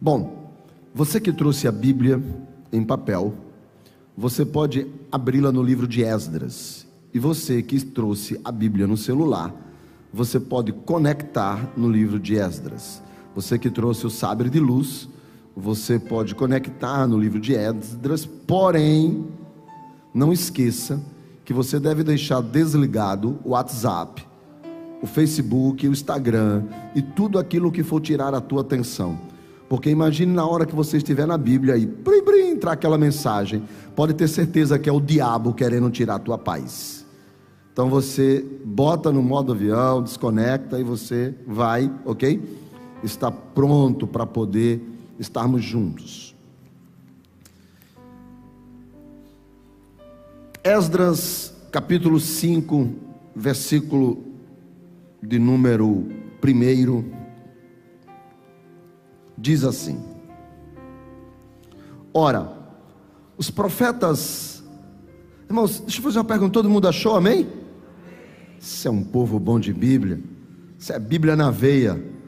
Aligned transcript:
Bom, 0.00 0.52
você 0.94 1.20
que 1.20 1.32
trouxe 1.32 1.66
a 1.66 1.72
Bíblia 1.72 2.22
em 2.72 2.84
papel, 2.84 3.34
você 4.16 4.46
pode 4.46 4.86
abri-la 5.10 5.50
no 5.50 5.60
livro 5.60 5.88
de 5.88 6.04
Esdras. 6.04 6.86
E 7.12 7.18
você 7.18 7.62
que 7.62 7.84
trouxe 7.84 8.40
a 8.44 8.52
Bíblia 8.52 8.86
no 8.86 8.96
celular, 8.96 9.52
você 10.12 10.38
pode 10.38 10.72
conectar 10.72 11.72
no 11.76 11.90
livro 11.90 12.20
de 12.20 12.36
Esdras. 12.36 13.02
Você 13.34 13.58
que 13.58 13.68
trouxe 13.70 14.06
o 14.06 14.10
sabre 14.10 14.48
de 14.48 14.60
luz, 14.60 15.08
você 15.56 15.98
pode 15.98 16.32
conectar 16.32 17.04
no 17.08 17.18
livro 17.18 17.40
de 17.40 17.54
Esdras, 17.54 18.24
porém, 18.24 19.26
não 20.14 20.32
esqueça 20.32 21.02
que 21.44 21.52
você 21.52 21.80
deve 21.80 22.04
deixar 22.04 22.40
desligado 22.40 23.40
o 23.44 23.50
WhatsApp, 23.50 24.24
o 25.02 25.08
Facebook, 25.08 25.88
o 25.88 25.90
Instagram 25.90 26.62
e 26.94 27.02
tudo 27.02 27.36
aquilo 27.36 27.72
que 27.72 27.82
for 27.82 28.00
tirar 28.00 28.32
a 28.32 28.40
tua 28.40 28.60
atenção. 28.60 29.18
Porque 29.68 29.90
imagine 29.90 30.32
na 30.32 30.46
hora 30.46 30.64
que 30.64 30.74
você 30.74 30.96
estiver 30.96 31.26
na 31.26 31.36
Bíblia 31.36 31.76
e 31.76 31.84
brim, 31.84 32.22
brim, 32.22 32.48
entrar 32.50 32.72
aquela 32.72 32.96
mensagem, 32.96 33.62
pode 33.94 34.14
ter 34.14 34.26
certeza 34.26 34.78
que 34.78 34.88
é 34.88 34.92
o 34.92 35.00
diabo 35.00 35.52
querendo 35.52 35.90
tirar 35.90 36.14
a 36.14 36.18
tua 36.18 36.38
paz. 36.38 37.04
Então 37.72 37.90
você 37.90 38.44
bota 38.64 39.12
no 39.12 39.22
modo 39.22 39.52
avião, 39.52 40.02
desconecta 40.02 40.80
e 40.80 40.82
você 40.82 41.34
vai, 41.46 41.92
ok? 42.04 42.42
Está 43.04 43.30
pronto 43.30 44.06
para 44.06 44.26
poder 44.26 44.82
estarmos 45.18 45.62
juntos. 45.62 46.34
Esdras, 50.64 51.54
capítulo 51.70 52.18
5, 52.18 52.88
versículo 53.36 54.24
de 55.22 55.38
número 55.38 56.08
1, 56.42 56.98
diz 59.40 59.64
assim: 59.64 59.98
Ora, 62.12 62.52
os 63.36 63.50
profetas, 63.50 64.62
irmãos, 65.48 65.80
deixa 65.80 65.98
eu 65.98 66.02
fazer 66.02 66.18
uma 66.18 66.24
pergunta: 66.24 66.52
todo 66.52 66.68
mundo 66.68 66.88
achou, 66.88 67.16
amém? 67.16 67.46
Isso 68.60 68.88
é 68.88 68.90
um 68.90 69.04
povo 69.04 69.38
bom 69.38 69.60
de 69.60 69.72
Bíblia, 69.72 70.20
isso 70.78 70.92
é 70.92 70.98
Bíblia 70.98 71.36
na 71.36 71.50
veia. 71.50 72.18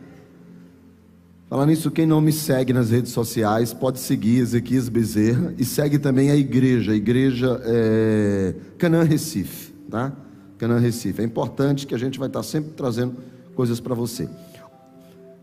Falando 1.48 1.70
nisso, 1.70 1.90
quem 1.90 2.06
não 2.06 2.20
me 2.20 2.30
segue 2.30 2.72
nas 2.72 2.90
redes 2.90 3.10
sociais 3.10 3.74
pode 3.74 3.98
seguir 3.98 4.38
Ezequias 4.38 4.88
Bezerra 4.88 5.52
e 5.58 5.64
segue 5.64 5.98
também 5.98 6.30
a 6.30 6.36
igreja, 6.36 6.92
a 6.92 6.94
igreja 6.94 7.60
é, 7.64 8.54
Canaã 8.78 9.02
Recife, 9.02 9.72
tá? 9.90 10.12
Canaã 10.56 10.78
Recife. 10.78 11.20
É 11.20 11.24
importante 11.24 11.88
que 11.88 11.94
a 11.94 11.98
gente 11.98 12.20
vai 12.20 12.28
estar 12.28 12.44
sempre 12.44 12.70
trazendo 12.76 13.16
coisas 13.56 13.80
para 13.80 13.96
você. 13.96 14.28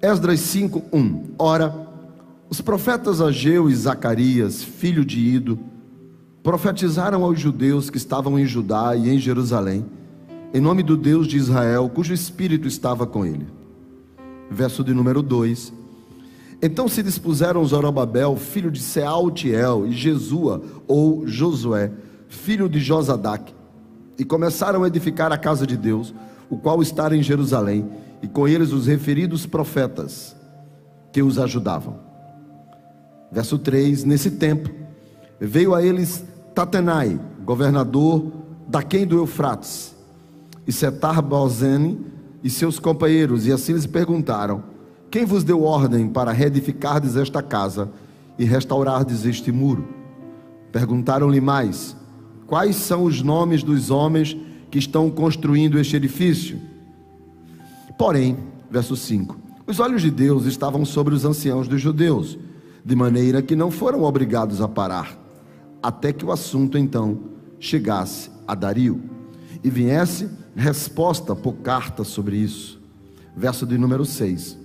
Esdras 0.02 0.40
5, 0.42 0.84
1. 0.94 1.24
Ora, 1.40 1.74
os 2.50 2.62
profetas 2.62 3.20
Ageu 3.20 3.70
e 3.70 3.76
Zacarias, 3.76 4.64
filho 4.64 5.04
de 5.04 5.20
Ido, 5.20 5.60
profetizaram 6.44 7.24
aos 7.24 7.40
judeus 7.40 7.90
que 7.90 7.98
estavam 7.98 8.38
em 8.38 8.46
Judá 8.46 8.96
e 8.96 9.10
em 9.10 9.20
Jerusalém, 9.20 9.86
em 10.54 10.62
nome 10.62 10.84
do 10.84 10.96
Deus 10.96 11.28
de 11.28 11.38
Israel, 11.38 11.90
cujo 11.90 12.14
espírito 12.14 12.68
estava 12.68 13.06
com 13.06 13.26
ele. 13.26 13.48
Verso 14.50 14.84
de 14.84 14.94
número 14.94 15.22
2 15.22 15.74
então 16.62 16.88
se 16.88 17.04
dispuseram 17.04 17.64
Zorobabel, 17.66 18.36
filho 18.36 18.72
de 18.72 18.80
Sealtiel, 18.80 19.86
e 19.86 19.92
Jesua, 19.92 20.62
ou 20.88 21.28
Josué, 21.28 21.92
filho 22.28 22.68
de 22.68 22.80
Josadac, 22.80 23.54
e 24.18 24.26
começaram 24.26 24.84
a 24.84 24.88
edificar 24.88 25.32
a 25.32 25.38
casa 25.38 25.68
de 25.68 25.78
Deus, 25.78 26.14
o 26.50 26.58
qual 26.58 26.82
está 26.82 27.16
em 27.16 27.22
Jerusalém, 27.22 27.88
e 28.22 28.28
com 28.28 28.48
eles 28.48 28.72
os 28.72 28.88
referidos 28.88 29.46
profetas 29.46 30.36
que 31.12 31.22
os 31.22 31.38
ajudavam. 31.38 32.00
Verso 33.32 33.58
3: 33.58 34.04
Nesse 34.04 34.32
tempo 34.32 34.70
veio 35.40 35.74
a 35.76 35.84
eles 35.84 36.24
Tatenai, 36.56 37.20
governador 37.46 38.32
daquém 38.68 39.06
do 39.06 39.18
Eufrates, 39.18 39.96
e 40.66 40.72
Setar 40.72 41.22
Bozene 41.22 42.06
e 42.44 42.50
seus 42.50 42.80
companheiros, 42.80 43.48
e 43.48 43.52
assim 43.52 43.74
lhes 43.74 43.86
perguntaram: 43.86 44.64
quem 45.10 45.24
vos 45.24 45.44
deu 45.44 45.64
ordem 45.64 46.10
para 46.10 46.32
reedificardes 46.32 47.16
esta 47.16 47.42
casa 47.42 47.90
e 48.38 48.44
restaurardes 48.44 49.26
este 49.26 49.52
muro? 49.52 49.88
Perguntaram-lhe 50.72 51.40
mais: 51.40 51.96
Quais 52.46 52.76
são 52.76 53.04
os 53.04 53.22
nomes 53.22 53.64
dos 53.64 53.90
homens 53.90 54.36
que 54.70 54.78
estão 54.78 55.10
construindo 55.10 55.80
este 55.80 55.96
edifício? 55.96 56.60
Porém, 57.98 58.38
verso 58.70 58.96
5: 58.96 59.36
Os 59.66 59.80
olhos 59.80 60.02
de 60.02 60.12
Deus 60.12 60.46
estavam 60.46 60.86
sobre 60.86 61.16
os 61.16 61.26
anciãos 61.26 61.68
dos 61.68 61.82
judeus, 61.82 62.38
de 62.86 62.96
maneira 62.96 63.42
que 63.42 63.56
não 63.56 63.72
foram 63.72 64.04
obrigados 64.04 64.62
a 64.62 64.68
parar, 64.68 65.18
até 65.82 66.14
que 66.14 66.24
o 66.24 66.32
assunto 66.32 66.78
então 66.78 67.20
chegasse 67.60 68.30
a 68.48 68.54
Dario 68.54 69.02
e 69.64 69.70
viesse 69.70 70.30
resposta 70.56 71.36
por 71.36 71.56
carta 71.56 72.04
sobre 72.04 72.38
isso. 72.38 72.80
Verso 73.36 73.66
de 73.66 73.78
número 73.78 74.06
6. 74.06 74.58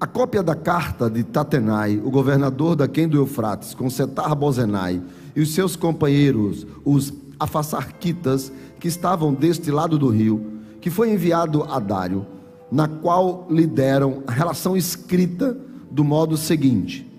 A 0.00 0.06
cópia 0.06 0.42
da 0.42 0.54
carta 0.54 1.08
de 1.08 1.22
Tatenai, 1.22 2.00
o 2.04 2.10
governador 2.10 2.76
da 2.76 2.88
Quem 2.88 3.08
do 3.08 3.16
Eufrates, 3.16 3.74
com 3.74 3.88
Setar 3.88 4.34
Bozenai 4.34 5.00
e 5.34 5.40
os 5.40 5.54
seus 5.54 5.76
companheiros, 5.76 6.66
os 6.84 7.12
afassarquitas, 7.38 8.52
que 8.78 8.88
estavam 8.88 9.32
deste 9.32 9.70
lado 9.70 9.98
do 9.98 10.08
rio, 10.08 10.53
que 10.84 10.90
foi 10.90 11.10
enviado 11.10 11.62
a 11.62 11.78
Dário, 11.78 12.26
na 12.70 12.86
qual 12.86 13.46
lhe 13.48 13.66
deram 13.66 14.22
a 14.26 14.32
relação 14.32 14.76
escrita 14.76 15.56
do 15.90 16.04
modo 16.04 16.36
seguinte: 16.36 17.10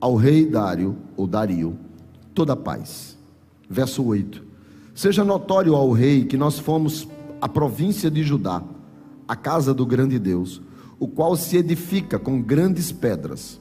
Ao 0.00 0.16
rei 0.16 0.46
Dário, 0.46 0.96
ou 1.14 1.26
Dario, 1.26 1.76
toda 2.34 2.56
paz. 2.56 3.14
Verso 3.68 4.02
8: 4.02 4.42
Seja 4.94 5.22
notório 5.22 5.74
ao 5.74 5.92
rei 5.92 6.24
que 6.24 6.38
nós 6.38 6.58
fomos 6.58 7.06
a 7.42 7.46
província 7.46 8.10
de 8.10 8.22
Judá, 8.22 8.62
a 9.28 9.36
casa 9.36 9.74
do 9.74 9.84
grande 9.84 10.18
Deus 10.18 10.62
o 10.98 11.06
qual 11.06 11.36
se 11.36 11.58
edifica 11.58 12.18
com 12.18 12.40
grandes 12.40 12.90
pedras. 12.90 13.60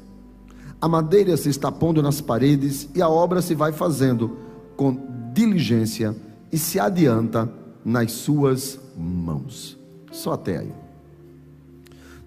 A 0.79 0.87
madeira 0.87 1.35
se 1.35 1.49
está 1.49 1.69
pondo 1.69 2.01
nas 2.01 2.21
paredes 2.21 2.87
e 2.95 3.01
a 3.01 3.09
obra 3.09 3.41
se 3.41 3.55
vai 3.55 3.73
fazendo 3.73 4.37
com 4.77 4.97
diligência 5.33 6.15
e 6.49 6.57
se 6.57 6.79
adianta 6.79 7.59
nas 7.83 8.11
suas 8.11 8.79
mãos. 8.97 9.77
Só 10.11 10.33
até 10.33 10.59
aí. 10.59 10.73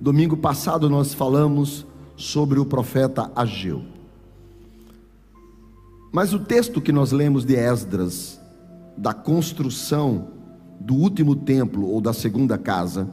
Domingo 0.00 0.36
passado 0.36 0.90
nós 0.90 1.14
falamos 1.14 1.86
sobre 2.16 2.58
o 2.58 2.66
profeta 2.66 3.30
Ageu. 3.34 3.82
Mas 6.12 6.32
o 6.32 6.38
texto 6.38 6.80
que 6.80 6.92
nós 6.92 7.10
lemos 7.10 7.44
de 7.44 7.56
Esdras, 7.56 8.40
da 8.96 9.12
construção 9.12 10.28
do 10.78 10.94
último 10.94 11.34
templo 11.34 11.88
ou 11.88 12.00
da 12.00 12.12
segunda 12.12 12.56
casa, 12.56 13.10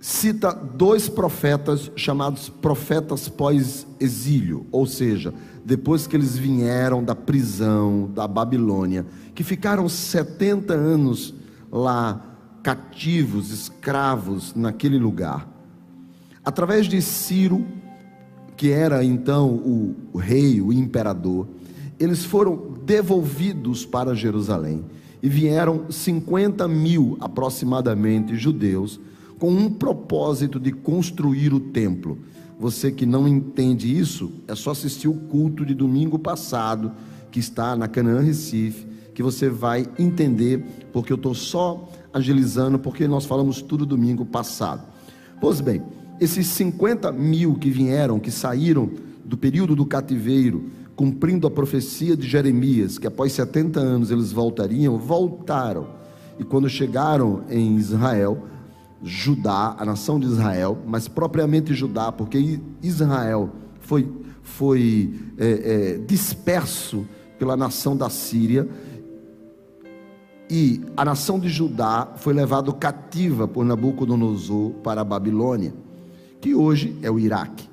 cita 0.00 0.52
dois 0.52 1.08
profetas 1.08 1.90
chamados 1.96 2.48
profetas 2.48 3.28
pós-exílio, 3.28 4.66
ou 4.70 4.86
seja, 4.86 5.32
depois 5.64 6.06
que 6.06 6.16
eles 6.16 6.36
vieram 6.36 7.02
da 7.02 7.14
prisão 7.14 8.10
da 8.14 8.28
Babilônia, 8.28 9.04
que 9.34 9.42
ficaram 9.42 9.88
70 9.88 10.72
anos 10.74 11.34
lá 11.70 12.36
cativos, 12.62 13.50
escravos 13.50 14.54
naquele 14.54 14.98
lugar. 14.98 15.48
Através 16.44 16.86
de 16.86 17.02
Ciro, 17.02 17.66
que 18.56 18.70
era 18.70 19.04
então 19.04 19.50
o, 19.50 19.96
o 20.12 20.18
rei, 20.18 20.60
o 20.60 20.72
imperador, 20.72 21.48
eles 21.98 22.24
foram 22.24 22.74
devolvidos 22.84 23.84
para 23.84 24.14
Jerusalém 24.14 24.84
e 25.22 25.28
vieram 25.28 25.90
50 25.90 26.68
mil 26.68 27.16
aproximadamente 27.20 28.36
judeus 28.36 29.00
com 29.38 29.50
um 29.50 29.70
propósito 29.70 30.58
de 30.58 30.72
construir 30.72 31.52
o 31.52 31.60
templo. 31.60 32.18
Você 32.58 32.90
que 32.90 33.04
não 33.04 33.28
entende 33.28 33.96
isso, 33.96 34.32
é 34.48 34.54
só 34.54 34.70
assistir 34.70 35.08
o 35.08 35.14
culto 35.14 35.64
de 35.64 35.74
domingo 35.74 36.18
passado, 36.18 36.92
que 37.30 37.38
está 37.38 37.76
na 37.76 37.86
Canaã 37.86 38.20
Recife, 38.20 38.86
que 39.14 39.22
você 39.22 39.48
vai 39.48 39.86
entender, 39.98 40.64
porque 40.92 41.12
eu 41.12 41.16
estou 41.16 41.34
só 41.34 41.88
agilizando, 42.12 42.78
porque 42.78 43.06
nós 43.06 43.26
falamos 43.26 43.60
tudo 43.60 43.84
domingo 43.84 44.24
passado. 44.24 44.86
Pois 45.40 45.60
bem, 45.60 45.82
esses 46.18 46.46
50 46.46 47.12
mil 47.12 47.54
que 47.56 47.70
vieram, 47.70 48.18
que 48.18 48.30
saíram 48.30 48.90
do 49.22 49.36
período 49.36 49.76
do 49.76 49.84
cativeiro, 49.84 50.70
cumprindo 50.94 51.46
a 51.46 51.50
profecia 51.50 52.16
de 52.16 52.26
Jeremias, 52.26 52.96
que 52.96 53.06
após 53.06 53.32
70 53.32 53.78
anos 53.78 54.10
eles 54.10 54.32
voltariam, 54.32 54.96
voltaram. 54.96 55.88
E 56.38 56.44
quando 56.44 56.70
chegaram 56.70 57.42
em 57.50 57.76
Israel, 57.76 58.46
Judá, 59.02 59.76
a 59.78 59.84
nação 59.84 60.18
de 60.18 60.26
Israel, 60.26 60.78
mas 60.86 61.08
propriamente 61.08 61.74
Judá, 61.74 62.10
porque 62.10 62.60
Israel 62.82 63.50
foi, 63.80 64.10
foi 64.42 65.14
é, 65.38 65.48
é, 65.48 65.98
disperso 65.98 67.06
pela 67.38 67.56
nação 67.56 67.96
da 67.96 68.08
Síria 68.08 68.68
e 70.48 70.80
a 70.96 71.04
nação 71.04 71.40
de 71.40 71.48
Judá 71.48 72.12
foi 72.16 72.32
levada 72.32 72.72
cativa 72.72 73.48
por 73.48 73.64
Nabucodonosor 73.64 74.70
para 74.82 75.00
a 75.00 75.04
Babilônia, 75.04 75.74
que 76.40 76.54
hoje 76.54 76.96
é 77.02 77.10
o 77.10 77.18
Iraque. 77.18 77.68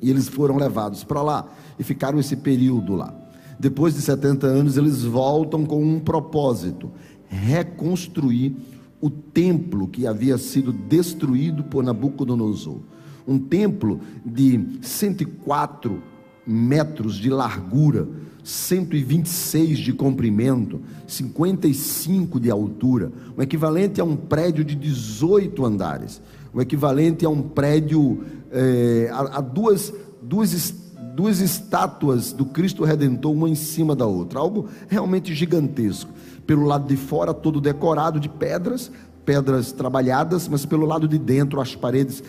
E 0.00 0.10
eles 0.10 0.28
foram 0.28 0.56
levados 0.56 1.04
para 1.04 1.20
lá 1.20 1.46
e 1.78 1.84
ficaram 1.84 2.18
esse 2.18 2.36
período 2.36 2.94
lá. 2.94 3.12
Depois 3.58 3.94
de 3.94 4.00
70 4.00 4.46
anos, 4.46 4.76
eles 4.76 5.02
voltam 5.02 5.66
com 5.66 5.82
um 5.82 6.00
propósito: 6.00 6.90
reconstruir 7.28 8.56
o 9.00 9.08
templo 9.08 9.86
que 9.86 10.06
havia 10.06 10.36
sido 10.38 10.72
destruído 10.72 11.62
por 11.64 11.84
Nabucodonosor. 11.84 12.80
Um 13.26 13.38
templo 13.38 14.00
de 14.24 14.78
104 14.82 16.02
metros 16.46 17.16
de 17.16 17.28
largura, 17.28 18.08
126 18.42 19.78
de 19.78 19.92
comprimento, 19.92 20.80
55 21.06 22.40
de 22.40 22.50
altura, 22.50 23.12
o 23.36 23.42
equivalente 23.42 24.00
a 24.00 24.04
um 24.04 24.16
prédio 24.16 24.64
de 24.64 24.74
18 24.74 25.64
andares, 25.64 26.22
o 26.52 26.60
equivalente 26.62 27.26
a 27.26 27.28
um 27.28 27.42
prédio, 27.42 28.24
é, 28.50 29.10
a, 29.12 29.38
a 29.38 29.40
duas, 29.42 29.92
duas, 30.22 30.74
duas 31.14 31.40
estátuas 31.40 32.32
do 32.32 32.46
Cristo 32.46 32.84
Redentor, 32.84 33.32
uma 33.32 33.50
em 33.50 33.54
cima 33.54 33.94
da 33.94 34.06
outra, 34.06 34.38
algo 34.38 34.68
realmente 34.88 35.34
gigantesco. 35.34 36.10
Pelo 36.48 36.64
lado 36.64 36.88
de 36.88 36.96
fora, 36.96 37.34
todo 37.34 37.60
decorado 37.60 38.18
de 38.18 38.26
pedras, 38.26 38.90
pedras 39.22 39.70
trabalhadas, 39.70 40.48
mas 40.48 40.64
pelo 40.64 40.86
lado 40.86 41.06
de 41.06 41.18
dentro, 41.18 41.60
as 41.60 41.76
paredes 41.76 42.24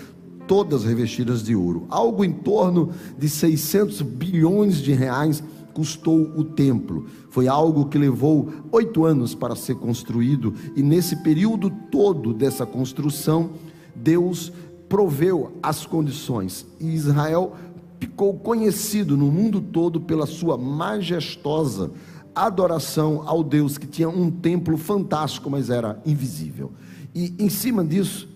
todas 0.46 0.84
revestidas 0.84 1.42
de 1.42 1.56
ouro. 1.56 1.86
Algo 1.90 2.26
em 2.26 2.34
torno 2.34 2.90
de 3.18 3.30
600 3.30 4.02
bilhões 4.02 4.80
de 4.80 4.92
reais 4.92 5.42
custou 5.74 6.34
o 6.36 6.44
templo. 6.44 7.06
Foi 7.30 7.48
algo 7.48 7.86
que 7.86 7.98
levou 7.98 8.50
oito 8.74 9.06
anos 9.06 9.34
para 9.34 9.56
ser 9.56 9.76
construído, 9.76 10.54
e 10.76 10.84
nesse 10.84 11.16
período 11.24 11.72
todo 11.90 12.34
dessa 12.34 12.66
construção, 12.66 13.52
Deus 13.96 14.52
proveu 14.90 15.54
as 15.64 15.86
condições, 15.86 16.68
e 16.78 16.90
Israel 16.90 17.56
ficou 18.02 18.34
conhecido 18.34 19.16
no 19.16 19.32
mundo 19.32 19.62
todo 19.62 20.02
pela 20.02 20.26
sua 20.26 20.58
majestosa 20.58 21.92
adoração 22.36 23.24
ao 23.26 23.44
Deus 23.44 23.78
que 23.78 23.88
tinha 23.88 24.10
um 24.10 24.30
templo 24.30 24.78
fantástico, 24.78 25.50
mas 25.50 25.70
era 25.70 26.00
invisível. 26.06 26.72
E 27.14 27.34
em 27.40 27.50
cima 27.50 27.84
disso, 27.84 28.28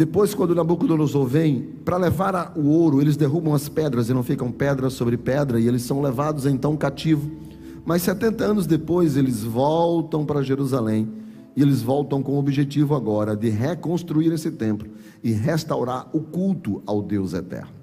depois, 0.00 0.34
quando 0.34 0.54
Nabucodonosor 0.54 1.26
vem, 1.26 1.74
para 1.84 1.98
levar 1.98 2.54
o 2.56 2.68
ouro, 2.68 3.02
eles 3.02 3.18
derrubam 3.18 3.54
as 3.54 3.68
pedras 3.68 4.08
e 4.08 4.14
não 4.14 4.22
ficam 4.22 4.50
pedra 4.50 4.88
sobre 4.88 5.16
pedra, 5.18 5.60
e 5.60 5.68
eles 5.68 5.82
são 5.82 6.00
levados 6.00 6.46
então 6.46 6.74
cativo. 6.74 7.30
Mas 7.84 8.02
70 8.02 8.42
anos 8.42 8.66
depois, 8.66 9.16
eles 9.16 9.42
voltam 9.42 10.24
para 10.24 10.42
Jerusalém, 10.42 11.06
e 11.54 11.60
eles 11.60 11.82
voltam 11.82 12.22
com 12.22 12.32
o 12.32 12.38
objetivo 12.38 12.94
agora 12.94 13.36
de 13.36 13.50
reconstruir 13.50 14.32
esse 14.32 14.50
templo 14.50 14.88
e 15.22 15.32
restaurar 15.32 16.08
o 16.14 16.20
culto 16.20 16.82
ao 16.86 17.02
Deus 17.02 17.34
eterno. 17.34 17.79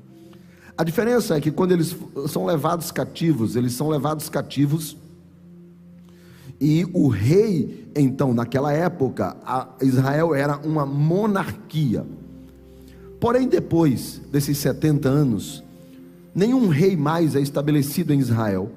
A 0.77 0.83
diferença 0.83 1.35
é 1.35 1.41
que 1.41 1.51
quando 1.51 1.71
eles 1.71 1.95
são 2.27 2.45
levados 2.45 2.91
cativos, 2.91 3.55
eles 3.55 3.73
são 3.73 3.89
levados 3.89 4.29
cativos 4.29 4.95
e 6.59 6.87
o 6.91 7.07
rei, 7.07 7.87
então, 7.95 8.33
naquela 8.33 8.73
época, 8.73 9.37
Israel 9.81 10.33
era 10.33 10.57
uma 10.57 10.85
monarquia. 10.85 12.05
Porém, 13.19 13.47
depois 13.47 14.21
desses 14.31 14.57
70 14.57 15.07
anos, 15.07 15.63
nenhum 16.33 16.67
rei 16.67 16.95
mais 16.95 17.35
é 17.35 17.41
estabelecido 17.41 18.13
em 18.13 18.19
Israel. 18.19 18.71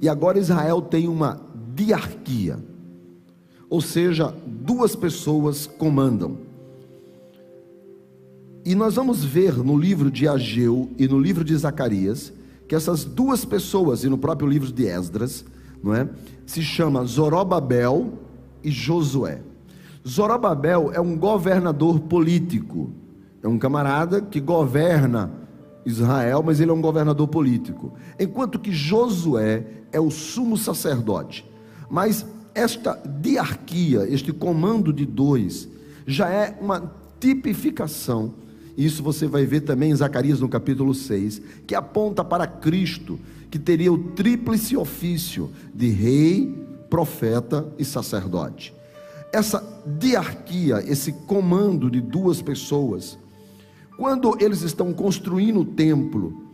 E 0.00 0.08
agora 0.08 0.38
Israel 0.38 0.80
tem 0.80 1.08
uma 1.08 1.40
diarquia. 1.74 2.58
Ou 3.68 3.80
seja, 3.80 4.32
duas 4.46 4.94
pessoas 4.94 5.66
comandam. 5.66 6.47
E 8.64 8.74
nós 8.74 8.94
vamos 8.94 9.24
ver 9.24 9.56
no 9.56 9.78
livro 9.78 10.10
de 10.10 10.28
Ageu 10.28 10.90
e 10.98 11.08
no 11.08 11.18
livro 11.18 11.44
de 11.44 11.56
Zacarias 11.56 12.32
que 12.68 12.74
essas 12.74 13.04
duas 13.04 13.44
pessoas, 13.44 14.04
e 14.04 14.08
no 14.08 14.18
próprio 14.18 14.48
livro 14.48 14.70
de 14.70 14.86
Esdras, 14.86 15.44
não 15.82 15.94
é? 15.94 16.08
Se 16.44 16.62
chama 16.62 17.04
Zorobabel 17.04 18.12
e 18.62 18.70
Josué. 18.70 19.40
Zorobabel 20.06 20.90
é 20.92 21.00
um 21.00 21.16
governador 21.16 22.00
político, 22.00 22.90
é 23.42 23.48
um 23.48 23.58
camarada 23.58 24.20
que 24.20 24.40
governa 24.40 25.32
Israel, 25.84 26.42
mas 26.44 26.60
ele 26.60 26.70
é 26.70 26.74
um 26.74 26.80
governador 26.80 27.28
político. 27.28 27.94
Enquanto 28.18 28.58
que 28.58 28.72
Josué 28.72 29.64
é 29.92 30.00
o 30.00 30.10
sumo 30.10 30.56
sacerdote. 30.56 31.48
Mas 31.90 32.26
esta 32.54 33.00
diarquia, 33.20 34.06
este 34.08 34.32
comando 34.32 34.92
de 34.92 35.06
dois, 35.06 35.68
já 36.06 36.28
é 36.28 36.58
uma 36.60 36.92
tipificação. 37.18 38.34
Isso 38.78 39.02
você 39.02 39.26
vai 39.26 39.44
ver 39.44 39.62
também 39.62 39.90
em 39.90 39.96
Zacarias 39.96 40.38
no 40.38 40.48
capítulo 40.48 40.94
6, 40.94 41.42
que 41.66 41.74
aponta 41.74 42.22
para 42.22 42.46
Cristo, 42.46 43.18
que 43.50 43.58
teria 43.58 43.92
o 43.92 43.98
tríplice 43.98 44.76
ofício 44.76 45.50
de 45.74 45.88
rei, 45.88 46.64
profeta 46.88 47.66
e 47.76 47.84
sacerdote. 47.84 48.72
Essa 49.32 49.64
diarquia, 49.98 50.80
esse 50.86 51.10
comando 51.10 51.90
de 51.90 52.00
duas 52.00 52.40
pessoas, 52.40 53.18
quando 53.96 54.36
eles 54.40 54.62
estão 54.62 54.92
construindo 54.92 55.60
o 55.60 55.64
templo, 55.64 56.44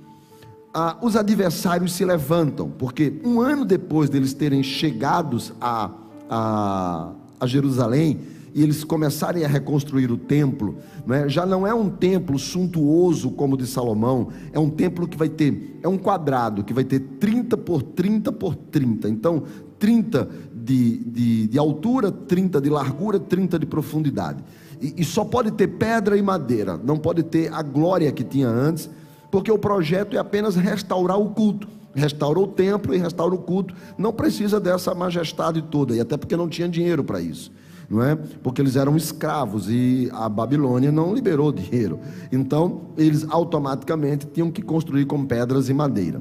ah, 0.72 0.96
os 1.02 1.16
adversários 1.16 1.92
se 1.92 2.06
levantam, 2.06 2.70
porque 2.70 3.20
um 3.22 3.38
ano 3.42 3.66
depois 3.66 4.08
deles 4.08 4.32
terem 4.32 4.62
chegados 4.62 5.52
a, 5.60 5.90
a, 6.30 7.12
a 7.38 7.46
Jerusalém, 7.46 8.18
e 8.54 8.62
eles 8.62 8.84
começarem 8.84 9.44
a 9.44 9.48
reconstruir 9.48 10.12
o 10.12 10.16
templo, 10.16 10.76
não 11.04 11.16
é? 11.16 11.28
já 11.28 11.44
não 11.44 11.66
é 11.66 11.74
um 11.74 11.90
templo 11.90 12.38
suntuoso 12.38 13.32
como 13.32 13.54
o 13.54 13.58
de 13.58 13.66
Salomão, 13.66 14.28
é 14.52 14.58
um 14.60 14.70
templo 14.70 15.08
que 15.08 15.18
vai 15.18 15.28
ter, 15.28 15.80
é 15.82 15.88
um 15.88 15.98
quadrado 15.98 16.62
que 16.62 16.72
vai 16.72 16.84
ter 16.84 17.00
30 17.00 17.56
por 17.56 17.82
30 17.82 18.30
por 18.30 18.54
30, 18.54 19.08
então 19.08 19.42
30 19.76 20.28
de, 20.54 20.98
de, 20.98 21.46
de 21.48 21.58
altura, 21.58 22.12
30 22.12 22.60
de 22.60 22.70
largura, 22.70 23.18
30 23.18 23.58
de 23.58 23.66
profundidade, 23.66 24.42
e, 24.80 24.94
e 24.98 25.04
só 25.04 25.24
pode 25.24 25.50
ter 25.50 25.66
pedra 25.66 26.16
e 26.16 26.22
madeira, 26.22 26.78
não 26.78 26.96
pode 26.96 27.24
ter 27.24 27.52
a 27.52 27.60
glória 27.60 28.12
que 28.12 28.22
tinha 28.22 28.48
antes, 28.48 28.88
porque 29.32 29.50
o 29.50 29.58
projeto 29.58 30.14
é 30.14 30.20
apenas 30.20 30.54
restaurar 30.54 31.18
o 31.18 31.30
culto. 31.30 31.66
Restaura 31.92 32.40
o 32.40 32.46
templo 32.48 32.92
e 32.92 32.98
restaura 32.98 33.36
o 33.36 33.38
culto, 33.38 33.72
não 33.96 34.12
precisa 34.12 34.58
dessa 34.58 34.92
majestade 34.96 35.62
toda, 35.62 35.94
e 35.94 36.00
até 36.00 36.16
porque 36.16 36.36
não 36.36 36.48
tinha 36.48 36.68
dinheiro 36.68 37.04
para 37.04 37.20
isso 37.20 37.52
não 37.88 38.02
é? 38.02 38.16
Porque 38.16 38.60
eles 38.60 38.76
eram 38.76 38.96
escravos 38.96 39.68
e 39.68 40.08
a 40.12 40.28
Babilônia 40.28 40.90
não 40.90 41.14
liberou 41.14 41.52
dinheiro. 41.52 41.98
Então, 42.32 42.82
eles 42.96 43.26
automaticamente 43.28 44.26
tinham 44.26 44.50
que 44.50 44.62
construir 44.62 45.04
com 45.04 45.24
pedras 45.24 45.68
e 45.68 45.74
madeira. 45.74 46.20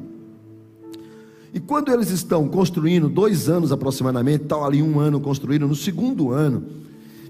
E 1.54 1.60
quando 1.60 1.92
eles 1.92 2.10
estão 2.10 2.48
construindo, 2.48 3.08
dois 3.08 3.48
anos 3.48 3.72
aproximadamente, 3.72 4.44
estão 4.44 4.66
ali 4.66 4.82
um 4.82 5.00
ano 5.00 5.20
construindo, 5.20 5.68
no 5.68 5.76
segundo 5.76 6.32
ano, 6.32 6.64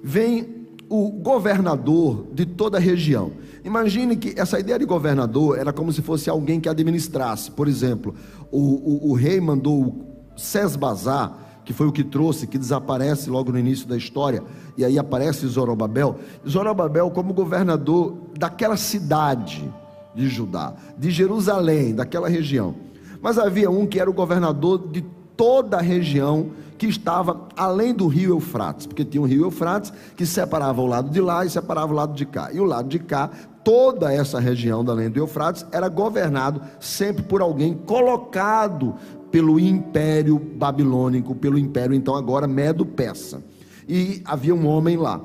vem 0.02 0.64
o 0.90 1.10
governador 1.10 2.28
de 2.34 2.46
toda 2.46 2.78
a 2.78 2.80
região. 2.80 3.32
Imagine 3.66 4.16
que 4.16 4.40
essa 4.40 4.60
ideia 4.60 4.80
de 4.80 4.86
governador 4.86 5.58
era 5.58 5.74
como 5.74 5.92
se 5.92 6.02
fosse 6.02 6.30
alguém 6.30 6.60
que 6.60 6.70
administrasse. 6.70 7.52
Por 7.52 7.68
exemplo, 7.68 8.14
o, 8.52 8.60
o, 8.60 9.12
o 9.12 9.14
rei 9.14 9.42
mandou 9.42 9.82
o 9.82 10.06
Sesbazar 10.38 11.53
que 11.66 11.74
foi 11.74 11.88
o 11.88 11.92
que 11.92 12.04
trouxe, 12.04 12.48
que 12.48 12.58
desaparece 12.58 13.30
logo 13.30 13.52
no 13.52 13.60
início 13.60 13.88
da 13.88 13.98
história, 13.98 14.44
e 14.78 14.84
aí 14.84 15.00
aparece 15.00 15.48
Zorobabel. 15.48 16.20
Zorobabel 16.48 17.10
como 17.12 17.34
governador 17.34 18.16
daquela 18.38 18.78
cidade 18.78 19.72
de 20.14 20.28
Judá, 20.28 20.74
de 20.98 21.10
Jerusalém, 21.10 21.96
daquela 21.96 22.30
região. 22.30 22.76
Mas 23.22 23.38
havia 23.38 23.70
um 23.70 23.86
que 23.88 24.00
era 24.00 24.10
o 24.10 24.14
governador 24.14 24.88
de 24.92 25.02
toda 25.36 25.78
a 25.78 25.82
região 25.82 26.52
que 26.78 26.88
estava 26.88 27.48
além 27.56 27.94
do 27.94 28.08
rio 28.08 28.32
Eufrates, 28.32 28.86
porque 28.86 29.06
tinha 29.06 29.22
o 29.22 29.26
rio 29.26 29.46
Eufrates 29.46 29.94
que 30.18 30.26
separava 30.26 30.82
o 30.82 30.86
lado 30.86 31.10
de 31.10 31.22
lá 31.22 31.46
e 31.46 31.50
separava 31.50 31.94
o 31.94 31.96
lado 31.96 32.14
de 32.14 32.26
cá. 32.26 32.50
E 32.52 32.60
o 32.60 32.66
lado 32.66 32.90
de 32.90 33.00
cá, 33.00 33.30
toda 33.64 34.14
essa 34.14 34.40
região 34.40 34.84
da 34.84 34.92
além 34.92 35.10
do 35.10 35.20
Eufrates 35.20 35.66
era 35.72 35.88
governado 35.88 36.62
sempre 36.80 37.24
por 37.24 37.42
alguém 37.42 37.74
colocado 37.74 38.96
pelo 39.34 39.60
império 39.60 40.38
babilônico, 40.38 41.34
pelo 41.34 41.58
império 41.58 41.96
então 41.96 42.16
agora 42.16 42.46
medo-persa. 42.46 43.44
E 43.90 44.22
havia 44.26 44.54
um 44.54 44.68
homem 44.68 44.96
lá. 44.96 45.20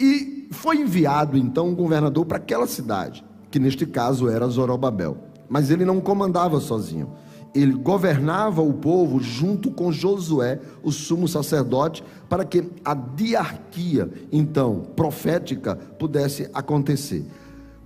E 0.00 0.48
foi 0.50 0.78
enviado 0.78 1.38
então 1.38 1.68
um 1.68 1.74
governador 1.76 2.26
para 2.26 2.38
aquela 2.38 2.66
cidade, 2.66 3.24
que 3.48 3.60
neste 3.60 3.86
caso 3.86 4.28
era 4.28 4.48
Zorobabel. 4.48 5.18
Mas 5.48 5.70
ele 5.70 5.84
não 5.84 6.00
comandava 6.00 6.58
sozinho. 6.58 7.12
Ele 7.54 7.72
governava 7.74 8.62
o 8.62 8.72
povo 8.72 9.20
junto 9.20 9.70
com 9.70 9.92
Josué, 9.92 10.60
o 10.82 10.90
sumo 10.90 11.28
sacerdote, 11.28 12.02
para 12.28 12.44
que 12.44 12.64
a 12.84 12.94
diarquia, 12.94 14.10
então, 14.32 14.88
profética, 14.96 15.76
pudesse 15.76 16.50
acontecer. 16.52 17.24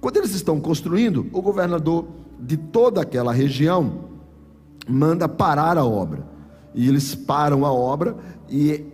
Quando 0.00 0.16
eles 0.16 0.34
estão 0.34 0.58
construindo, 0.58 1.26
o 1.34 1.42
governador 1.42 2.06
de 2.40 2.56
toda 2.56 3.02
aquela 3.02 3.30
região 3.30 4.08
manda 4.90 5.28
parar 5.28 5.78
a 5.78 5.84
obra. 5.84 6.26
E 6.74 6.88
eles 6.88 7.14
param 7.14 7.64
a 7.64 7.72
obra 7.72 8.16
e 8.48 8.84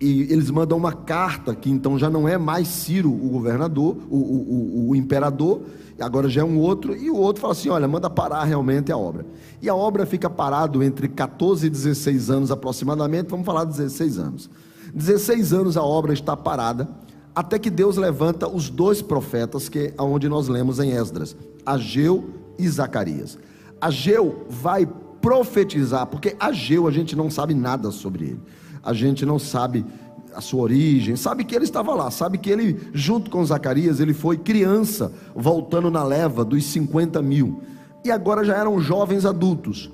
e 0.00 0.30
eles 0.30 0.50
mandam 0.50 0.76
uma 0.76 0.92
carta 0.92 1.54
que 1.54 1.70
então 1.70 1.98
já 1.98 2.10
não 2.10 2.28
é 2.28 2.36
mais 2.36 2.68
Ciro 2.68 3.10
o 3.10 3.30
governador, 3.30 3.96
o, 4.10 4.16
o, 4.16 4.88
o, 4.88 4.90
o 4.90 4.96
imperador, 4.96 5.62
agora 5.98 6.28
já 6.28 6.42
é 6.42 6.44
um 6.44 6.58
outro, 6.58 6.94
e 6.94 7.10
o 7.10 7.16
outro 7.16 7.40
fala 7.40 7.52
assim: 7.52 7.70
olha, 7.70 7.88
manda 7.88 8.10
parar 8.10 8.44
realmente 8.44 8.92
a 8.92 8.98
obra. 8.98 9.24
E 9.62 9.68
a 9.68 9.74
obra 9.74 10.04
fica 10.04 10.28
parado 10.28 10.82
entre 10.82 11.08
14 11.08 11.66
e 11.66 11.70
16 11.70 12.30
anos 12.30 12.50
aproximadamente, 12.50 13.30
vamos 13.30 13.46
falar 13.46 13.64
16 13.64 14.18
anos. 14.18 14.50
16 14.94 15.52
anos 15.54 15.76
a 15.76 15.82
obra 15.82 16.12
está 16.12 16.36
parada, 16.36 16.88
até 17.34 17.58
que 17.58 17.70
Deus 17.70 17.96
levanta 17.96 18.46
os 18.48 18.68
dois 18.68 19.00
profetas, 19.00 19.68
que 19.68 19.94
é 19.96 20.02
onde 20.02 20.28
nós 20.28 20.46
lemos 20.48 20.78
em 20.78 20.90
Esdras, 20.90 21.34
Ageu 21.64 22.30
e 22.58 22.68
Zacarias. 22.68 23.38
Ageu 23.80 24.44
vai 24.48 24.86
profetizar, 25.26 26.06
porque 26.06 26.36
Ageu 26.38 26.86
a 26.86 26.90
gente 26.92 27.16
não 27.16 27.28
sabe 27.28 27.54
nada 27.54 27.90
sobre 27.90 28.24
ele 28.26 28.40
a 28.86 28.92
gente 28.92 29.26
não 29.26 29.36
sabe 29.36 29.84
a 30.32 30.40
sua 30.40 30.62
origem, 30.62 31.16
sabe 31.16 31.44
que 31.44 31.56
ele 31.56 31.64
estava 31.64 31.92
lá, 31.92 32.08
sabe 32.10 32.38
que 32.38 32.48
ele, 32.48 32.78
junto 32.94 33.30
com 33.30 33.44
Zacarias, 33.44 33.98
ele 33.98 34.14
foi 34.14 34.36
criança, 34.36 35.12
voltando 35.34 35.90
na 35.90 36.04
leva 36.04 36.44
dos 36.44 36.64
50 36.66 37.20
mil, 37.20 37.62
e 38.04 38.12
agora 38.12 38.44
já 38.44 38.54
eram 38.54 38.78
jovens 38.78 39.26
adultos. 39.26 39.90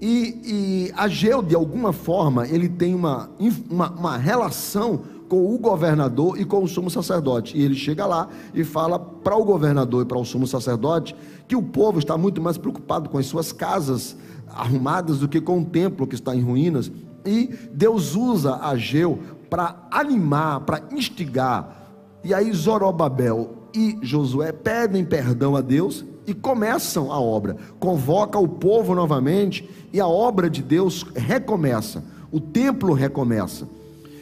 E, 0.00 0.40
e 0.44 0.92
Ageu, 0.96 1.40
de 1.40 1.54
alguma 1.54 1.92
forma, 1.92 2.48
ele 2.48 2.68
tem 2.68 2.94
uma, 2.94 3.30
uma, 3.70 3.90
uma 3.90 4.16
relação 4.16 5.02
com 5.28 5.54
o 5.54 5.58
governador 5.58 6.40
e 6.40 6.44
com 6.44 6.62
o 6.62 6.68
sumo 6.68 6.90
sacerdote. 6.90 7.56
E 7.56 7.62
ele 7.62 7.74
chega 7.74 8.04
lá 8.04 8.28
e 8.52 8.64
fala 8.64 8.98
para 8.98 9.36
o 9.36 9.44
governador 9.44 10.02
e 10.02 10.04
para 10.04 10.18
o 10.18 10.24
sumo 10.24 10.46
sacerdote 10.46 11.14
que 11.46 11.54
o 11.54 11.62
povo 11.62 12.00
está 12.00 12.18
muito 12.18 12.42
mais 12.42 12.58
preocupado 12.58 13.08
com 13.08 13.18
as 13.18 13.26
suas 13.26 13.52
casas 13.52 14.16
arrumadas 14.48 15.18
do 15.18 15.28
que 15.28 15.40
com 15.40 15.60
o 15.60 15.64
templo 15.64 16.06
que 16.06 16.14
está 16.14 16.34
em 16.34 16.40
ruínas 16.40 16.90
e 17.24 17.46
Deus 17.72 18.14
usa 18.14 18.56
Ageu 18.56 19.18
para 19.48 19.86
animar, 19.90 20.60
para 20.60 20.82
instigar. 20.92 21.90
E 22.22 22.34
aí 22.34 22.52
Zorobabel 22.52 23.68
e 23.74 23.98
Josué 24.02 24.52
pedem 24.52 25.04
perdão 25.04 25.56
a 25.56 25.60
Deus 25.60 26.04
e 26.26 26.34
começam 26.34 27.12
a 27.12 27.20
obra. 27.20 27.56
Convoca 27.78 28.38
o 28.38 28.48
povo 28.48 28.94
novamente 28.94 29.68
e 29.92 30.00
a 30.00 30.06
obra 30.06 30.48
de 30.48 30.62
Deus 30.62 31.04
recomeça. 31.14 32.02
O 32.30 32.40
templo 32.40 32.92
recomeça. 32.92 33.68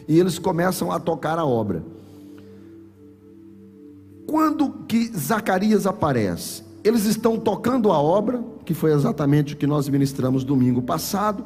E 0.09 0.19
eles 0.19 0.39
começam 0.39 0.91
a 0.91 0.99
tocar 0.99 1.39
a 1.39 1.45
obra. 1.45 1.83
Quando 4.27 4.71
que 4.87 5.07
Zacarias 5.17 5.87
aparece? 5.87 6.63
Eles 6.85 7.05
estão 7.05 7.39
tocando 7.39 7.93
a 7.93 8.01
obra, 8.01 8.43
que 8.65 8.75
foi 8.75 8.93
exatamente 8.93 9.55
o 9.55 9.57
que 9.57 9.67
nós 9.67 9.89
ministramos 9.89 10.45
domingo 10.45 10.83
passado 10.83 11.45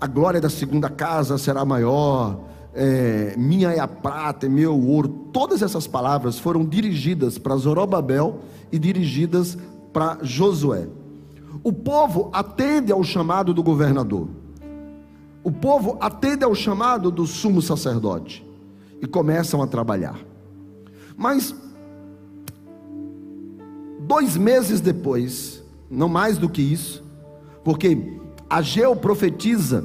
a 0.00 0.06
glória 0.06 0.40
da 0.40 0.50
segunda 0.50 0.88
casa 0.88 1.38
será 1.38 1.64
maior, 1.64 2.38
é, 2.74 3.34
minha 3.36 3.70
é 3.72 3.78
a 3.78 3.88
prata, 3.88 4.46
é 4.46 4.48
meu 4.48 4.78
ouro. 4.78 5.08
Todas 5.32 5.62
essas 5.62 5.86
palavras 5.86 6.38
foram 6.38 6.64
dirigidas 6.64 7.38
para 7.38 7.56
Zorobabel 7.56 8.40
e 8.70 8.78
dirigidas 8.78 9.56
para 9.92 10.18
Josué. 10.22 10.86
O 11.62 11.72
povo 11.72 12.30
atende 12.32 12.92
ao 12.92 13.02
chamado 13.02 13.54
do 13.54 13.62
governador. 13.62 14.28
O 15.42 15.50
povo 15.50 15.96
atende 16.00 16.44
ao 16.44 16.54
chamado 16.54 17.10
do 17.10 17.26
sumo 17.26 17.62
sacerdote 17.62 18.46
e 19.00 19.06
começam 19.06 19.62
a 19.62 19.66
trabalhar. 19.66 20.18
Mas 21.16 21.54
dois 24.06 24.36
meses 24.36 24.80
depois, 24.80 25.62
não 25.90 26.08
mais 26.08 26.38
do 26.38 26.48
que 26.48 26.62
isso, 26.62 27.02
porque 27.64 27.98
Ageu 28.48 28.94
profetiza, 28.94 29.84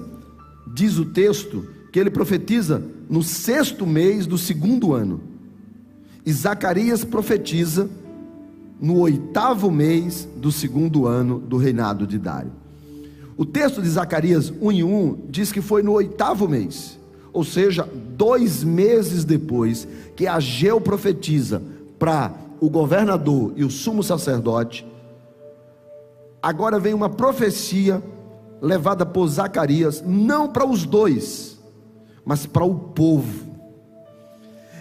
diz 0.73 0.97
o 0.97 1.05
texto, 1.05 1.67
que 1.91 1.99
ele 1.99 2.11
profetiza 2.11 2.81
no 3.09 3.23
sexto 3.23 3.85
mês 3.85 4.27
do 4.27 4.37
segundo 4.37 4.93
ano. 4.93 5.19
E 6.25 6.31
Zacarias 6.31 7.03
profetiza 7.03 7.89
no 8.79 8.99
oitavo 8.99 9.71
mês 9.71 10.27
do 10.37 10.51
segundo 10.51 11.07
ano 11.07 11.39
do 11.39 11.57
reinado 11.57 12.05
de 12.05 12.17
Dário. 12.17 12.51
O 13.35 13.45
texto 13.45 13.81
de 13.81 13.89
Zacarias 13.89 14.53
1 14.61 14.71
em 14.71 14.83
1 14.83 15.17
diz 15.29 15.51
que 15.51 15.61
foi 15.61 15.81
no 15.81 15.93
oitavo 15.93 16.47
mês, 16.47 16.99
ou 17.33 17.43
seja, 17.43 17.87
dois 18.15 18.63
meses 18.63 19.23
depois 19.23 19.87
que 20.15 20.27
Ageu 20.27 20.79
profetiza 20.79 21.61
para 21.97 22.33
o 22.61 22.69
governador 22.69 23.53
e 23.55 23.65
o 23.65 23.71
sumo 23.71 24.03
sacerdote. 24.03 24.85
Agora 26.41 26.79
vem 26.79 26.93
uma 26.93 27.09
profecia 27.09 28.01
levada 28.61 29.03
por 29.03 29.27
Zacarias, 29.27 30.03
não 30.05 30.47
para 30.47 30.63
os 30.63 30.85
dois, 30.85 31.59
mas 32.23 32.45
para 32.45 32.63
o 32.63 32.75
povo. 32.75 33.49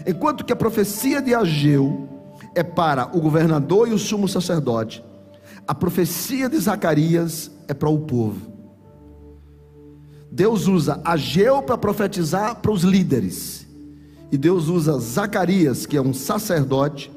Enquanto 0.06 0.44
que 0.44 0.52
a 0.52 0.56
profecia 0.56 1.22
de 1.22 1.34
Ageu 1.34 2.06
é 2.54 2.62
para 2.62 3.16
o 3.16 3.20
governador 3.20 3.88
e 3.88 3.92
o 3.92 3.98
sumo 3.98 4.28
sacerdote, 4.28 5.02
a 5.66 5.74
profecia 5.74 6.50
de 6.50 6.58
Zacarias 6.58 7.50
é 7.66 7.72
para 7.72 7.88
o 7.88 8.00
povo. 8.00 8.50
Deus 10.30 10.66
usa 10.66 11.00
Ageu 11.02 11.62
para 11.62 11.78
profetizar 11.78 12.56
para 12.56 12.70
os 12.70 12.82
líderes, 12.82 13.66
e 14.30 14.36
Deus 14.36 14.68
usa 14.68 14.98
Zacarias, 14.98 15.86
que 15.86 15.96
é 15.96 16.02
um 16.02 16.12
sacerdote, 16.12 17.10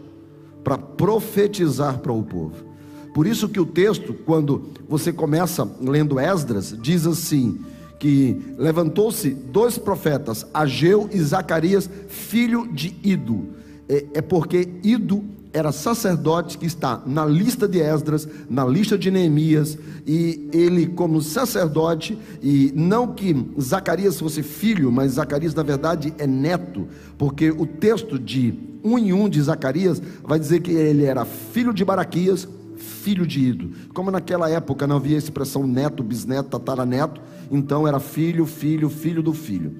para 0.64 0.78
profetizar 0.78 2.00
para 2.00 2.12
o 2.12 2.24
povo. 2.24 2.74
Por 3.14 3.28
isso 3.28 3.50
que 3.50 3.60
o 3.60 3.66
texto, 3.66 4.14
quando 4.14 4.70
você 4.90 5.14
começa 5.14 5.70
lendo 5.82 6.20
Esdras, 6.20 6.76
diz 6.82 7.06
assim: 7.06 7.60
que 8.04 8.38
levantou-se 8.58 9.30
dois 9.30 9.78
profetas, 9.78 10.46
Ageu 10.54 11.08
e 11.12 11.20
Zacarias, 11.22 11.90
filho 12.10 12.68
de 12.68 12.96
Ido. 13.02 13.50
É, 13.88 14.06
é 14.16 14.22
porque 14.22 14.68
Ido 14.84 15.24
era 15.54 15.72
sacerdote 15.72 16.58
que 16.58 16.66
está 16.66 17.02
na 17.06 17.26
lista 17.26 17.68
de 17.68 17.80
Esdras, 17.80 18.28
na 18.50 18.66
lista 18.66 18.98
de 18.98 19.12
Neemias, 19.12 19.78
e 20.06 20.50
ele, 20.52 20.88
como 20.88 21.22
sacerdote, 21.22 22.18
e 22.42 22.74
não 22.76 23.14
que 23.14 23.36
Zacarias 23.62 24.20
fosse 24.20 24.42
filho, 24.42 24.92
mas 24.92 25.14
Zacarias 25.14 25.54
na 25.54 25.62
verdade 25.62 26.12
é 26.18 26.26
neto, 26.26 26.88
porque 27.20 27.52
o 27.52 27.68
texto 27.68 28.18
de 28.18 28.54
um 28.84 28.98
em 28.98 29.14
um 29.14 29.30
de 29.30 29.42
Zacarias 29.42 30.02
vai 30.24 30.40
dizer 30.40 30.62
que 30.62 30.72
ele 30.72 31.06
era 31.06 31.24
filho 31.24 31.72
de 31.72 31.86
Baraquias, 31.86 32.48
filho 32.76 33.26
de 33.26 33.40
Ido. 33.40 33.72
Como 33.94 34.10
naquela 34.10 34.50
época 34.50 34.88
não 34.88 34.98
havia 34.98 35.18
expressão 35.18 35.68
neto, 35.68 36.04
bisneto, 36.04 36.50
tataraneto, 36.50 37.22
então 37.52 37.88
era 37.88 38.00
filho, 38.00 38.46
filho, 38.48 38.90
filho 38.90 39.22
do 39.22 39.34
filho. 39.34 39.76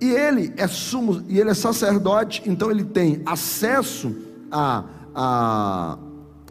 E 0.00 0.10
ele 0.10 0.52
é 0.56 0.66
sumo, 0.66 1.22
e 1.28 1.38
ele 1.38 1.50
é 1.50 1.54
sacerdote, 1.54 2.42
então 2.46 2.70
ele 2.70 2.84
tem 2.84 3.20
acesso 3.26 4.14
a, 4.52 4.84
a, 5.14 5.98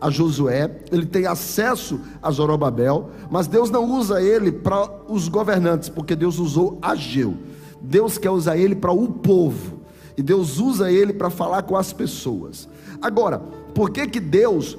a 0.02 0.10
Josué, 0.10 0.84
ele 0.92 1.06
tem 1.06 1.28
acesso 1.28 2.02
a 2.22 2.32
Zorobabel, 2.32 3.12
mas 3.30 3.46
Deus 3.48 3.70
não 3.70 3.86
usa 3.86 4.22
ele 4.22 4.52
para 4.52 4.90
os 5.08 5.28
governantes, 5.28 5.88
porque 5.88 6.16
Deus 6.16 6.40
usou 6.40 6.80
Ageu. 6.82 7.38
Deus 7.80 8.18
quer 8.18 8.32
usar 8.32 8.58
ele 8.58 8.76
para 8.76 8.92
o 8.92 9.08
povo. 9.08 9.82
E 10.18 10.24
Deus 10.24 10.60
usa 10.60 10.92
ele 10.92 11.14
para 11.14 11.30
falar 11.30 11.64
com 11.64 11.78
as 11.78 11.94
pessoas. 11.94 12.68
Agora, 13.02 13.40
por 13.74 13.90
que 13.92 14.08
que 14.08 14.20
Deus 14.20 14.78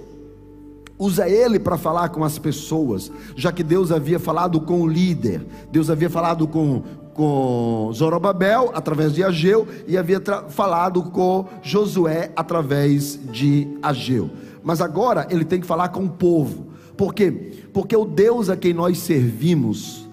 usa 0.98 1.28
ele 1.28 1.58
para 1.58 1.76
falar 1.76 2.10
com 2.10 2.22
as 2.22 2.38
pessoas, 2.38 3.10
já 3.34 3.50
que 3.50 3.64
Deus 3.64 3.90
havia 3.90 4.20
falado 4.20 4.60
com 4.60 4.82
o 4.82 4.86
líder, 4.86 5.44
Deus 5.70 5.90
havia 5.90 6.08
falado 6.08 6.46
com, 6.46 6.84
com 7.14 7.90
Zorobabel 7.92 8.70
através 8.74 9.12
de 9.12 9.22
Ageu 9.22 9.66
e 9.86 9.96
havia 9.96 10.20
falado 10.48 11.02
com 11.04 11.46
Josué 11.62 12.32
através 12.34 13.18
de 13.30 13.68
Ageu. 13.82 14.30
Mas 14.62 14.80
agora 14.80 15.26
ele 15.30 15.44
tem 15.44 15.60
que 15.60 15.66
falar 15.66 15.88
com 15.88 16.04
o 16.04 16.10
povo. 16.10 16.68
Por 16.96 17.14
quê? 17.14 17.52
Porque 17.72 17.96
o 17.96 18.04
Deus 18.04 18.48
a 18.48 18.56
quem 18.56 18.72
nós 18.72 18.98
servimos, 18.98 20.08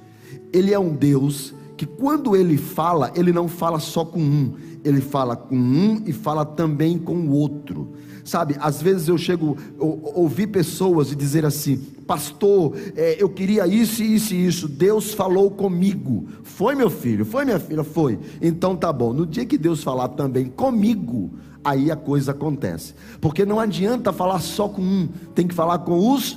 ele 0.51 0.73
é 0.73 0.79
um 0.79 0.95
Deus 0.95 1.53
que 1.77 1.85
quando 1.85 2.35
ele 2.35 2.57
fala, 2.57 3.11
ele 3.15 3.31
não 3.31 3.47
fala 3.47 3.79
só 3.79 4.03
com 4.03 4.19
um, 4.19 4.53
ele 4.83 4.99
fala 4.99 5.35
com 5.35 5.55
um 5.55 6.03
e 6.05 6.11
fala 6.11 6.45
também 6.45 6.97
com 6.97 7.15
o 7.15 7.31
outro. 7.31 7.93
Sabe, 8.23 8.55
às 8.59 8.81
vezes 8.81 9.07
eu 9.07 9.17
chego, 9.17 9.57
eu, 9.79 10.01
ouvi 10.13 10.45
pessoas 10.45 11.15
dizer 11.15 11.45
assim: 11.45 11.81
Pastor, 12.09 12.73
é, 12.95 13.21
eu 13.21 13.29
queria 13.29 13.67
isso, 13.67 14.01
isso 14.01 14.33
e 14.33 14.47
isso. 14.47 14.67
Deus 14.67 15.13
falou 15.13 15.51
comigo. 15.51 16.27
Foi 16.41 16.73
meu 16.73 16.89
filho, 16.89 17.23
foi 17.23 17.45
minha 17.45 17.59
filha, 17.59 17.83
foi. 17.83 18.17
Então 18.41 18.75
tá 18.75 18.91
bom. 18.91 19.13
No 19.13 19.27
dia 19.27 19.45
que 19.45 19.59
Deus 19.59 19.83
falar 19.83 20.07
também 20.07 20.47
comigo, 20.47 21.29
aí 21.63 21.91
a 21.91 21.95
coisa 21.95 22.31
acontece. 22.31 22.95
Porque 23.21 23.45
não 23.45 23.59
adianta 23.59 24.11
falar 24.11 24.39
só 24.39 24.67
com 24.67 24.81
um, 24.81 25.07
tem 25.35 25.47
que 25.47 25.53
falar 25.53 25.77
com 25.77 26.11
os 26.11 26.35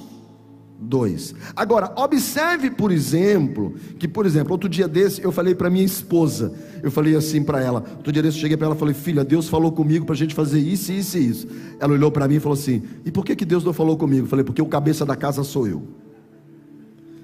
dois. 0.83 1.35
Agora, 1.55 1.93
observe, 1.97 2.71
por 2.71 2.91
exemplo, 2.91 3.75
que, 3.99 4.09
por 4.09 4.27
exemplo, 4.27 4.53
outro 4.53 4.69
dia 4.69 4.89
desse 4.89 5.23
eu 5.23 5.31
falei 5.31 5.55
para 5.55 5.71
minha 5.71 5.85
esposa, 5.85 6.53
eu 6.83 6.91
falei 6.91 7.15
assim 7.15 7.43
para 7.43 7.63
ela, 7.63 7.85
outro 7.97 8.13
dia 8.13 8.23
desse 8.23 8.37
eu 8.37 8.43
cheguei 8.43 8.57
para 8.57 8.67
ela 8.67 8.77
e 8.77 8.79
falei, 8.79 8.95
filha, 8.95 9.25
Deus 9.25 9.49
falou 9.49 9.73
comigo 9.73 10.05
para 10.05 10.15
a 10.15 10.19
gente 10.19 10.35
fazer 10.35 10.59
isso, 10.59 10.93
isso 10.93 11.17
e 11.17 11.29
isso. 11.29 11.49
Ela 11.79 11.93
olhou 11.93 12.11
para 12.11 12.27
mim 12.27 12.37
e 12.37 12.41
falou 12.41 12.59
assim, 12.59 12.83
e 13.05 13.11
por 13.11 13.25
que, 13.25 13.37
que 13.37 13.45
Deus 13.45 13.65
não 13.65 13.73
falou 13.73 13.97
comigo? 13.97 14.27
Eu 14.27 14.29
falei, 14.29 14.45
porque 14.45 14.61
o 14.61 14.67
cabeça 14.67 15.07
da 15.07 15.17
casa 15.17 15.45
sou 15.45 15.67
eu. 15.67 15.83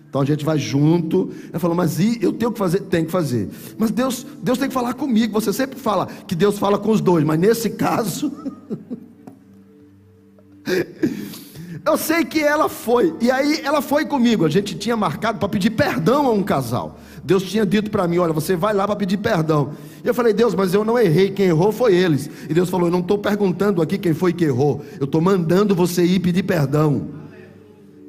Então 0.09 0.23
a 0.23 0.25
gente 0.25 0.45
vai 0.45 0.59
junto. 0.59 1.31
Ele 1.51 1.59
falou, 1.59 1.77
mas 1.77 2.01
e 2.01 2.19
eu 2.23 2.33
tenho 2.33 2.51
que 2.51 2.59
fazer? 2.59 2.81
Tem 2.81 3.05
que 3.05 3.11
fazer. 3.11 3.51
Mas 3.77 3.91
Deus, 3.91 4.27
Deus 4.43 4.57
tem 4.57 4.69
que 4.69 4.75
falar 4.75 4.95
comigo. 4.95 5.39
Você 5.39 5.53
sempre 5.53 5.79
fala 5.79 6.07
que 6.07 6.35
Deus 6.35 6.59
fala 6.59 6.79
com 6.79 6.91
os 6.91 7.01
dois, 7.01 7.25
mas 7.25 7.39
nesse 7.39 7.71
caso. 7.71 8.33
eu 11.85 11.97
sei 11.97 12.25
que 12.25 12.41
ela 12.41 12.69
foi. 12.69 13.15
E 13.21 13.31
aí 13.31 13.61
ela 13.63 13.81
foi 13.81 14.05
comigo. 14.05 14.45
A 14.45 14.49
gente 14.49 14.77
tinha 14.77 14.97
marcado 14.97 15.39
para 15.39 15.49
pedir 15.49 15.71
perdão 15.71 16.27
a 16.27 16.31
um 16.31 16.43
casal. 16.43 16.99
Deus 17.25 17.43
tinha 17.43 17.65
dito 17.67 17.91
para 17.91 18.07
mim: 18.07 18.19
olha, 18.19 18.33
você 18.33 18.57
vai 18.57 18.75
lá 18.75 18.87
para 18.87 18.97
pedir 18.97 19.19
perdão. 19.19 19.71
E 20.03 20.07
eu 20.07 20.15
falei, 20.15 20.33
Deus, 20.33 20.55
mas 20.55 20.75
eu 20.75 20.85
não 20.85 20.99
errei, 20.99 21.31
quem 21.31 21.47
errou 21.47 21.73
foi 21.73 21.95
eles. 21.95 22.31
E 22.49 22.55
Deus 22.55 22.71
falou: 22.71 22.87
eu 22.87 22.93
não 22.93 23.01
estou 23.01 23.19
perguntando 23.19 23.83
aqui 23.83 23.99
quem 23.99 24.15
foi 24.15 24.33
que 24.33 24.45
errou, 24.45 24.83
eu 24.99 25.05
estou 25.05 25.21
mandando 25.21 25.75
você 25.75 26.05
ir 26.05 26.21
pedir 26.21 26.43
perdão. 26.43 27.19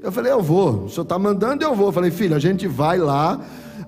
Eu 0.01 0.11
falei, 0.11 0.31
eu 0.31 0.41
vou. 0.41 0.85
O 0.85 0.89
senhor 0.89 1.03
está 1.03 1.19
mandando, 1.19 1.63
eu 1.63 1.75
vou. 1.75 1.87
Eu 1.87 1.91
falei, 1.91 2.09
filho, 2.09 2.33
a 2.33 2.39
gente 2.39 2.67
vai 2.67 2.97
lá, 2.97 3.41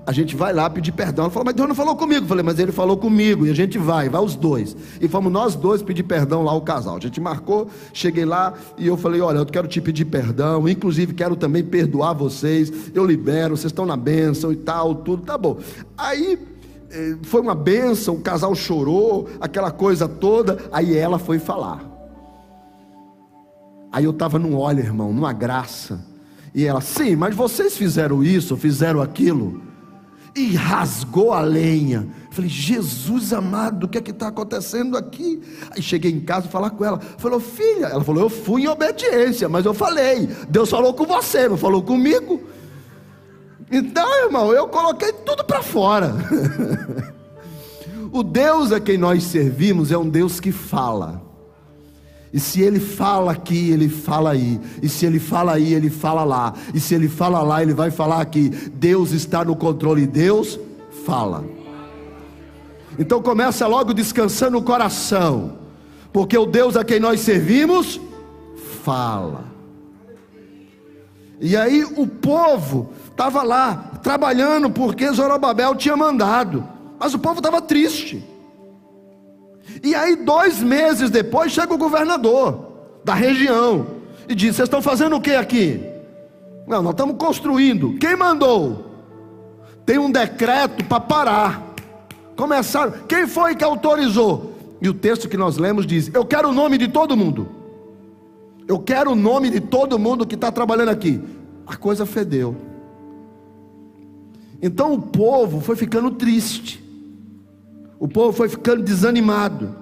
a 0.06 0.12
gente 0.12 0.36
vai 0.36 0.52
lá 0.52 0.70
pedir 0.70 0.92
perdão. 0.92 1.26
Ela 1.26 1.32
falou, 1.32 1.46
mas 1.46 1.56
Deus 1.56 1.68
não 1.68 1.76
falou 1.76 1.96
comigo. 1.96 2.24
Eu 2.24 2.28
falei, 2.28 2.44
mas 2.44 2.58
ele 2.58 2.72
falou 2.72 2.98
comigo, 2.98 3.46
e 3.46 3.52
a 3.52 3.54
gente 3.54 3.78
vai, 3.78 4.10
vai 4.10 4.22
os 4.22 4.36
dois. 4.36 4.76
E 5.00 5.08
fomos 5.08 5.32
nós 5.32 5.56
dois 5.56 5.82
pedir 5.82 6.04
perdão 6.04 6.44
lá, 6.44 6.54
o 6.54 6.62
casal. 6.62 6.98
A 6.98 7.00
gente 7.00 7.22
marcou, 7.22 7.68
cheguei 7.94 8.26
lá 8.26 8.54
e 8.78 8.88
eu 8.88 8.98
falei, 8.98 9.22
olha, 9.22 9.38
eu 9.38 9.46
quero 9.46 9.68
te 9.68 9.80
pedir 9.80 10.06
perdão, 10.06 10.68
inclusive 10.68 11.14
quero 11.14 11.36
também 11.36 11.64
perdoar 11.64 12.14
vocês. 12.14 12.72
Eu 12.94 13.06
libero, 13.06 13.56
vocês 13.56 13.72
estão 13.72 13.86
na 13.86 13.96
bênção 13.96 14.52
e 14.52 14.56
tal, 14.56 14.96
tudo, 14.96 15.24
tá 15.24 15.38
bom. 15.38 15.60
Aí 15.98 16.40
eh, 16.90 17.18
foi 17.22 17.42
uma 17.42 17.56
bênção, 17.56 18.16
o 18.16 18.22
casal 18.22 18.56
chorou, 18.56 19.30
aquela 19.40 19.70
coisa 19.70 20.08
toda. 20.08 20.58
Aí 20.72 20.98
ela 20.98 21.20
foi 21.20 21.38
falar. 21.38 21.90
Aí 23.92 24.06
eu 24.06 24.12
estava 24.12 24.40
num 24.40 24.58
óleo, 24.58 24.80
irmão, 24.80 25.14
numa 25.14 25.34
graça. 25.34 26.04
E 26.56 26.66
ela, 26.66 26.82
sim, 26.82 27.16
mas 27.16 27.36
vocês 27.36 27.78
fizeram 27.78 28.24
isso, 28.24 28.58
fizeram 28.58 29.02
aquilo. 29.02 29.71
E 30.36 30.56
rasgou 30.56 31.34
a 31.34 31.42
lenha. 31.42 32.08
Falei, 32.32 32.50
Jesus 32.50 33.34
amado, 33.34 33.86
o 33.86 33.90
que 33.90 33.98
é 33.98 34.02
que 34.02 34.12
está 34.12 34.28
acontecendo 34.28 34.98
aqui? 34.98 35.42
Aí 35.72 35.82
cheguei 35.82 36.12
em 36.12 36.22
casa 36.22 36.48
falar 36.48 36.70
com 36.70 36.86
ela. 36.86 37.00
Falou, 37.18 37.40
filha, 37.40 37.88
ela 37.88 38.04
falou, 38.04 38.24
eu 38.24 38.30
fui 38.30 38.64
em 38.64 38.68
obediência, 38.68 39.50
mas 39.50 39.66
eu 39.66 39.74
falei, 39.74 40.28
Deus 40.48 40.70
falou 40.70 40.94
com 40.94 41.06
você, 41.06 41.50
não 41.50 41.58
falou 41.58 41.84
comigo. 41.84 42.42
Então, 43.70 44.24
irmão, 44.24 44.54
eu 44.54 44.68
coloquei 44.68 45.12
tudo 45.12 45.44
para 45.44 45.62
fora. 45.62 46.14
o 48.12 48.24
Deus 48.24 48.72
a 48.72 48.80
quem 48.80 48.98
nós 48.98 49.24
servimos 49.24 49.92
é 49.92 49.98
um 49.98 50.08
Deus 50.08 50.40
que 50.40 50.52
fala. 50.52 51.31
E 52.34 52.40
se 52.40 52.62
ele 52.62 52.80
fala 52.80 53.34
aqui, 53.34 53.72
ele 53.72 53.90
fala 53.90 54.32
aí. 54.32 54.60
E 54.82 54.88
se 54.88 55.06
ele 55.06 55.20
fala 55.20 55.54
aí, 55.54 55.74
ele 55.74 55.90
fala 55.90 56.24
lá. 56.24 56.54
E 56.74 56.80
se 56.80 56.96
ele 56.96 57.10
fala 57.10 57.42
lá, 57.42 57.62
ele 57.62 57.74
vai 57.74 57.92
falar 57.92 58.22
aqui. 58.22 58.50
Deus 58.74 59.12
está 59.12 59.44
no 59.44 59.56
controle. 59.56 60.08
Deus 60.08 60.58
fala. 61.06 61.44
Então 62.98 63.22
começa 63.22 63.68
logo 63.68 63.94
descansando 63.94 64.58
o 64.58 64.62
coração. 64.62 65.58
Porque 66.14 66.38
o 66.38 66.46
Deus 66.46 66.78
a 66.78 66.86
quem 66.86 67.00
nós 67.00 67.20
servimos 67.20 68.00
fala. 68.84 69.46
E 71.40 71.58
aí 71.58 71.84
o 71.84 72.08
povo 72.08 72.92
estava 73.10 73.44
lá 73.44 74.00
trabalhando 74.02 74.70
porque 74.70 75.12
Zorobabel 75.12 75.76
tinha 75.76 75.98
mandado. 75.98 76.64
Mas 76.98 77.14
o 77.14 77.20
povo 77.20 77.40
estava 77.40 77.62
triste. 77.62 78.31
E 79.84 79.96
aí, 79.96 80.16
dois 80.16 80.62
meses 80.62 81.10
depois, 81.10 81.52
chega 81.52 81.74
o 81.74 81.78
governador 81.78 82.72
da 83.04 83.14
região 83.14 83.88
e 84.28 84.36
diz: 84.36 84.56
Vocês 84.56 84.68
estão 84.68 84.82
fazendo 84.82 85.16
o 85.16 85.22
que 85.22 85.32
aqui? 85.32 85.80
Não, 86.68 86.82
nós 86.82 86.94
estamos 86.94 87.18
construindo. 87.18 87.98
Quem 88.00 88.16
mandou? 88.16 88.86
Tem 89.86 89.98
um 89.98 90.12
decreto 90.12 90.84
para 90.86 91.00
parar. 91.00 91.74
Começaram. 92.36 92.94
Quem 93.08 93.28
foi 93.28 93.56
que 93.56 93.64
autorizou? 93.64 94.56
E 94.82 94.90
o 94.90 94.94
texto 94.94 95.30
que 95.30 95.38
nós 95.38 95.58
lemos 95.58 95.86
diz: 95.86 96.10
Eu 96.14 96.26
quero 96.26 96.50
o 96.50 96.54
nome 96.54 96.78
de 96.78 96.88
todo 96.88 97.18
mundo. 97.18 97.48
Eu 98.68 98.80
quero 98.80 99.12
o 99.12 99.16
nome 99.16 99.50
de 99.50 99.60
todo 99.60 100.00
mundo 100.00 100.26
que 100.26 100.36
está 100.36 100.52
trabalhando 100.52 100.90
aqui. 100.90 101.22
A 101.68 101.76
coisa 101.76 102.06
fedeu. 102.06 102.56
Então 104.62 104.94
o 104.94 105.02
povo 105.02 105.60
foi 105.60 105.76
ficando 105.76 106.12
triste. 106.12 106.81
O 108.02 108.08
povo 108.08 108.34
foi 108.34 108.50
ficando 108.50 108.82
desanimado. 108.82 109.76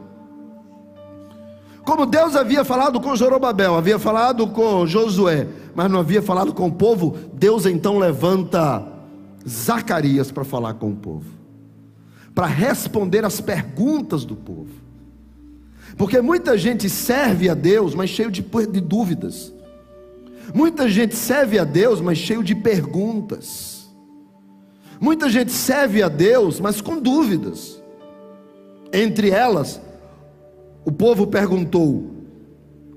Como 1.85 2.05
Deus 2.05 2.35
havia 2.35 2.65
falado 2.65 2.99
com 2.99 3.15
Zorobabel, 3.15 3.75
havia 3.75 3.97
falado 3.97 4.45
com 4.47 4.85
Josué, 4.85 5.47
mas 5.73 5.89
não 5.89 6.01
havia 6.01 6.21
falado 6.21 6.53
com 6.53 6.67
o 6.67 6.71
povo, 6.71 7.15
Deus 7.33 7.65
então 7.65 7.97
levanta 7.97 8.85
Zacarias 9.47 10.33
para 10.33 10.43
falar 10.43 10.73
com 10.73 10.89
o 10.89 10.95
povo, 10.97 11.29
para 12.35 12.45
responder 12.45 13.23
as 13.23 13.39
perguntas 13.39 14.25
do 14.25 14.35
povo. 14.35 14.73
Porque 15.97 16.19
muita 16.19 16.57
gente 16.57 16.89
serve 16.89 17.47
a 17.47 17.53
Deus, 17.53 17.95
mas 17.95 18.09
cheio 18.09 18.29
de, 18.29 18.41
de 18.41 18.81
dúvidas. 18.81 19.53
Muita 20.53 20.89
gente 20.89 21.15
serve 21.15 21.57
a 21.57 21.63
Deus, 21.63 22.01
mas 22.01 22.17
cheio 22.17 22.43
de 22.43 22.53
perguntas. 22.53 23.89
Muita 24.99 25.29
gente 25.29 25.53
serve 25.53 26.03
a 26.03 26.09
Deus, 26.09 26.59
mas 26.59 26.81
com 26.81 26.99
dúvidas. 26.99 27.78
Entre 28.91 29.29
elas, 29.29 29.81
o 30.85 30.91
povo 30.91 31.27
perguntou: 31.27 32.09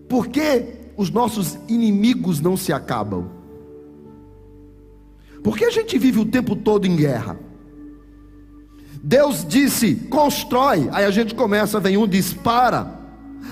por 0.08 0.28
que 0.28 0.64
os 0.96 1.10
nossos 1.10 1.58
inimigos 1.68 2.40
não 2.40 2.56
se 2.56 2.72
acabam? 2.72 3.30
Por 5.42 5.56
que 5.56 5.64
a 5.64 5.70
gente 5.70 5.98
vive 5.98 6.20
o 6.20 6.24
tempo 6.24 6.54
todo 6.54 6.86
em 6.86 6.96
guerra? 6.96 7.38
Deus 9.02 9.44
disse: 9.46 9.96
constrói. 10.08 10.88
Aí 10.92 11.04
a 11.04 11.10
gente 11.10 11.34
começa, 11.34 11.80
vem 11.80 11.96
um 11.96 12.06
diz 12.06 12.32
para. 12.32 13.00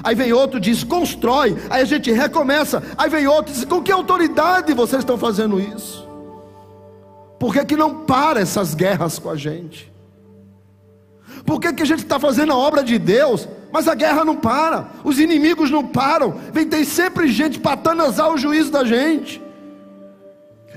Aí 0.04 0.14
vem 0.14 0.32
outro 0.32 0.60
diz 0.60 0.84
constrói. 0.84 1.56
Aí 1.68 1.82
a 1.82 1.84
gente 1.84 2.12
recomeça. 2.12 2.82
Aí 2.96 3.10
vem 3.10 3.26
outro 3.26 3.52
diz 3.52 3.64
com 3.64 3.82
que 3.82 3.90
autoridade 3.90 4.72
vocês 4.72 5.00
estão 5.00 5.18
fazendo 5.18 5.58
isso? 5.60 6.08
Por 7.38 7.52
que, 7.52 7.64
que 7.64 7.76
não 7.76 8.04
para 8.04 8.40
essas 8.40 8.74
guerras 8.74 9.18
com 9.18 9.30
a 9.30 9.36
gente? 9.36 9.89
Por 11.44 11.60
que, 11.60 11.72
que 11.72 11.82
a 11.82 11.86
gente 11.86 12.02
está 12.02 12.18
fazendo 12.18 12.52
a 12.52 12.56
obra 12.56 12.82
de 12.82 12.98
Deus, 12.98 13.48
mas 13.72 13.88
a 13.88 13.94
guerra 13.94 14.24
não 14.24 14.36
para, 14.36 14.88
os 15.04 15.18
inimigos 15.18 15.70
não 15.70 15.86
param, 15.86 16.34
vem 16.52 16.66
tem 16.66 16.84
sempre 16.84 17.28
gente 17.28 17.58
para 17.58 17.76
tanazar 17.76 18.32
o 18.32 18.38
juízo 18.38 18.70
da 18.70 18.84
gente. 18.84 19.42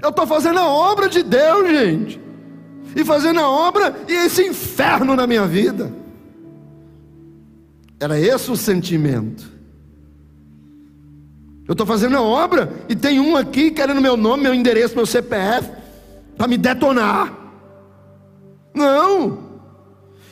Eu 0.02 0.10
estou 0.10 0.28
fazendo 0.28 0.60
a 0.60 0.68
obra 0.68 1.08
de 1.08 1.24
Deus, 1.24 1.70
gente, 1.70 2.20
e 2.96 3.04
fazendo 3.04 3.40
a 3.40 3.48
obra 3.48 3.96
e 4.08 4.14
esse 4.14 4.46
inferno 4.46 5.16
na 5.16 5.26
minha 5.26 5.46
vida. 5.46 5.92
Era 8.00 8.20
esse 8.20 8.52
o 8.52 8.58
sentimento. 8.58 9.52
Eu 11.66 11.72
estou 11.72 11.88
fazendo 11.88 12.18
a 12.18 12.22
obra 12.22 12.70
e 12.90 12.96
tem 12.96 13.20
um 13.20 13.38
aqui 13.38 13.72
querendo 13.72 14.02
meu 14.02 14.18
nome, 14.18 14.44
meu 14.44 14.54
endereço, 14.54 14.96
meu 14.96 15.06
CPF, 15.06 15.72
para 16.38 16.48
me 16.48 16.58
detonar. 16.58 17.32
Não. 18.74 19.53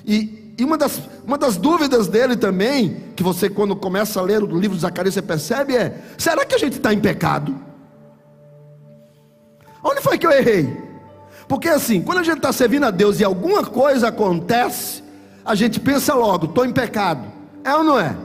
E, 0.06 0.42
e 0.58 0.64
uma, 0.64 0.78
das, 0.78 1.02
uma 1.26 1.38
das 1.38 1.58
dúvidas 1.58 2.08
dele 2.08 2.36
também, 2.36 3.04
que 3.16 3.24
você, 3.24 3.50
quando 3.50 3.76
começa 3.76 4.20
a 4.20 4.24
ler 4.24 4.44
o 4.44 4.60
livro 4.60 4.76
de 4.76 4.82
Zacarias, 4.82 5.14
você 5.14 5.22
percebe 5.22 5.76
é: 5.76 6.00
será 6.18 6.46
que 6.46 6.56
a 6.56 6.58
gente 6.58 6.78
está 6.78 6.94
em 6.94 7.00
pecado? 7.00 7.56
Onde 9.84 10.02
foi 10.02 10.18
que 10.18 10.26
eu 10.28 10.32
errei? 10.32 10.72
Porque 11.48 11.68
assim, 11.68 12.02
quando 12.02 12.20
a 12.20 12.24
gente 12.24 12.38
está 12.38 12.54
servindo 12.54 12.86
a 12.86 12.92
Deus 12.92 13.20
e 13.20 13.24
alguma 13.24 13.66
coisa 13.66 14.10
acontece, 14.10 15.04
a 15.44 15.56
gente 15.56 15.80
pensa 15.80 16.14
logo: 16.14 16.46
estou 16.46 16.66
em 16.66 16.72
pecado. 16.72 17.26
É 17.64 17.76
ou 17.76 17.84
não 17.84 18.00
é? 18.00 18.16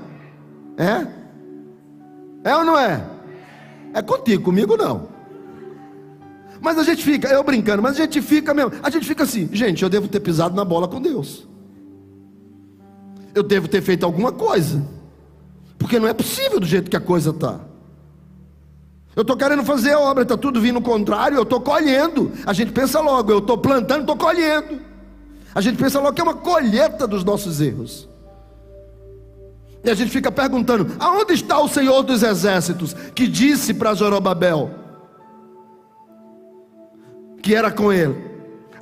É? 0.76 1.06
É 2.44 2.56
ou 2.56 2.64
não 2.64 2.78
é? 2.78 3.02
É 3.94 4.02
contigo, 4.02 4.42
comigo 4.42 4.76
não. 4.76 5.08
Mas 6.60 6.78
a 6.78 6.82
gente 6.82 7.02
fica, 7.04 7.28
eu 7.28 7.42
brincando, 7.42 7.82
mas 7.82 7.96
a 7.96 8.02
gente 8.02 8.20
fica 8.20 8.52
mesmo, 8.52 8.72
a 8.82 8.90
gente 8.90 9.06
fica 9.06 9.24
assim, 9.24 9.48
gente, 9.52 9.82
eu 9.82 9.88
devo 9.88 10.08
ter 10.08 10.20
pisado 10.20 10.54
na 10.54 10.64
bola 10.64 10.88
com 10.88 11.00
Deus 11.00 11.46
eu 13.36 13.42
devo 13.42 13.68
ter 13.68 13.82
feito 13.82 14.04
alguma 14.04 14.32
coisa, 14.32 14.82
porque 15.78 15.98
não 15.98 16.08
é 16.08 16.14
possível 16.14 16.58
do 16.58 16.66
jeito 16.66 16.90
que 16.90 16.96
a 16.96 17.00
coisa 17.00 17.30
está. 17.30 17.60
Eu 19.14 19.20
estou 19.20 19.36
querendo 19.36 19.62
fazer 19.62 19.92
a 19.92 20.00
obra, 20.00 20.22
está 20.22 20.36
tudo 20.38 20.58
vindo 20.60 20.80
contrário, 20.80 21.36
eu 21.36 21.42
estou 21.42 21.60
colhendo. 21.60 22.32
A 22.46 22.52
gente 22.54 22.72
pensa 22.72 23.00
logo, 23.00 23.30
eu 23.30 23.38
estou 23.38 23.58
plantando, 23.58 24.00
estou 24.00 24.16
colhendo. 24.16 24.80
A 25.54 25.60
gente 25.60 25.76
pensa 25.76 26.00
logo 26.00 26.14
que 26.14 26.20
é 26.20 26.24
uma 26.24 26.34
colheita 26.34 27.06
dos 27.06 27.24
nossos 27.24 27.60
erros. 27.60 28.08
E 29.84 29.90
a 29.90 29.94
gente 29.94 30.10
fica 30.10 30.32
perguntando: 30.32 30.96
aonde 30.98 31.34
está 31.34 31.58
o 31.60 31.68
Senhor 31.68 32.02
dos 32.02 32.22
Exércitos 32.22 32.94
que 33.14 33.26
disse 33.26 33.74
para 33.74 33.94
Zorobabel 33.94 34.70
que 37.42 37.54
era 37.54 37.70
com 37.70 37.92
ele? 37.92 38.16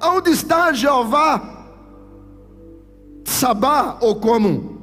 Aonde 0.00 0.30
está 0.30 0.72
Jeová 0.72 1.53
Sabá, 3.24 3.98
ou 4.00 4.16
como 4.16 4.78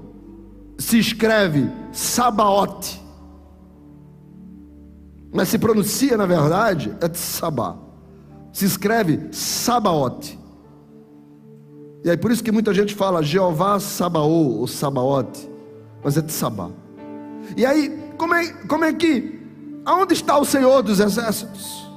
se 0.77 0.97
escreve, 0.97 1.69
Sabaote. 1.91 3.01
Mas 5.33 5.49
se 5.49 5.57
pronuncia, 5.57 6.17
na 6.17 6.25
verdade, 6.25 6.95
é 6.99 7.13
Sabá. 7.13 7.77
se 8.51 8.65
escreve 8.65 9.29
Sabaote. 9.31 10.37
E 12.03 12.09
aí 12.09 12.17
por 12.17 12.31
isso 12.31 12.43
que 12.43 12.51
muita 12.51 12.73
gente 12.73 12.95
fala 12.95 13.21
Jeová 13.21 13.79
Sabaô 13.79 14.59
ou 14.59 14.67
Sabaote, 14.67 15.49
mas 16.03 16.17
é 16.17 16.27
Sabá. 16.27 16.69
E 17.55 17.65
aí, 17.65 17.97
como 18.17 18.33
é, 18.33 18.47
como 18.67 18.83
é 18.83 18.93
que, 18.93 19.39
aonde 19.85 20.13
está 20.13 20.37
o 20.37 20.45
Senhor 20.45 20.81
dos 20.81 20.99
Exércitos? 20.99 21.90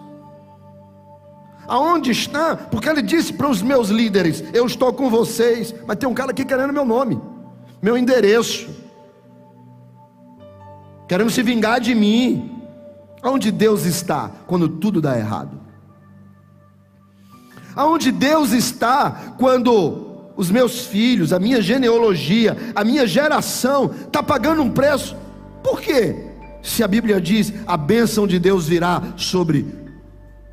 Aonde 1.66 2.10
está? 2.10 2.56
Porque 2.56 2.88
ele 2.88 3.02
disse 3.02 3.32
para 3.32 3.48
os 3.48 3.62
meus 3.62 3.88
líderes: 3.88 4.44
Eu 4.52 4.66
estou 4.66 4.92
com 4.92 5.08
vocês, 5.08 5.74
mas 5.86 5.96
tem 5.96 6.08
um 6.08 6.14
cara 6.14 6.30
aqui 6.30 6.44
querendo 6.44 6.72
meu 6.72 6.84
nome, 6.84 7.20
meu 7.82 7.96
endereço, 7.96 8.68
querendo 11.08 11.30
se 11.30 11.42
vingar 11.42 11.80
de 11.80 11.94
mim. 11.94 12.50
Aonde 13.22 13.50
Deus 13.50 13.86
está 13.86 14.30
quando 14.46 14.68
tudo 14.68 15.00
dá 15.00 15.18
errado? 15.18 15.58
Aonde 17.74 18.12
Deus 18.12 18.52
está 18.52 19.34
quando 19.38 20.32
os 20.36 20.50
meus 20.50 20.84
filhos, 20.84 21.32
a 21.32 21.38
minha 21.38 21.62
genealogia, 21.62 22.56
a 22.74 22.84
minha 22.84 23.06
geração 23.06 23.90
está 24.06 24.22
pagando 24.22 24.62
um 24.62 24.70
preço? 24.70 25.16
Por 25.62 25.80
quê? 25.80 26.32
Se 26.62 26.82
a 26.82 26.88
Bíblia 26.88 27.20
diz 27.20 27.52
a 27.66 27.76
bênção 27.76 28.26
de 28.26 28.38
Deus 28.38 28.68
virá 28.68 29.02
sobre 29.16 29.83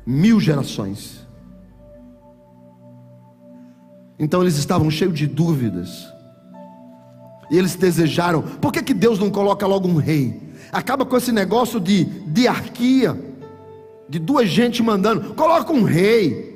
mil 0.06 0.40
gerações. 0.40 1.26
Então 4.18 4.42
eles 4.42 4.56
estavam 4.56 4.90
cheios 4.90 5.14
de 5.14 5.26
dúvidas. 5.26 6.06
E 7.50 7.58
eles 7.58 7.74
desejaram, 7.74 8.42
por 8.42 8.72
que, 8.72 8.82
que 8.82 8.94
Deus 8.94 9.18
não 9.18 9.30
coloca 9.30 9.66
logo 9.66 9.88
um 9.88 9.96
rei? 9.96 10.40
Acaba 10.72 11.04
com 11.04 11.16
esse 11.16 11.32
negócio 11.32 11.78
de 11.78 12.04
diarquia, 12.04 13.18
de 14.08 14.18
duas 14.18 14.48
gente 14.48 14.82
mandando, 14.82 15.34
coloca 15.34 15.72
um 15.72 15.82
rei 15.82 16.52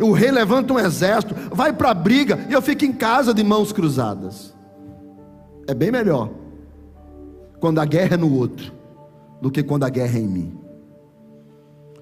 o 0.00 0.12
rei 0.12 0.30
levanta 0.30 0.72
um 0.72 0.78
exército, 0.78 1.34
vai 1.52 1.72
para 1.72 1.90
a 1.90 1.94
briga 1.94 2.46
e 2.48 2.52
eu 2.52 2.62
fico 2.62 2.84
em 2.84 2.92
casa 2.92 3.34
de 3.34 3.42
mãos 3.42 3.72
cruzadas. 3.72 4.54
É 5.66 5.74
bem 5.74 5.90
melhor 5.90 6.30
quando 7.60 7.80
a 7.80 7.84
guerra 7.84 8.14
é 8.14 8.16
no 8.16 8.32
outro 8.32 8.72
do 9.42 9.50
que 9.50 9.62
quando 9.62 9.84
a 9.84 9.88
guerra 9.88 10.16
é 10.16 10.20
em 10.20 10.28
mim. 10.28 10.58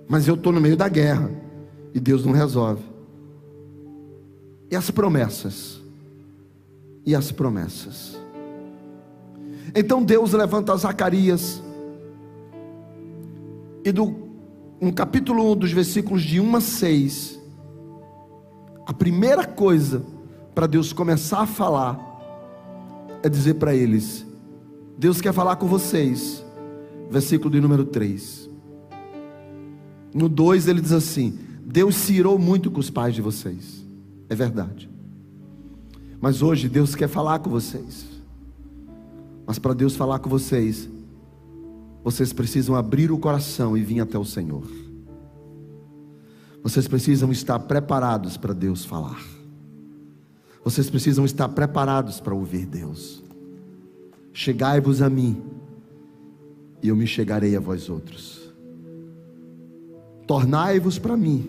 Mas 0.09 0.29
eu 0.29 0.35
estou 0.35 0.53
no 0.53 0.61
meio 0.61 0.77
da 0.77 0.89
guerra 0.89 1.31
e 1.95 2.01
Deus 2.01 2.25
não 2.25 2.33
resolve. 2.33 2.83
E 4.71 4.77
as 4.77 4.91
promessas? 4.91 5.81
E 7.05 7.15
as 7.15 7.31
promessas? 7.31 8.17
Então 9.75 10.03
Deus 10.03 10.33
levanta 10.33 10.77
Zacarias 10.77 11.63
e 13.85 13.93
do 13.93 14.27
um 14.81 14.91
capítulo 14.91 15.53
1 15.53 15.57
dos 15.57 15.73
versículos 15.73 16.23
de 16.23 16.41
1 16.41 16.57
a 16.57 16.61
6 16.61 17.37
a 18.87 18.93
primeira 18.93 19.45
coisa 19.45 20.05
para 20.55 20.69
Deus 20.69 20.93
começar 20.93 21.41
a 21.41 21.47
falar 21.47 22.01
é 23.21 23.29
dizer 23.29 23.55
para 23.55 23.75
eles: 23.75 24.25
Deus 24.97 25.21
quer 25.21 25.33
falar 25.33 25.57
com 25.57 25.67
vocês. 25.67 26.45
Versículo 27.11 27.51
de 27.51 27.61
número 27.61 27.85
3. 27.85 28.46
No 30.17 30.31
2 30.31 30.67
ele 30.67 30.81
diz 30.81 30.93
assim: 30.93 31.39
Deus 31.67 31.95
se 31.95 32.15
irou 32.15 32.39
muito 32.39 32.71
com 32.71 32.81
os 32.81 32.89
pais 32.89 33.15
de 33.15 33.21
vocês. 33.21 33.85
É 34.31 34.35
verdade. 34.35 34.89
Mas 36.19 36.41
hoje 36.41 36.71
Deus 36.71 36.95
quer 36.95 37.07
falar 37.07 37.39
com 37.41 37.51
vocês. 37.51 38.07
Mas 39.47 39.59
para 39.59 39.75
Deus 39.75 39.95
falar 39.95 40.19
com 40.19 40.31
vocês, 40.31 40.89
vocês 42.03 42.33
precisam 42.33 42.75
abrir 42.75 43.13
o 43.13 43.19
coração 43.19 43.77
e 43.77 43.83
vir 43.83 44.01
até 44.01 44.19
o 44.19 44.25
Senhor. 44.25 44.67
Vocês 46.63 46.89
precisam 46.89 47.31
estar 47.31 47.59
preparados 47.61 48.39
para 48.39 48.55
Deus 48.55 48.87
falar. 48.87 49.23
Vocês 50.65 50.89
precisam 50.89 51.27
estar 51.27 51.49
preparados 51.51 52.21
para 52.21 52.35
ouvir 52.35 52.65
Deus. 52.65 53.23
Chegai-vos 54.33 55.03
a 55.03 55.11
mim, 55.11 55.41
e 56.83 56.89
eu 56.89 56.97
me 56.97 57.07
chegarei 57.07 57.55
a 57.55 57.61
vós 57.61 57.89
outros. 57.89 58.46
Tornai-vos 60.27 60.99
para 60.99 61.17
mim, 61.17 61.49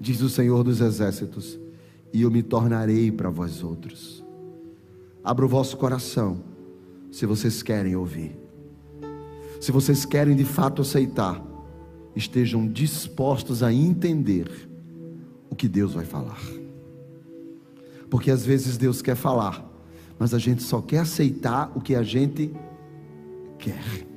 diz 0.00 0.20
o 0.20 0.28
Senhor 0.28 0.64
dos 0.64 0.80
Exércitos, 0.80 1.58
e 2.12 2.22
eu 2.22 2.30
me 2.30 2.42
tornarei 2.42 3.12
para 3.12 3.30
vós 3.30 3.62
outros. 3.62 4.24
Abra 5.22 5.44
o 5.44 5.48
vosso 5.48 5.76
coração, 5.76 6.42
se 7.10 7.26
vocês 7.26 7.62
querem 7.62 7.94
ouvir. 7.94 8.36
Se 9.60 9.70
vocês 9.70 10.04
querem 10.04 10.34
de 10.34 10.44
fato 10.44 10.80
aceitar 10.82 11.50
estejam 12.14 12.66
dispostos 12.66 13.62
a 13.62 13.72
entender 13.72 14.68
o 15.48 15.54
que 15.54 15.68
Deus 15.68 15.94
vai 15.94 16.04
falar. 16.04 16.40
Porque 18.08 18.30
às 18.30 18.44
vezes 18.44 18.76
Deus 18.76 19.00
quer 19.00 19.14
falar, 19.14 19.64
mas 20.18 20.34
a 20.34 20.38
gente 20.38 20.62
só 20.62 20.80
quer 20.80 21.00
aceitar 21.00 21.70
o 21.74 21.80
que 21.80 21.94
a 21.94 22.02
gente 22.02 22.52
quer. 23.58 24.09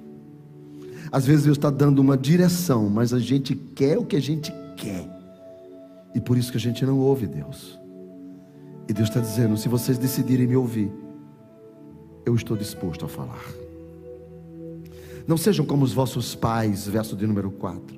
Às 1.13 1.27
vezes 1.27 1.45
Deus 1.45 1.57
está 1.59 1.69
dando 1.69 1.99
uma 1.99 2.17
direção, 2.17 2.89
mas 2.89 3.13
a 3.13 3.19
gente 3.19 3.53
quer 3.53 3.99
o 3.99 4.03
que 4.03 4.15
a 4.15 4.19
gente 4.19 4.51
quer. 4.75 5.07
E 6.15 6.19
por 6.19 6.35
isso 6.35 6.49
que 6.51 6.57
a 6.57 6.59
gente 6.59 6.83
não 6.83 6.97
ouve 6.97 7.27
Deus. 7.27 7.79
E 8.89 8.93
Deus 8.93 9.09
está 9.09 9.19
dizendo: 9.19 9.55
se 9.55 9.69
vocês 9.69 9.99
decidirem 9.99 10.47
me 10.47 10.55
ouvir, 10.55 10.91
eu 12.25 12.33
estou 12.33 12.57
disposto 12.57 13.05
a 13.05 13.07
falar. 13.07 13.45
Não 15.27 15.37
sejam 15.37 15.63
como 15.67 15.85
os 15.85 15.93
vossos 15.93 16.33
pais, 16.33 16.87
verso 16.87 17.15
de 17.15 17.27
número 17.27 17.51
4, 17.51 17.95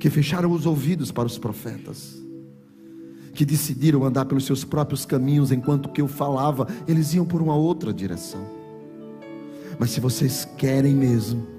que 0.00 0.10
fecharam 0.10 0.50
os 0.50 0.66
ouvidos 0.66 1.12
para 1.12 1.26
os 1.26 1.38
profetas, 1.38 2.20
que 3.34 3.44
decidiram 3.44 4.04
andar 4.04 4.24
pelos 4.24 4.44
seus 4.44 4.64
próprios 4.64 5.06
caminhos, 5.06 5.52
enquanto 5.52 5.90
que 5.90 6.00
eu 6.00 6.08
falava, 6.08 6.66
eles 6.88 7.14
iam 7.14 7.24
por 7.24 7.40
uma 7.40 7.54
outra 7.54 7.92
direção. 7.92 8.44
Mas 9.78 9.90
se 9.90 10.00
vocês 10.00 10.44
querem 10.58 10.92
mesmo, 10.92 11.51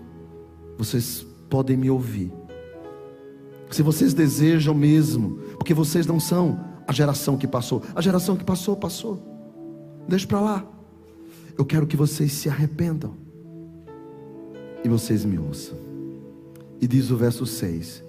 vocês 0.77 1.25
podem 1.49 1.77
me 1.77 1.89
ouvir. 1.89 2.31
Se 3.69 3.81
vocês 3.81 4.13
desejam 4.13 4.73
mesmo, 4.73 5.39
porque 5.57 5.73
vocês 5.73 6.05
não 6.05 6.19
são 6.19 6.59
a 6.87 6.93
geração 6.93 7.37
que 7.37 7.47
passou, 7.47 7.81
a 7.95 8.01
geração 8.01 8.35
que 8.35 8.43
passou, 8.43 8.75
passou. 8.75 9.21
Deixa 10.07 10.27
para 10.27 10.41
lá. 10.41 10.65
Eu 11.57 11.65
quero 11.65 11.87
que 11.87 11.97
vocês 11.97 12.31
se 12.31 12.49
arrependam 12.49 13.15
e 14.83 14.89
vocês 14.89 15.23
me 15.23 15.39
ouçam. 15.39 15.77
E 16.81 16.87
diz 16.87 17.09
o 17.09 17.17
verso 17.17 17.45
6: 17.45 18.03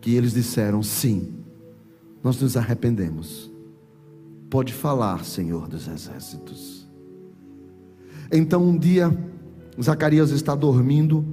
que 0.00 0.14
eles 0.14 0.32
disseram: 0.32 0.82
Sim, 0.82 1.28
nós 2.22 2.40
nos 2.40 2.56
arrependemos. 2.56 3.50
Pode 4.50 4.74
falar, 4.74 5.24
Senhor 5.24 5.68
dos 5.68 5.88
Exércitos. 5.88 6.86
Então 8.30 8.62
um 8.62 8.76
dia, 8.76 9.16
Zacarias 9.80 10.30
está 10.30 10.54
dormindo 10.54 11.24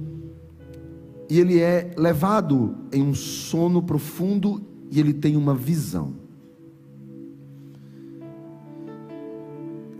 e 1.30 1.38
ele 1.38 1.60
é 1.60 1.94
levado 1.96 2.74
em 2.92 3.00
um 3.00 3.14
sono 3.14 3.80
profundo 3.80 4.60
e 4.90 4.98
ele 4.98 5.14
tem 5.14 5.36
uma 5.36 5.54
visão. 5.54 6.12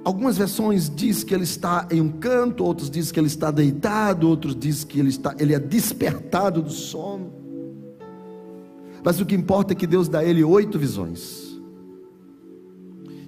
Algumas 0.02 0.36
versões 0.36 0.90
diz 0.92 1.22
que 1.22 1.32
ele 1.32 1.44
está 1.44 1.86
em 1.88 2.00
um 2.00 2.08
canto, 2.08 2.64
outros 2.64 2.90
diz 2.90 3.12
que 3.12 3.20
ele 3.20 3.28
está 3.28 3.52
deitado, 3.52 4.28
outros 4.28 4.56
diz 4.56 4.82
que 4.82 4.98
ele 4.98 5.10
está, 5.10 5.36
ele 5.38 5.54
é 5.54 5.58
despertado 5.60 6.60
do 6.60 6.70
sono. 6.70 7.32
Mas 9.04 9.20
o 9.20 9.24
que 9.24 9.36
importa 9.36 9.72
é 9.72 9.76
que 9.76 9.86
Deus 9.86 10.08
dá 10.08 10.18
a 10.18 10.24
ele 10.24 10.42
oito 10.42 10.80
visões. 10.80 11.56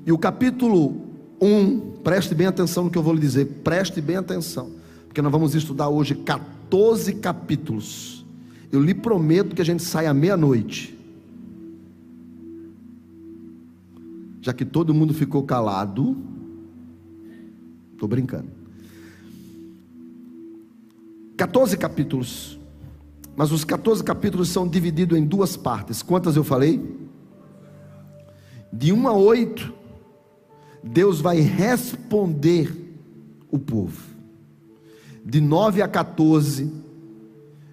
E 0.05 0.11
o 0.11 0.19
capítulo 0.19 0.97
1, 1.41 2.03
preste 2.03 2.35
bem 2.35 2.49
atenção 2.49 2.85
no 2.85 2.91
que 2.91 2.99
eu 2.99 3.03
vou 3.03 3.15
lhe 3.15 3.21
dizer, 3.21 3.45
preste 3.63 4.01
bem 4.01 4.17
atenção, 4.17 4.73
porque 5.07 5.23
nós 5.23 5.31
vamos 5.31 5.55
estudar 5.55 5.89
hoje 5.89 6.17
14 6.17 6.62
capítulos. 7.21 8.25
Eu 8.71 8.81
lhe 8.81 8.95
prometo 8.95 9.55
que 9.55 9.63
a 9.63 9.65
gente 9.65 9.83
sai 9.83 10.07
à 10.07 10.15
meia-noite. 10.15 10.99
Já 14.41 14.53
que 14.53 14.65
todo 14.65 14.95
mundo 14.95 15.15
ficou 15.15 15.43
calado, 15.45 16.17
Estou 18.03 18.09
brincando. 18.09 18.49
14 21.37 21.77
capítulos. 21.77 22.59
Mas 23.37 23.53
os 23.53 23.65
14 23.65 24.03
capítulos 24.03 24.49
são 24.49 24.67
divididos 24.67 25.17
em 25.17 25.25
duas 25.25 25.57
partes. 25.57 26.03
Quantas 26.03 26.35
eu 26.35 26.43
falei? 26.43 26.83
De 28.73 28.93
1 28.93 29.07
a 29.07 29.13
8, 29.13 29.73
Deus 30.83 31.21
vai 31.21 31.39
responder 31.39 32.75
o 33.49 33.57
povo. 33.57 34.12
De 35.25 35.41
9 35.41 35.83
a 35.83 35.89
14, 35.89 36.73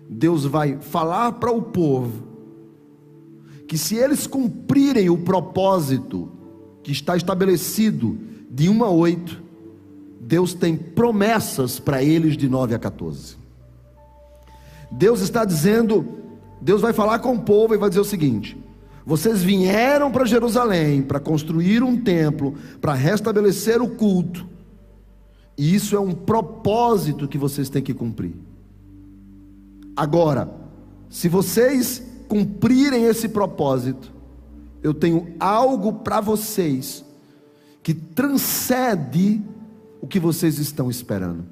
Deus 0.09 0.45
vai 0.45 0.77
falar 0.79 1.33
para 1.33 1.51
o 1.51 1.61
povo 1.61 2.29
que 3.67 3.77
se 3.77 3.95
eles 3.95 4.25
cumprirem 4.25 5.09
o 5.11 5.17
propósito 5.17 6.31
que 6.81 6.91
está 6.91 7.15
estabelecido 7.15 8.17
de 8.49 8.67
1 8.67 8.83
a 8.83 8.89
8, 8.89 9.43
Deus 10.19 10.55
tem 10.55 10.75
promessas 10.75 11.79
para 11.79 12.03
eles 12.03 12.35
de 12.35 12.49
9 12.49 12.73
a 12.73 12.79
14. 12.79 13.37
Deus 14.91 15.21
está 15.21 15.45
dizendo, 15.45 16.03
Deus 16.59 16.81
vai 16.81 16.93
falar 16.93 17.19
com 17.19 17.33
o 17.33 17.41
povo 17.41 17.75
e 17.75 17.77
vai 17.77 17.89
dizer 17.89 18.01
o 18.01 18.05
seguinte: 18.05 18.57
Vocês 19.05 19.43
vieram 19.43 20.11
para 20.11 20.25
Jerusalém 20.25 21.03
para 21.03 21.19
construir 21.19 21.83
um 21.83 21.95
templo, 21.95 22.55
para 22.81 22.93
restabelecer 22.93 23.81
o 23.81 23.89
culto. 23.89 24.47
E 25.59 25.75
isso 25.75 25.93
é 25.93 25.99
um 25.99 26.13
propósito 26.13 27.27
que 27.27 27.37
vocês 27.37 27.69
têm 27.69 27.83
que 27.83 27.93
cumprir. 27.93 28.33
Agora, 29.93 30.49
se 31.09 31.27
vocês 31.27 32.01
cumprirem 32.29 33.03
esse 33.03 33.27
propósito, 33.27 34.09
eu 34.81 34.93
tenho 34.93 35.35
algo 35.37 35.91
para 35.91 36.21
vocês 36.21 37.03
que 37.83 37.93
transcende 37.93 39.41
o 39.99 40.07
que 40.07 40.17
vocês 40.17 40.59
estão 40.59 40.89
esperando. 40.89 41.43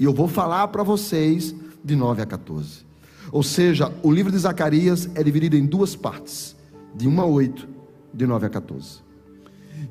E 0.00 0.02
eu 0.02 0.12
vou 0.12 0.26
falar 0.26 0.66
para 0.66 0.82
vocês 0.82 1.54
de 1.84 1.94
9 1.94 2.22
a 2.22 2.26
14. 2.26 2.84
Ou 3.30 3.44
seja, 3.44 3.92
o 4.02 4.10
livro 4.10 4.32
de 4.32 4.38
Zacarias 4.38 5.08
é 5.14 5.22
dividido 5.22 5.56
em 5.56 5.64
duas 5.64 5.94
partes, 5.94 6.56
de 6.92 7.06
1 7.06 7.20
a 7.20 7.24
8, 7.24 7.68
de 8.12 8.26
9 8.26 8.46
a 8.46 8.50
14. 8.50 8.98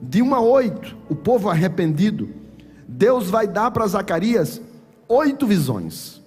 De 0.02 0.21
1 0.21 0.36
a 0.36 0.41
8, 0.41 0.97
o 1.08 1.15
povo 1.15 1.47
arrependido, 1.49 2.42
Deus 2.88 3.30
vai 3.30 3.48
dar 3.48 3.72
para 3.72 3.88
Zacarias 3.88 4.62
oito 5.08 5.46
visões. 5.46 6.22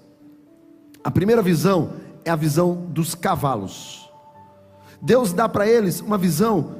A 1.02 1.10
primeira 1.10 1.42
visão 1.42 1.92
é 2.24 2.30
a 2.30 2.36
visão 2.36 2.86
dos 2.88 3.14
cavalos. 3.14 4.10
Deus 5.00 5.32
dá 5.32 5.48
para 5.48 5.68
eles 5.68 6.00
uma 6.00 6.18
visão 6.18 6.76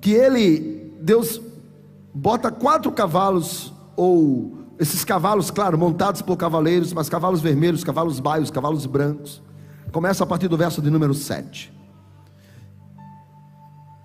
que 0.00 0.12
ele, 0.12 0.92
Deus 1.00 1.40
bota 2.14 2.50
quatro 2.50 2.90
cavalos 2.92 3.72
ou 3.96 4.58
esses 4.78 5.04
cavalos, 5.04 5.50
claro, 5.50 5.76
montados 5.76 6.22
por 6.22 6.36
cavaleiros, 6.36 6.92
mas 6.92 7.08
cavalos 7.08 7.40
vermelhos, 7.40 7.82
cavalos 7.82 8.20
baios, 8.20 8.50
cavalos 8.50 8.86
brancos. 8.86 9.42
Começa 9.92 10.22
a 10.22 10.26
partir 10.26 10.48
do 10.48 10.56
verso 10.56 10.80
de 10.80 10.90
número 10.90 11.14
7. 11.14 11.72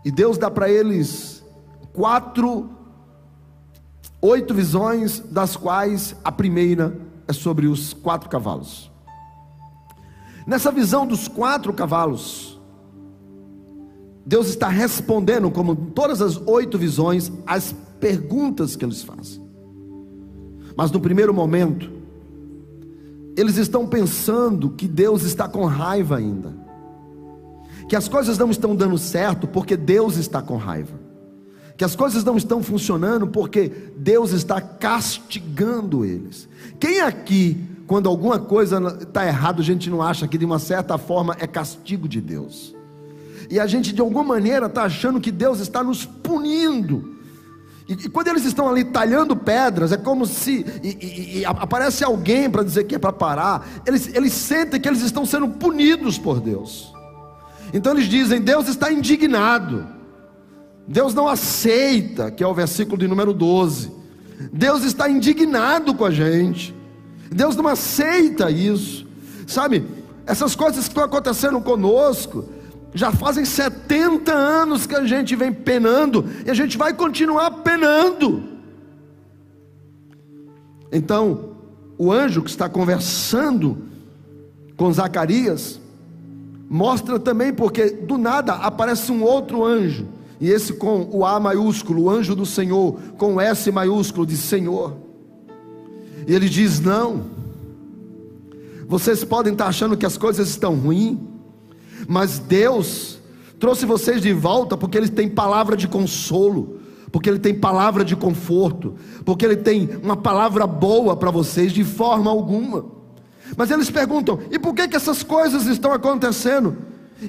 E 0.03 0.11
Deus 0.11 0.37
dá 0.37 0.49
para 0.49 0.69
eles 0.69 1.43
quatro, 1.93 2.69
oito 4.23 4.53
visões, 4.53 5.19
das 5.19 5.57
quais 5.57 6.15
a 6.23 6.31
primeira 6.31 6.97
é 7.27 7.33
sobre 7.33 7.67
os 7.67 7.91
quatro 7.93 8.29
cavalos. 8.29 8.89
Nessa 10.47 10.71
visão 10.71 11.05
dos 11.05 11.27
quatro 11.27 11.73
cavalos, 11.73 12.57
Deus 14.25 14.47
está 14.47 14.69
respondendo, 14.69 15.51
como 15.51 15.75
todas 15.75 16.21
as 16.21 16.37
oito 16.47 16.77
visões, 16.77 17.29
as 17.45 17.75
perguntas 17.99 18.77
que 18.77 18.85
eles 18.85 19.03
fazem. 19.03 19.43
Mas 20.77 20.89
no 20.89 21.01
primeiro 21.01 21.33
momento, 21.33 21.91
eles 23.35 23.57
estão 23.57 23.85
pensando 23.85 24.69
que 24.69 24.87
Deus 24.87 25.23
está 25.23 25.49
com 25.49 25.65
raiva 25.65 26.15
ainda, 26.15 26.53
que 27.89 27.95
as 27.95 28.07
coisas 28.07 28.37
não 28.37 28.49
estão 28.49 28.73
dando 28.73 28.97
certo 28.97 29.47
porque 29.47 29.75
Deus 29.75 30.15
está 30.15 30.41
com 30.41 30.55
raiva, 30.55 31.02
que 31.77 31.83
as 31.83 31.95
coisas 31.95 32.23
não 32.23 32.37
estão 32.37 32.61
funcionando 32.61 33.27
porque 33.27 33.71
Deus 33.97 34.31
está 34.31 34.61
castigando 34.61 36.05
eles. 36.05 36.47
Quem 36.79 37.01
aqui, 37.01 37.57
quando 37.87 38.07
alguma 38.07 38.39
coisa 38.39 38.79
está 39.01 39.25
errada, 39.25 39.61
a 39.61 39.65
gente 39.65 39.89
não 39.89 40.01
acha 40.01 40.27
que 40.27 40.37
de 40.37 40.45
uma 40.45 40.59
certa 40.59 40.97
forma 40.97 41.35
é 41.39 41.47
castigo 41.47 42.07
de 42.07 42.21
Deus? 42.21 42.75
E 43.49 43.59
a 43.59 43.67
gente 43.67 43.93
de 43.93 44.01
alguma 44.01 44.23
maneira 44.23 44.67
está 44.67 44.83
achando 44.83 45.19
que 45.19 45.31
Deus 45.31 45.59
está 45.59 45.83
nos 45.83 46.05
punindo 46.05 47.13
e, 47.87 47.93
e, 47.93 48.09
quando 48.09 48.29
eles 48.29 48.45
estão 48.45 48.69
ali 48.69 48.83
talhando 48.83 49.35
pedras, 49.35 49.91
é 49.91 49.97
como 49.97 50.25
se 50.25 50.65
e, 50.81 51.39
e, 51.39 51.45
aparece 51.45 52.03
alguém 52.03 52.49
para 52.49 52.63
dizer 52.63 52.85
que 52.85 52.95
é 52.95 52.99
para 52.99 53.11
parar. 53.11 53.67
Eles, 53.85 54.09
eles 54.13 54.33
sentem 54.33 54.79
que 54.79 54.87
eles 54.87 55.01
estão 55.01 55.25
sendo 55.25 55.49
punidos 55.49 56.17
por 56.17 56.39
Deus. 56.39 56.93
Então 57.73 57.91
eles 57.93 58.05
dizem: 58.05 58.41
Deus 58.41 58.67
está 58.67 58.91
indignado. 58.91 59.85
Deus 60.87 61.13
não 61.13 61.27
aceita, 61.27 62.29
que 62.29 62.43
é 62.43 62.47
o 62.47 62.53
versículo 62.53 62.97
de 62.97 63.07
número 63.07 63.33
12. 63.33 63.91
Deus 64.51 64.83
está 64.83 65.09
indignado 65.09 65.93
com 65.93 66.05
a 66.05 66.11
gente. 66.11 66.75
Deus 67.31 67.55
não 67.55 67.67
aceita 67.67 68.51
isso. 68.51 69.07
Sabe, 69.47 69.85
essas 70.25 70.55
coisas 70.55 70.83
que 70.85 70.89
estão 70.89 71.03
acontecendo 71.03 71.59
conosco, 71.61 72.45
já 72.93 73.11
fazem 73.11 73.43
70 73.43 74.31
anos 74.31 74.85
que 74.85 74.95
a 74.95 75.05
gente 75.05 75.35
vem 75.35 75.51
penando 75.51 76.25
e 76.45 76.49
a 76.49 76.53
gente 76.53 76.77
vai 76.77 76.93
continuar 76.93 77.49
penando. 77.51 78.43
Então, 80.91 81.53
o 81.97 82.11
anjo 82.11 82.43
que 82.43 82.49
está 82.49 82.69
conversando 82.69 83.77
com 84.77 84.91
Zacarias 84.93 85.79
mostra 86.69 87.19
também 87.19 87.53
porque 87.53 87.89
do 87.89 88.17
nada 88.17 88.53
aparece 88.53 89.11
um 89.11 89.23
outro 89.23 89.63
anjo, 89.63 90.07
e 90.43 90.51
esse 90.51 90.73
com 90.73 91.07
o 91.09 91.25
A 91.25 91.39
maiúsculo, 91.39 92.03
o 92.03 92.09
anjo 92.09 92.35
do 92.35 92.45
Senhor, 92.45 92.99
com 93.17 93.35
o 93.35 93.39
S 93.39 93.71
maiúsculo 93.71 94.25
de 94.25 94.35
Senhor. 94.35 94.93
E 96.27 96.35
ele 96.35 96.49
diz: 96.49 96.81
Não, 96.81 97.27
vocês 98.85 99.23
podem 99.23 99.53
estar 99.53 99.67
achando 99.67 99.95
que 99.95 100.05
as 100.05 100.17
coisas 100.17 100.49
estão 100.49 100.75
ruins, 100.75 101.17
mas 102.09 102.39
Deus 102.39 103.19
trouxe 103.57 103.85
vocês 103.85 104.21
de 104.21 104.33
volta 104.33 104.75
porque 104.75 104.97
Ele 104.97 105.07
tem 105.07 105.29
palavra 105.29 105.77
de 105.77 105.87
consolo, 105.87 106.77
porque 107.09 107.29
Ele 107.29 107.39
tem 107.39 107.57
palavra 107.57 108.03
de 108.03 108.13
conforto, 108.13 108.95
porque 109.23 109.45
Ele 109.45 109.55
tem 109.55 109.91
uma 110.03 110.17
palavra 110.17 110.67
boa 110.67 111.15
para 111.15 111.31
vocês 111.31 111.71
de 111.71 111.85
forma 111.85 112.29
alguma. 112.29 112.83
Mas 113.55 113.71
eles 113.71 113.89
perguntam: 113.89 114.39
e 114.51 114.59
por 114.59 114.75
que, 114.75 114.89
que 114.89 114.97
essas 114.97 115.23
coisas 115.23 115.67
estão 115.67 115.93
acontecendo? 115.93 116.75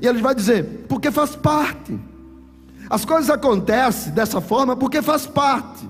E 0.02 0.04
ele 0.04 0.20
vai 0.20 0.34
dizer: 0.34 0.84
porque 0.88 1.12
faz 1.12 1.36
parte. 1.36 1.96
As 2.88 3.04
coisas 3.04 3.30
acontecem 3.30 4.12
dessa 4.12 4.40
forma 4.40 4.76
porque 4.76 5.00
faz 5.02 5.26
parte. 5.26 5.88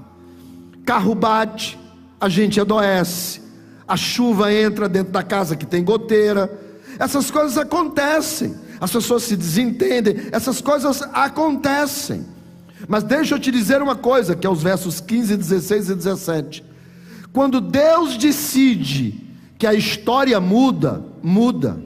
Carro 0.85 1.15
bate, 1.15 1.79
a 2.21 2.29
gente 2.29 2.61
adoece, 2.61 3.41
a 3.87 3.97
chuva 3.97 4.53
entra 4.53 4.89
dentro 4.89 5.13
da 5.13 5.23
casa 5.23 5.57
que 5.57 5.67
tem 5.67 5.83
goteira. 5.83 6.51
Essas 6.99 7.31
coisas 7.31 7.59
acontecem 7.59 8.65
as 8.85 8.91
pessoas 8.91 9.23
se 9.23 9.35
desentendem, 9.35 10.29
essas 10.31 10.61
coisas 10.61 11.03
acontecem. 11.15 12.27
Mas 12.87 13.03
deixa 13.03 13.35
eu 13.35 13.39
te 13.39 13.51
dizer 13.51 13.81
uma 13.81 13.97
coisa, 13.97 14.37
que 14.37 14.47
é 14.47 14.51
os 14.51 14.63
versos 14.63 15.01
15, 15.01 15.39
16 15.39 15.89
e 15.89 15.95
17. 15.95 16.65
Quando 17.33 17.63
Deus 17.63 18.19
decide 18.19 19.27
que 19.57 19.67
a 19.67 19.73
história 19.73 20.39
muda, 20.41 21.03
muda. 21.23 21.79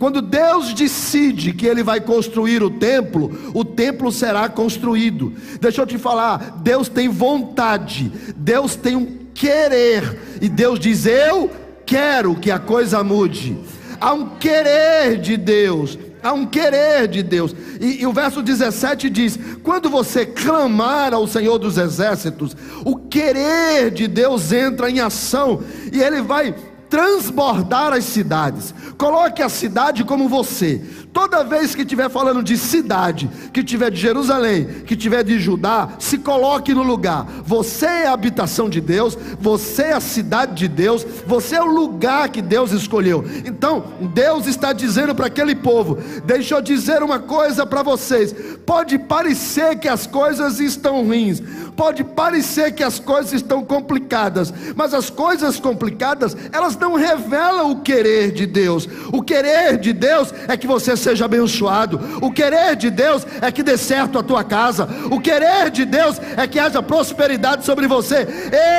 Quando 0.00 0.22
Deus 0.22 0.72
decide 0.72 1.52
que 1.52 1.66
Ele 1.66 1.82
vai 1.82 2.00
construir 2.00 2.62
o 2.62 2.70
templo, 2.70 3.52
o 3.52 3.62
templo 3.62 4.10
será 4.10 4.48
construído. 4.48 5.34
Deixa 5.60 5.82
eu 5.82 5.86
te 5.86 5.98
falar, 5.98 6.58
Deus 6.62 6.88
tem 6.88 7.06
vontade, 7.06 8.10
Deus 8.34 8.74
tem 8.74 8.96
um 8.96 9.18
querer, 9.34 10.38
e 10.40 10.48
Deus 10.48 10.80
diz: 10.80 11.04
Eu 11.04 11.50
quero 11.84 12.34
que 12.34 12.50
a 12.50 12.58
coisa 12.58 13.04
mude. 13.04 13.58
Há 14.00 14.14
um 14.14 14.38
querer 14.38 15.18
de 15.20 15.36
Deus, 15.36 15.98
Há 16.22 16.32
um 16.32 16.46
querer 16.46 17.08
de 17.08 17.22
Deus. 17.22 17.54
E, 17.80 18.02
e, 18.02 18.06
o 18.06 18.12
verso 18.12 18.42
17 18.42 19.08
diz: 19.08 19.38
Quando 19.62 19.88
você 19.88 20.26
clamar 20.26 21.14
ao 21.14 21.26
Senhor 21.26 21.58
dos 21.58 21.78
Exércitos, 21.78 22.56
o 22.84 22.96
querer 22.96 23.90
de 23.90 24.06
Deus 24.06 24.52
entra 24.52 24.90
em 24.90 25.00
ação 25.00 25.62
e 25.90 26.02
ele 26.02 26.20
vai 26.20 26.54
transbordar 26.90 27.92
as 27.92 28.04
cidades. 28.04 28.74
Coloque 28.98 29.40
a 29.40 29.48
cidade 29.48 30.04
como 30.04 30.28
você. 30.28 30.82
Toda 31.12 31.42
vez 31.42 31.74
que 31.74 31.82
estiver 31.82 32.10
falando 32.10 32.42
de 32.42 32.56
cidade, 32.56 33.30
que 33.52 33.64
tiver 33.64 33.90
de 33.90 34.00
Jerusalém, 34.00 34.64
que 34.86 34.94
tiver 34.94 35.24
de 35.24 35.38
Judá, 35.40 35.90
se 35.98 36.18
coloque 36.18 36.74
no 36.74 36.82
lugar. 36.82 37.26
Você 37.44 37.86
é 37.86 38.06
a 38.06 38.12
habitação 38.12 38.68
de 38.68 38.80
Deus, 38.80 39.16
você 39.40 39.84
é 39.84 39.92
a 39.92 40.00
cidade 40.00 40.54
de 40.54 40.68
Deus, 40.68 41.06
você 41.26 41.56
é 41.56 41.62
o 41.62 41.66
lugar 41.66 42.28
que 42.28 42.42
Deus 42.42 42.72
escolheu. 42.72 43.24
Então, 43.44 43.84
Deus 44.12 44.46
está 44.46 44.72
dizendo 44.72 45.14
para 45.14 45.26
aquele 45.26 45.54
povo: 45.54 45.98
Deixa 46.24 46.54
eu 46.56 46.60
dizer 46.60 47.02
uma 47.02 47.18
coisa 47.18 47.64
para 47.64 47.82
vocês. 47.82 48.34
Pode 48.66 48.98
parecer 48.98 49.78
que 49.78 49.88
as 49.88 50.06
coisas 50.06 50.60
estão 50.60 51.04
ruins, 51.04 51.42
pode 51.76 52.04
parecer 52.04 52.72
que 52.72 52.82
as 52.82 52.98
coisas 52.98 53.32
estão 53.32 53.64
complicadas, 53.64 54.52
mas 54.76 54.94
as 54.94 55.10
coisas 55.10 55.58
complicadas, 55.58 56.36
elas 56.52 56.76
não 56.80 56.94
revelam 56.94 57.70
o 57.70 57.80
querer 57.82 58.32
de 58.32 58.46
Deus. 58.46 58.88
O 59.12 59.22
querer 59.22 59.76
de 59.76 59.92
Deus 59.92 60.32
é 60.48 60.56
que 60.56 60.66
você 60.66 60.96
seja 60.96 61.26
abençoado. 61.26 62.00
O 62.20 62.32
querer 62.32 62.74
de 62.74 62.90
Deus 62.90 63.26
é 63.40 63.52
que 63.52 63.62
dê 63.62 63.76
certo 63.76 64.18
a 64.18 64.22
tua 64.22 64.42
casa. 64.42 64.88
O 65.10 65.20
querer 65.20 65.70
de 65.70 65.84
Deus 65.84 66.20
é 66.36 66.46
que 66.46 66.58
haja 66.58 66.82
prosperidade 66.82 67.64
sobre 67.64 67.86
você. 67.86 68.26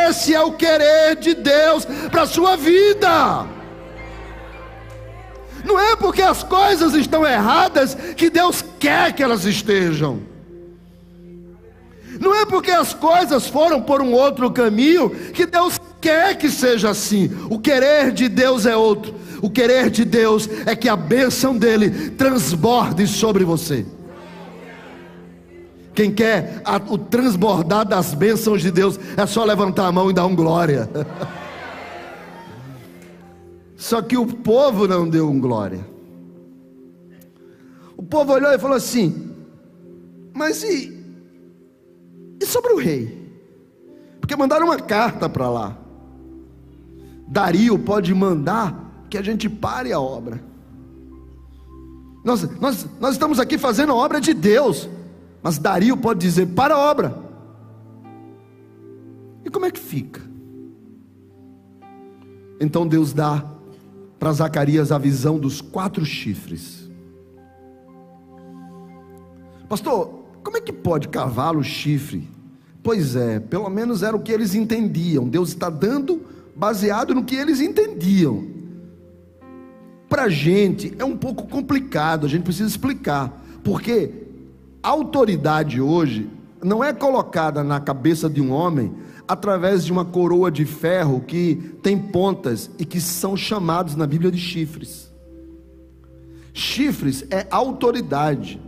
Esse 0.10 0.34
é 0.34 0.42
o 0.42 0.54
querer 0.54 1.16
de 1.16 1.36
Deus 1.36 1.86
para 2.10 2.24
a 2.24 2.28
sua 2.28 2.58
vida. 2.58 3.46
Não 5.64 5.80
é 5.80 5.96
porque 5.96 6.22
as 6.22 6.44
coisas 6.44 6.94
estão 6.96 7.26
erradas 7.26 7.96
que 8.18 8.30
Deus 8.30 8.66
quer 8.80 9.14
que 9.14 9.22
elas 9.22 9.46
estejam. 9.46 10.32
Não 12.20 12.36
é 12.36 12.46
porque 12.46 12.72
as 12.72 12.94
coisas 12.94 13.48
foram 13.48 13.82
por 13.82 14.02
um 14.02 14.14
outro 14.14 14.52
caminho 14.52 15.10
que 15.10 15.46
Deus 15.46 15.81
quer 16.02 16.36
que 16.36 16.50
seja 16.50 16.90
assim. 16.90 17.30
O 17.50 17.60
querer 17.60 18.12
de 18.12 18.28
Deus 18.28 18.66
é 18.66 18.76
outro. 18.76 19.14
O 19.42 19.50
querer 19.50 19.90
de 19.90 20.04
Deus 20.04 20.50
é 20.66 20.76
que 20.76 20.90
a 20.90 20.96
bênção 20.96 21.58
dele 21.58 22.12
transborde 22.12 23.08
sobre 23.08 23.44
você. 23.44 23.86
Quem 25.94 26.12
quer 26.12 26.62
a, 26.64 26.78
o 26.78 26.98
transbordar 26.98 27.86
das 27.86 28.14
bênçãos 28.14 28.62
de 28.62 28.72
Deus, 28.72 29.00
é 29.18 29.26
só 29.26 29.44
levantar 29.44 29.88
a 29.88 29.92
mão 29.92 30.10
e 30.10 30.14
dar 30.14 30.26
um 30.26 30.36
glória. 30.36 30.90
Só 33.76 34.02
que 34.02 34.16
o 34.16 34.28
povo 34.28 34.88
não 34.88 35.10
deu 35.10 35.28
um 35.28 35.40
glória. 35.40 35.86
O 37.98 38.04
povo 38.04 38.32
olhou 38.32 38.52
e 38.54 38.60
falou 38.60 38.78
assim: 38.78 39.32
Mas 40.34 40.64
e, 40.64 41.04
e 42.40 42.46
sobre 42.46 42.74
o 42.74 42.78
rei? 42.78 43.20
Porque 44.20 44.36
mandaram 44.36 44.68
uma 44.68 44.80
carta 44.80 45.28
para 45.28 45.50
lá. 45.50 45.81
Dario 47.32 47.80
pode 47.80 48.14
mandar 48.14 49.06
que 49.10 49.18
a 49.18 49.22
gente 49.22 49.48
pare 49.48 49.94
a 49.94 50.00
obra. 50.02 50.44
Nós, 52.26 52.44
nós, 52.60 52.86
nós 53.00 53.14
estamos 53.14 53.40
aqui 53.40 53.58
fazendo 53.58 53.94
a 53.94 53.96
obra 53.96 54.20
de 54.20 54.34
Deus. 54.34 54.90
Mas 55.42 55.58
Dario 55.58 55.96
pode 55.96 56.20
dizer: 56.20 56.48
para 56.48 56.76
a 56.76 56.78
obra. 56.78 57.18
E 59.46 59.50
como 59.50 59.66
é 59.66 59.72
que 59.72 59.80
fica? 59.80 60.20
Então 62.60 62.86
Deus 62.86 63.14
dá 63.14 63.46
para 64.20 64.34
Zacarias 64.34 64.92
a 64.92 64.98
visão 64.98 65.40
dos 65.40 65.62
quatro 65.62 66.04
chifres. 66.04 66.92
Pastor, 69.70 70.26
como 70.44 70.58
é 70.58 70.62
que 70.62 70.74
pode 70.74 71.08
cavalo 71.08 71.64
chifre? 71.64 72.30
Pois 72.84 73.16
é, 73.16 73.40
pelo 73.40 73.70
menos 73.70 74.04
era 74.04 74.18
o 74.18 74.22
que 74.22 74.34
eles 74.34 74.54
entendiam. 74.54 75.30
Deus 75.30 75.50
está 75.50 75.70
dando 75.70 76.30
baseado 76.56 77.14
no 77.14 77.24
que 77.24 77.36
eles 77.36 77.60
entendiam. 77.60 78.46
Para 80.10 80.24
a 80.24 80.30
gente 80.30 80.94
é 81.00 81.06
um 81.06 81.16
pouco 81.16 81.48
complicado, 81.48 82.26
a 82.26 82.30
gente 82.30 82.44
precisa 82.44 82.68
explicar, 82.68 83.42
porque 83.64 84.12
a 84.84 84.90
autoridade 84.90 85.80
hoje 85.80 86.30
não 86.64 86.84
é 86.84 86.92
colocada 86.94 87.64
na 87.64 87.80
cabeça 87.80 88.30
de 88.30 88.42
um 88.42 88.52
homem 88.52 88.94
através 89.28 89.86
de 89.86 89.92
uma 89.92 90.04
coroa 90.04 90.52
de 90.52 90.66
ferro 90.66 91.22
que 91.22 91.56
tem 91.82 91.98
pontas 91.98 92.70
e 92.78 92.84
que 92.84 93.00
são 93.00 93.38
chamados 93.38 93.96
na 93.96 94.06
Bíblia 94.06 94.32
de 94.32 94.38
chifres. 94.38 95.10
Chifres 96.54 97.26
é 97.30 97.48
autoridade, 97.50 98.60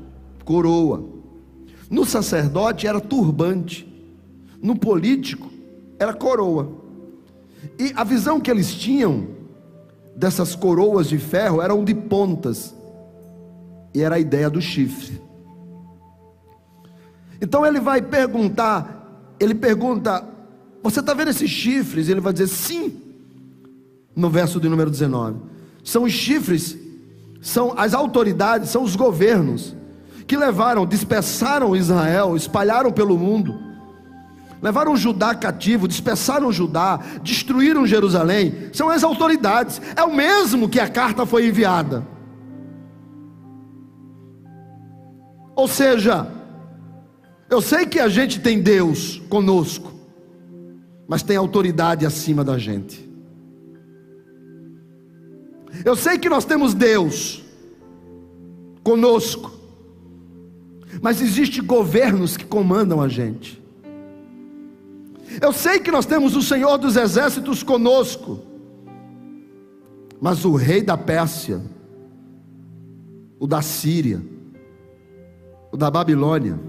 coroa. 0.46 1.04
No 1.90 2.06
sacerdote 2.06 2.88
era 2.88 3.02
turbante, 3.02 3.86
no 4.62 4.78
político 4.78 5.52
era 6.00 6.14
coroa. 6.14 6.83
E 7.80 7.92
a 7.96 8.04
visão 8.04 8.40
que 8.40 8.52
eles 8.52 8.74
tinham 8.74 9.28
dessas 10.16 10.56
coroas 10.56 11.08
de 11.08 11.18
ferro 11.18 11.62
eram 11.62 11.84
de 11.84 11.94
pontas, 11.94 12.74
e 13.94 14.02
era 14.02 14.16
a 14.16 14.20
ideia 14.20 14.50
do 14.50 14.62
chifre. 14.62 15.22
Então 17.42 17.66
ele 17.66 17.80
vai 17.80 18.02
perguntar, 18.02 19.36
ele 19.40 19.54
pergunta: 19.54 20.24
Você 20.82 21.00
está 21.00 21.14
vendo 21.14 21.30
esses 21.30 21.50
chifres? 21.50 22.08
Ele 22.10 22.22
vai 22.22 22.34
dizer 22.34 22.48
sim, 22.48 23.02
no 24.16 24.30
verso 24.30 24.60
de 24.60 24.70
número 24.70 24.90
19. 24.90 25.40
São 25.84 26.04
os 26.04 26.14
chifres, 26.14 26.78
são 27.42 27.74
as 27.78 27.94
autoridades, 27.94 28.70
são 28.70 28.84
os 28.84 28.96
governos 28.96 29.76
que 30.26 30.38
levaram, 30.38 30.86
dispersaram 30.86 31.76
Israel, 31.76 32.36
espalharam 32.36 32.92
pelo 32.92 33.18
mundo, 33.18 33.60
levaram 34.64 34.96
Judá 34.96 35.36
cativo, 35.36 35.90
dispersaram 35.90 36.50
Judá, 36.50 36.98
destruíram 37.22 37.86
Jerusalém. 37.86 38.70
São 38.72 38.90
as 38.90 39.04
autoridades, 39.04 39.82
é 39.94 40.02
o 40.04 40.16
mesmo 40.16 40.70
que 40.70 40.80
a 40.80 40.88
carta 40.88 41.26
foi 41.26 41.50
enviada. 41.50 42.08
Ou 45.54 45.68
seja, 45.68 46.32
eu 47.50 47.62
sei 47.62 47.86
que 47.86 48.00
a 48.00 48.08
gente 48.08 48.40
tem 48.40 48.62
Deus 48.62 49.22
conosco, 49.30 49.92
mas 51.10 51.22
tem 51.22 51.36
autoridade 51.36 52.06
acima 52.06 52.42
da 52.42 52.58
gente. 52.58 53.12
Eu 55.84 55.98
sei 55.98 56.18
que 56.18 56.30
nós 56.30 56.46
temos 56.46 56.74
Deus 56.74 57.44
conosco, 58.82 59.52
mas 61.02 61.22
existem 61.22 61.62
governos 61.62 62.38
que 62.38 62.46
comandam 62.46 63.02
a 63.02 63.10
gente. 63.10 63.63
Eu 65.42 65.52
sei 65.54 65.80
que 65.80 65.92
nós 65.92 66.06
temos 66.06 66.36
o 66.36 66.42
Senhor 66.42 66.78
dos 66.78 66.96
exércitos 66.96 67.64
conosco, 67.64 68.40
mas 70.20 70.46
o 70.46 70.56
rei 70.56 70.82
da 70.82 70.98
Pérsia, 70.98 71.62
o 73.40 73.48
da 73.48 73.62
Síria, 73.62 74.22
o 75.72 75.78
da 75.78 75.90
Babilônia, 75.90 76.60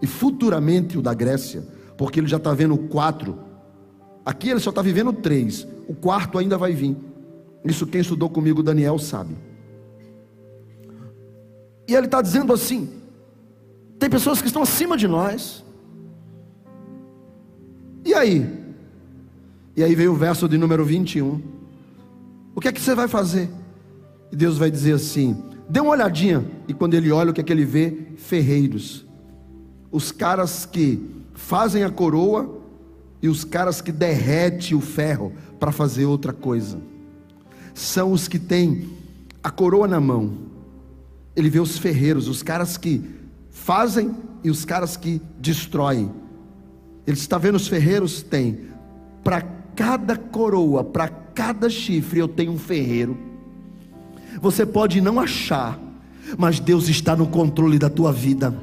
e 0.00 0.06
futuramente 0.06 0.98
o 0.98 1.02
da 1.02 1.14
Grécia, 1.14 1.64
porque 1.96 2.20
ele 2.20 2.26
já 2.26 2.36
está 2.36 2.52
vendo 2.52 2.76
quatro. 2.76 3.38
Aqui 4.24 4.50
ele 4.50 4.60
só 4.60 4.70
está 4.70 4.82
vivendo 4.82 5.12
três, 5.12 5.66
o 5.88 5.94
quarto 5.94 6.38
ainda 6.38 6.58
vai 6.58 6.72
vir. 6.72 6.96
Isso 7.64 7.86
quem 7.86 8.00
estudou 8.00 8.28
comigo, 8.28 8.62
Daniel, 8.62 8.98
sabe. 8.98 9.36
E 11.88 11.94
ele 11.94 12.06
está 12.06 12.20
dizendo 12.20 12.52
assim: 12.52 12.90
tem 13.98 14.10
pessoas 14.10 14.40
que 14.40 14.48
estão 14.48 14.62
acima 14.62 14.96
de 14.96 15.06
nós. 15.06 15.64
E 18.04 18.14
aí? 18.14 18.48
E 19.76 19.82
aí 19.82 19.94
veio 19.94 20.12
o 20.12 20.16
verso 20.16 20.48
de 20.48 20.58
número 20.58 20.84
21. 20.84 21.40
O 22.54 22.60
que 22.60 22.68
é 22.68 22.72
que 22.72 22.80
você 22.80 22.94
vai 22.94 23.08
fazer? 23.08 23.48
E 24.30 24.36
Deus 24.36 24.58
vai 24.58 24.70
dizer 24.70 24.94
assim: 24.94 25.42
dê 25.68 25.80
uma 25.80 25.92
olhadinha. 25.92 26.44
E 26.68 26.74
quando 26.74 26.94
ele 26.94 27.10
olha, 27.10 27.30
o 27.30 27.34
que 27.34 27.40
é 27.40 27.44
que 27.44 27.52
ele 27.52 27.64
vê? 27.64 27.96
Ferreiros 28.16 29.06
os 29.92 30.10
caras 30.10 30.64
que 30.64 30.98
fazem 31.34 31.84
a 31.84 31.90
coroa 31.90 32.62
e 33.20 33.28
os 33.28 33.44
caras 33.44 33.82
que 33.82 33.92
derrete 33.92 34.74
o 34.74 34.80
ferro 34.80 35.32
para 35.60 35.70
fazer 35.70 36.06
outra 36.06 36.32
coisa. 36.32 36.80
São 37.74 38.10
os 38.10 38.26
que 38.26 38.38
têm 38.38 38.88
a 39.44 39.50
coroa 39.50 39.86
na 39.86 40.00
mão. 40.00 40.32
Ele 41.36 41.50
vê 41.50 41.60
os 41.60 41.78
ferreiros, 41.78 42.26
os 42.26 42.42
caras 42.42 42.76
que 42.78 43.04
fazem 43.50 44.14
e 44.42 44.50
os 44.50 44.64
caras 44.64 44.96
que 44.96 45.20
destroem. 45.38 46.10
Ele 47.06 47.16
está 47.16 47.38
vendo 47.38 47.56
os 47.56 47.68
ferreiros? 47.68 48.22
Tem. 48.22 48.60
Para 49.24 49.42
cada 49.74 50.16
coroa, 50.16 50.84
para 50.84 51.08
cada 51.08 51.68
chifre, 51.68 52.20
eu 52.20 52.28
tenho 52.28 52.52
um 52.52 52.58
ferreiro. 52.58 53.16
Você 54.40 54.64
pode 54.64 55.00
não 55.00 55.20
achar, 55.20 55.78
mas 56.38 56.60
Deus 56.60 56.88
está 56.88 57.14
no 57.14 57.26
controle 57.26 57.78
da 57.78 57.90
tua 57.90 58.12
vida. 58.12 58.54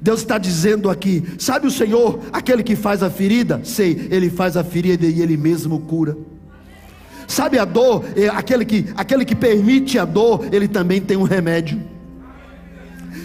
Deus 0.00 0.20
está 0.20 0.38
dizendo 0.38 0.88
aqui: 0.88 1.24
sabe 1.38 1.66
o 1.66 1.70
Senhor, 1.70 2.20
aquele 2.32 2.62
que 2.62 2.74
faz 2.74 3.02
a 3.02 3.10
ferida? 3.10 3.60
Sei, 3.64 4.08
ele 4.10 4.30
faz 4.30 4.56
a 4.56 4.64
ferida 4.64 5.06
e 5.06 5.20
ele 5.20 5.36
mesmo 5.36 5.80
cura. 5.80 6.16
Sabe 7.26 7.58
a 7.58 7.64
dor, 7.64 8.04
é, 8.16 8.28
aquele 8.28 8.64
que, 8.64 8.86
aquele 8.96 9.24
que 9.24 9.36
permite 9.36 9.98
a 9.98 10.04
dor, 10.04 10.48
ele 10.50 10.66
também 10.66 11.00
tem 11.00 11.16
um 11.16 11.22
remédio. 11.22 11.80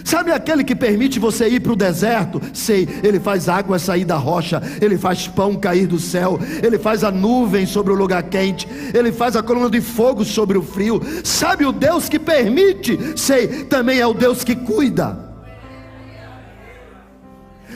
Sabe 0.06 0.30
aquele 0.30 0.62
que 0.62 0.76
permite 0.76 1.18
você 1.18 1.48
ir 1.48 1.58
para 1.58 1.72
o 1.72 1.76
deserto? 1.76 2.40
Sei, 2.54 2.88
ele 3.02 3.18
faz 3.18 3.48
água 3.48 3.76
sair 3.76 4.04
da 4.04 4.14
rocha, 4.14 4.62
ele 4.80 4.96
faz 4.96 5.26
pão 5.26 5.56
cair 5.56 5.88
do 5.88 5.98
céu, 5.98 6.38
ele 6.62 6.78
faz 6.78 7.02
a 7.02 7.10
nuvem 7.10 7.66
sobre 7.66 7.92
o 7.92 7.96
lugar 7.96 8.22
quente, 8.22 8.68
ele 8.94 9.10
faz 9.10 9.34
a 9.34 9.42
coluna 9.42 9.68
de 9.68 9.80
fogo 9.80 10.24
sobre 10.24 10.56
o 10.56 10.62
frio. 10.62 11.02
Sabe 11.24 11.66
o 11.66 11.72
Deus 11.72 12.08
que 12.08 12.20
permite? 12.20 12.96
Sei, 13.16 13.64
também 13.64 13.98
é 13.98 14.06
o 14.06 14.14
Deus 14.14 14.44
que 14.44 14.54
cuida. 14.54 15.18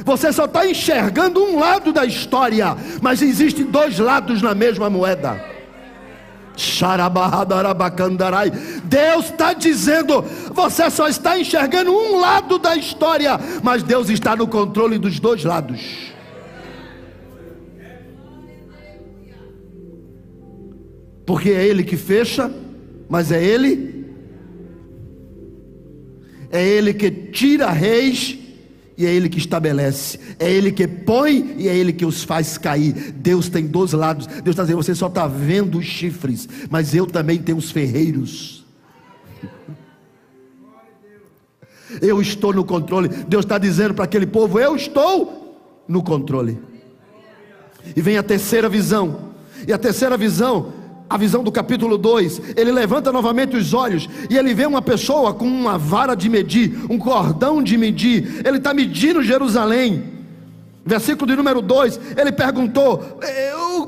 Você 0.04 0.32
só 0.32 0.44
está 0.44 0.64
enxergando 0.64 1.42
um 1.42 1.58
lado 1.58 1.92
da 1.92 2.06
história, 2.06 2.76
mas 3.02 3.22
existem 3.22 3.66
dois 3.66 3.98
lados 3.98 4.40
na 4.40 4.54
mesma 4.54 4.88
moeda. 4.88 5.59
Deus 8.84 9.26
está 9.26 9.52
dizendo: 9.52 10.22
você 10.52 10.90
só 10.90 11.08
está 11.08 11.38
enxergando 11.38 11.92
um 11.92 12.18
lado 12.20 12.58
da 12.58 12.76
história, 12.76 13.38
mas 13.62 13.82
Deus 13.82 14.08
está 14.10 14.36
no 14.36 14.46
controle 14.46 14.98
dos 14.98 15.18
dois 15.18 15.44
lados. 15.44 16.10
Porque 21.24 21.50
é 21.50 21.64
Ele 21.64 21.84
que 21.84 21.96
fecha, 21.96 22.52
mas 23.08 23.30
é 23.30 23.42
Ele, 23.42 24.04
é 26.50 26.66
Ele 26.66 26.92
que 26.92 27.10
tira 27.10 27.70
reis 27.70 28.39
e 29.00 29.06
é 29.06 29.14
Ele 29.14 29.30
que 29.30 29.38
estabelece, 29.38 30.20
é 30.38 30.52
Ele 30.52 30.70
que 30.70 30.86
põe 30.86 31.54
e 31.56 31.66
é 31.68 31.74
Ele 31.74 31.90
que 31.90 32.04
os 32.04 32.22
faz 32.22 32.58
cair. 32.58 32.92
Deus 33.12 33.48
tem 33.48 33.66
dois 33.66 33.94
lados. 33.94 34.26
Deus 34.26 34.48
está 34.50 34.62
dizendo: 34.62 34.76
você 34.76 34.94
só 34.94 35.06
está 35.06 35.26
vendo 35.26 35.78
os 35.78 35.86
chifres, 35.86 36.46
mas 36.68 36.94
eu 36.94 37.06
também 37.06 37.38
tenho 37.38 37.56
os 37.56 37.70
ferreiros. 37.70 38.66
Eu 42.00 42.20
estou 42.20 42.52
no 42.52 42.62
controle. 42.62 43.08
Deus 43.08 43.44
está 43.44 43.56
dizendo 43.56 43.94
para 43.94 44.04
aquele 44.04 44.26
povo: 44.26 44.60
eu 44.60 44.76
estou 44.76 45.82
no 45.88 46.04
controle. 46.04 46.60
E 47.96 48.00
vem 48.00 48.16
a 48.16 48.22
terceira 48.22 48.68
visão. 48.68 49.30
E 49.66 49.72
a 49.72 49.78
terceira 49.78 50.16
visão 50.16 50.72
a 51.10 51.16
visão 51.16 51.42
do 51.42 51.50
capítulo 51.50 51.98
2, 51.98 52.54
ele 52.56 52.70
levanta 52.70 53.10
novamente 53.10 53.56
os 53.56 53.74
olhos 53.74 54.08
e 54.30 54.38
ele 54.38 54.54
vê 54.54 54.64
uma 54.64 54.80
pessoa 54.80 55.34
com 55.34 55.44
uma 55.44 55.76
vara 55.76 56.14
de 56.14 56.28
medir, 56.28 56.86
um 56.88 56.96
cordão 56.96 57.60
de 57.60 57.76
medir, 57.76 58.40
ele 58.46 58.58
está 58.58 58.72
medindo 58.72 59.20
Jerusalém. 59.20 60.04
Versículo 60.86 61.26
de 61.26 61.36
número 61.36 61.60
2, 61.60 62.00
ele 62.16 62.30
perguntou: 62.30 63.18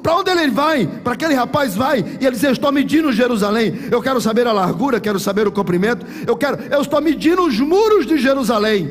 para 0.02 0.16
onde 0.16 0.30
ele 0.30 0.50
vai? 0.50 0.84
Para 0.86 1.12
aquele 1.12 1.32
rapaz 1.32 1.76
vai? 1.76 2.00
E 2.20 2.26
ele 2.26 2.32
disse: 2.32 2.46
Eu 2.46 2.52
estou 2.52 2.72
medindo 2.72 3.12
Jerusalém. 3.12 3.72
Eu 3.90 4.02
quero 4.02 4.20
saber 4.20 4.46
a 4.48 4.52
largura, 4.52 5.00
quero 5.00 5.18
saber 5.18 5.46
o 5.46 5.52
comprimento. 5.52 6.04
Eu 6.26 6.36
quero, 6.36 6.58
eu 6.70 6.82
estou 6.82 7.00
medindo 7.00 7.42
os 7.46 7.58
muros 7.60 8.04
de 8.04 8.18
Jerusalém. 8.18 8.90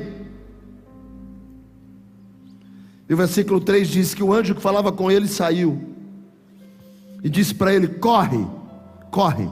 E 3.08 3.14
o 3.14 3.18
versículo 3.18 3.60
3 3.60 3.88
diz 3.88 4.14
que 4.14 4.24
o 4.24 4.34
anjo 4.34 4.56
que 4.56 4.62
falava 4.62 4.90
com 4.92 5.12
ele 5.12 5.28
saiu 5.28 5.92
e 7.24 7.30
disse 7.30 7.54
para 7.54 7.74
ele: 7.74 7.88
Corre, 7.88 8.46
corre, 9.10 9.50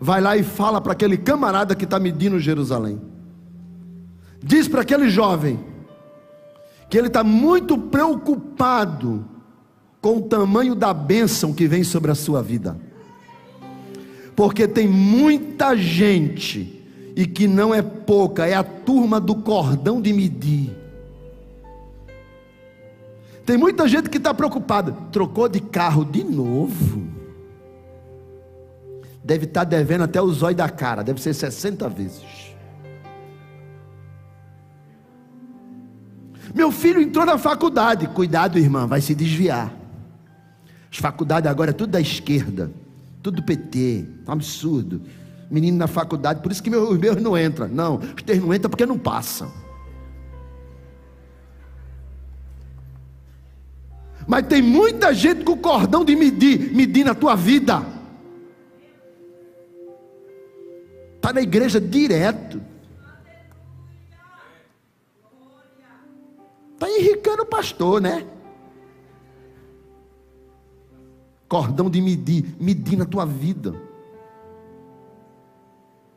vai 0.00 0.20
lá 0.20 0.36
e 0.36 0.42
fala 0.42 0.80
para 0.80 0.92
aquele 0.92 1.16
camarada 1.16 1.74
que 1.74 1.84
está 1.84 1.98
medindo 1.98 2.38
Jerusalém. 2.38 3.00
Diz 4.42 4.66
para 4.66 4.80
aquele 4.80 5.08
jovem 5.10 5.60
que 6.88 6.96
ele 6.96 7.08
está 7.08 7.22
muito 7.22 7.76
preocupado 7.78 9.24
com 10.00 10.16
o 10.16 10.22
tamanho 10.22 10.74
da 10.74 10.94
bênção 10.94 11.52
que 11.52 11.68
vem 11.68 11.84
sobre 11.84 12.10
a 12.10 12.14
sua 12.14 12.42
vida, 12.42 12.76
porque 14.34 14.66
tem 14.66 14.88
muita 14.88 15.76
gente, 15.76 16.82
e 17.14 17.26
que 17.26 17.46
não 17.46 17.74
é 17.74 17.82
pouca, 17.82 18.46
é 18.46 18.54
a 18.54 18.64
turma 18.64 19.20
do 19.20 19.34
cordão 19.34 20.00
de 20.00 20.12
medir 20.12 20.79
tem 23.50 23.58
muita 23.58 23.88
gente 23.88 24.08
que 24.08 24.18
está 24.18 24.32
preocupada. 24.32 24.92
Trocou 25.10 25.48
de 25.48 25.58
carro 25.58 26.04
de 26.04 26.22
novo. 26.22 27.02
Deve 29.24 29.46
estar 29.46 29.62
tá 29.62 29.70
devendo 29.70 30.04
até 30.04 30.22
o 30.22 30.32
zóio 30.32 30.54
da 30.54 30.68
cara. 30.68 31.02
Deve 31.02 31.20
ser 31.20 31.34
60 31.34 31.88
vezes. 31.88 32.54
Meu 36.54 36.70
filho 36.70 37.00
entrou 37.00 37.26
na 37.26 37.36
faculdade. 37.36 38.06
Cuidado, 38.06 38.56
irmã, 38.56 38.86
vai 38.86 39.00
se 39.00 39.16
desviar. 39.16 39.74
As 40.88 40.98
faculdades 40.98 41.50
agora 41.50 41.70
é 41.70 41.74
tudo 41.74 41.90
da 41.90 42.00
esquerda. 42.00 42.70
Tudo 43.20 43.42
PT. 43.42 44.06
Um 44.28 44.30
absurdo. 44.30 45.02
Menino 45.50 45.76
na 45.76 45.88
faculdade. 45.88 46.40
Por 46.40 46.52
isso 46.52 46.62
que 46.62 46.70
os 46.70 46.98
meus 46.98 47.20
não 47.20 47.36
entram. 47.36 47.66
Não, 47.66 47.96
os 47.96 48.22
teus 48.22 48.38
não 48.38 48.54
entram 48.54 48.70
porque 48.70 48.86
não 48.86 48.96
passam. 48.96 49.50
Mas 54.26 54.46
tem 54.46 54.62
muita 54.62 55.12
gente 55.14 55.44
com 55.44 55.56
cordão 55.56 56.04
de 56.04 56.14
medir, 56.14 56.72
medir 56.74 57.04
na 57.04 57.14
tua 57.14 57.34
vida. 57.34 57.84
Está 61.16 61.32
na 61.32 61.42
igreja 61.42 61.80
direto. 61.80 62.60
Está 66.74 66.88
enricando 66.88 67.42
o 67.42 67.46
pastor, 67.46 68.00
né? 68.00 68.26
Cordão 71.48 71.90
de 71.90 72.00
medir, 72.00 72.54
medir 72.58 72.96
na 72.96 73.04
tua 73.04 73.26
vida. 73.26 73.74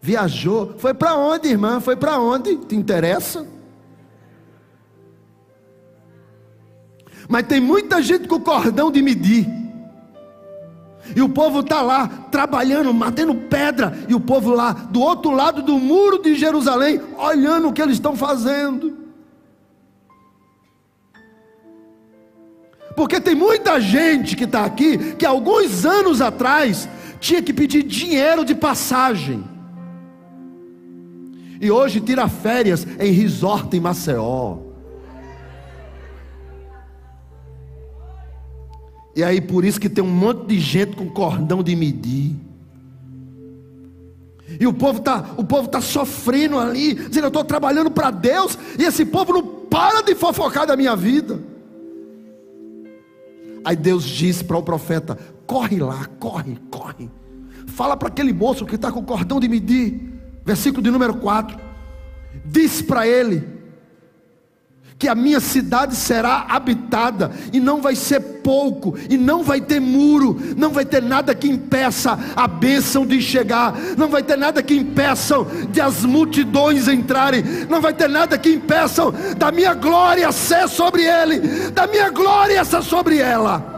Viajou, 0.02 0.78
foi 0.78 0.94
para 0.94 1.16
onde, 1.16 1.48
irmã? 1.48 1.80
Foi 1.80 1.96
para 1.96 2.20
onde? 2.20 2.58
Te 2.58 2.76
interessa? 2.76 3.53
Mas 7.28 7.48
tem 7.48 7.60
muita 7.60 8.02
gente 8.02 8.28
com 8.28 8.40
cordão 8.40 8.92
de 8.92 9.02
medir. 9.02 9.48
E 11.16 11.22
o 11.22 11.30
povo 11.30 11.60
está 11.60 11.82
lá 11.82 12.08
trabalhando, 12.32 12.94
matando 12.94 13.36
pedra. 13.36 13.98
E 14.08 14.16
o 14.16 14.20
povo 14.20 14.52
lá 14.52 14.72
do 14.72 15.02
outro 15.02 15.32
lado 15.32 15.62
do 15.62 15.78
muro 15.78 16.22
de 16.22 16.36
Jerusalém, 16.36 17.02
olhando 17.18 17.68
o 17.68 17.74
que 17.74 17.82
eles 17.82 17.96
estão 17.96 18.16
fazendo. 18.16 19.04
Porque 22.96 23.20
tem 23.20 23.36
muita 23.36 23.82
gente 23.82 24.36
que 24.36 24.44
está 24.44 24.64
aqui 24.64 25.16
que 25.16 25.26
alguns 25.26 25.86
anos 25.86 26.22
atrás 26.22 26.88
tinha 27.20 27.42
que 27.42 27.54
pedir 27.54 27.84
dinheiro 27.84 28.46
de 28.46 28.54
passagem. 28.54 29.44
E 31.60 31.72
hoje 31.72 32.02
tira 32.02 32.28
férias 32.28 32.86
em 33.00 33.12
resort 33.12 33.76
em 33.76 33.80
Maceió. 33.80 34.63
E 39.16 39.24
aí 39.24 39.40
por 39.40 39.64
isso 39.64 39.80
que 39.80 39.90
tem 39.90 40.04
um 40.04 40.10
monte 40.10 40.48
de 40.48 40.60
gente 40.60 40.96
com 40.96 41.10
cordão 41.10 41.62
de 41.62 41.76
medir. 41.76 42.36
E 44.60 44.68
o 44.68 44.74
povo 44.74 45.00
está 45.00 45.34
o 45.38 45.44
povo 45.44 45.68
tá 45.68 45.82
sofrendo 45.82 46.60
ali, 46.60 46.96
dizendo 46.96 47.26
eu 47.26 47.28
estou 47.28 47.44
trabalhando 47.44 47.90
para 47.90 48.12
Deus, 48.12 48.58
e 48.78 48.84
esse 48.84 49.06
povo 49.06 49.34
não 49.34 49.44
para 49.44 50.02
de 50.02 50.16
fofocar 50.16 50.68
da 50.68 50.76
minha 50.76 50.96
vida. 50.96 51.40
Aí 53.64 53.76
Deus 53.76 54.04
disse 54.04 54.44
para 54.44 54.58
o 54.58 54.64
profeta: 54.64 55.18
corre 55.48 55.80
lá, 55.80 56.06
corre, 56.20 56.58
corre. 56.70 57.10
Fala 57.68 57.96
para 57.96 58.10
aquele 58.10 58.34
moço 58.34 58.66
que 58.66 58.76
está 58.76 58.92
com 58.92 59.00
o 59.00 59.04
cordão 59.04 59.40
de 59.40 59.48
medir. 59.48 60.12
Versículo 60.46 60.84
de 60.84 60.92
número 60.92 61.16
4. 61.16 61.58
Diz 62.46 62.82
para 62.82 63.08
ele: 63.08 63.48
que 64.98 65.08
a 65.08 65.16
minha 65.16 65.40
cidade 65.40 65.96
será 65.96 66.46
habitada, 66.50 67.32
e 67.52 67.60
não 67.60 67.82
vai 67.82 67.96
ser 67.96 68.22
pouco, 68.44 68.96
e 69.10 69.18
não 69.18 69.44
vai 69.44 69.62
ter 69.62 69.80
muro, 69.80 70.40
não 70.58 70.70
vai 70.70 70.86
ter 70.86 71.02
nada 71.02 71.34
que 71.34 71.48
impeça 71.48 72.20
a 72.36 72.48
bênção 72.48 73.06
de 73.06 73.22
chegar, 73.22 73.74
não 73.98 74.10
vai 74.10 74.22
ter 74.22 74.38
nada 74.38 74.62
que 74.62 74.76
impeçam 74.76 75.48
de 75.70 75.80
as 75.80 76.04
multidões 76.04 76.88
entrarem, 76.88 77.44
não 77.70 77.82
vai 77.82 77.94
ter 77.94 78.10
nada 78.10 78.38
que 78.38 78.50
impeçam 78.50 79.14
da 79.38 79.52
minha 79.52 79.74
glória 79.74 80.32
ser 80.32 80.68
sobre 80.68 81.04
ele, 81.04 81.40
da 81.72 81.88
minha 81.88 82.10
glória 82.10 82.64
ser 82.66 82.84
sobre 82.84 83.18
ela. 83.18 83.74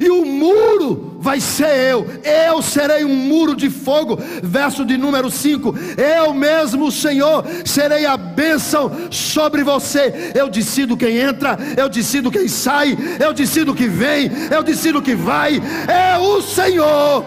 e 0.00 0.08
o 0.08 0.24
muro 0.24 1.09
vai 1.20 1.38
ser 1.38 1.90
eu, 1.90 2.06
eu 2.24 2.62
serei 2.62 3.04
um 3.04 3.14
muro 3.14 3.54
de 3.54 3.68
fogo. 3.68 4.18
Verso 4.42 4.84
de 4.84 4.96
número 4.96 5.30
5: 5.30 5.74
Eu 6.16 6.32
mesmo, 6.32 6.90
Senhor, 6.90 7.44
serei 7.64 8.06
a 8.06 8.16
bênção 8.16 8.90
sobre 9.10 9.62
você. 9.62 10.32
Eu 10.34 10.48
decido 10.48 10.96
quem 10.96 11.18
entra, 11.18 11.58
eu 11.76 11.88
decido 11.88 12.30
quem 12.30 12.48
sai, 12.48 12.96
eu 13.22 13.34
decido 13.34 13.74
que 13.74 13.86
vem, 13.86 14.30
eu 14.50 14.62
decido 14.62 15.02
que 15.02 15.14
vai. 15.14 15.60
É 15.86 16.16
o 16.18 16.40
Senhor, 16.40 17.24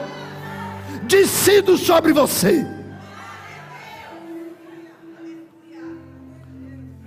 decido 1.03 1.77
sobre 1.77 2.11
você. 2.11 2.65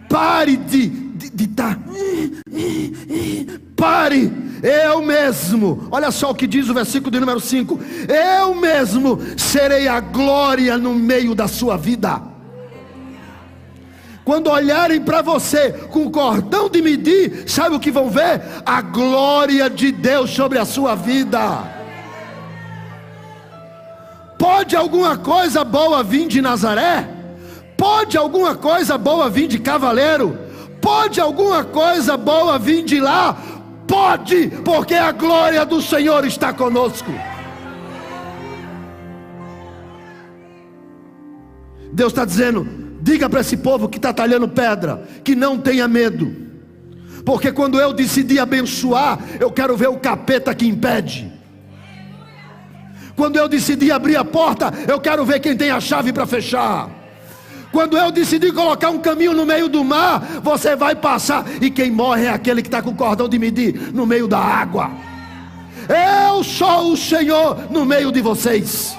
Pare 0.08 0.56
de 0.56 1.05
de 1.36 1.44
estar. 1.44 1.78
Pare, 3.76 4.32
eu 4.62 5.02
mesmo, 5.02 5.86
olha 5.90 6.10
só 6.10 6.30
o 6.30 6.34
que 6.34 6.46
diz 6.46 6.68
o 6.68 6.74
versículo 6.74 7.10
de 7.10 7.20
número 7.20 7.38
5: 7.38 7.78
Eu 8.08 8.54
mesmo 8.54 9.20
serei 9.36 9.86
a 9.86 10.00
glória 10.00 10.78
no 10.78 10.94
meio 10.94 11.34
da 11.34 11.46
sua 11.46 11.76
vida. 11.76 12.22
Quando 14.24 14.50
olharem 14.50 15.00
para 15.00 15.22
você 15.22 15.70
com 15.70 16.10
cordão 16.10 16.68
de 16.68 16.82
medir, 16.82 17.44
sabe 17.46 17.76
o 17.76 17.80
que 17.80 17.92
vão 17.92 18.10
ver? 18.10 18.42
A 18.64 18.80
glória 18.80 19.70
de 19.70 19.92
Deus 19.92 20.30
sobre 20.30 20.58
a 20.58 20.64
sua 20.64 20.96
vida. 20.96 21.62
Pode 24.36 24.74
alguma 24.74 25.16
coisa 25.16 25.62
boa 25.62 26.02
vir 26.02 26.26
de 26.26 26.42
Nazaré? 26.42 27.08
Pode 27.76 28.16
alguma 28.16 28.56
coisa 28.56 28.98
boa 28.98 29.30
vir 29.30 29.46
de 29.46 29.58
Cavaleiro? 29.58 30.45
Pode 30.86 31.20
alguma 31.20 31.64
coisa 31.64 32.16
boa 32.16 32.60
vir 32.60 32.84
de 32.84 33.00
lá? 33.00 33.36
Pode, 33.88 34.46
porque 34.64 34.94
a 34.94 35.10
glória 35.10 35.66
do 35.66 35.82
Senhor 35.82 36.24
está 36.24 36.52
conosco. 36.52 37.10
Deus 41.92 42.12
está 42.12 42.24
dizendo: 42.24 42.64
diga 43.00 43.28
para 43.28 43.40
esse 43.40 43.56
povo 43.56 43.88
que 43.88 43.98
está 43.98 44.12
talhando 44.12 44.46
pedra, 44.46 45.02
que 45.24 45.34
não 45.34 45.58
tenha 45.58 45.88
medo, 45.88 46.32
porque 47.24 47.50
quando 47.50 47.80
eu 47.80 47.92
decidi 47.92 48.38
abençoar, 48.38 49.18
eu 49.40 49.50
quero 49.50 49.76
ver 49.76 49.88
o 49.88 49.98
capeta 49.98 50.54
que 50.54 50.68
impede. 50.68 51.32
Quando 53.16 53.34
eu 53.34 53.48
decidi 53.48 53.90
abrir 53.90 54.14
a 54.14 54.24
porta, 54.24 54.72
eu 54.86 55.00
quero 55.00 55.24
ver 55.24 55.40
quem 55.40 55.56
tem 55.56 55.72
a 55.72 55.80
chave 55.80 56.12
para 56.12 56.26
fechar. 56.26 57.05
Quando 57.76 57.98
eu 57.98 58.10
decidi 58.10 58.50
colocar 58.52 58.88
um 58.88 58.98
caminho 58.98 59.34
no 59.34 59.44
meio 59.44 59.68
do 59.68 59.84
mar, 59.84 60.40
você 60.42 60.74
vai 60.74 60.96
passar, 60.96 61.44
e 61.62 61.70
quem 61.70 61.90
morre 61.90 62.24
é 62.24 62.30
aquele 62.30 62.62
que 62.62 62.68
está 62.68 62.80
com 62.80 62.88
o 62.88 62.96
cordão 62.96 63.28
de 63.28 63.38
medir 63.38 63.92
no 63.92 64.06
meio 64.06 64.26
da 64.26 64.38
água. 64.38 64.90
Eu 65.86 66.42
sou 66.42 66.92
o 66.92 66.96
Senhor 66.96 67.70
no 67.70 67.84
meio 67.84 68.10
de 68.10 68.22
vocês. 68.22 68.96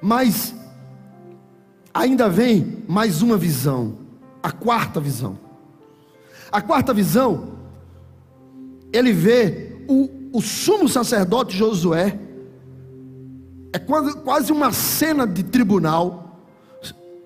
Mas 0.00 0.54
ainda 1.92 2.26
vem 2.26 2.78
mais 2.88 3.20
uma 3.20 3.36
visão. 3.36 3.98
a 4.42 4.50
quarta 4.50 4.98
visão. 4.98 5.38
A 6.50 6.62
quarta 6.62 6.94
visão, 6.94 7.58
ele 8.90 9.12
vê 9.12 9.76
o, 9.86 10.08
o 10.32 10.40
sumo 10.40 10.88
sacerdote 10.88 11.54
Josué, 11.54 12.18
é 13.72 13.78
quase, 13.78 14.52
uma 14.52 14.72
cena 14.72 15.26
de 15.26 15.42
tribunal. 15.42 16.40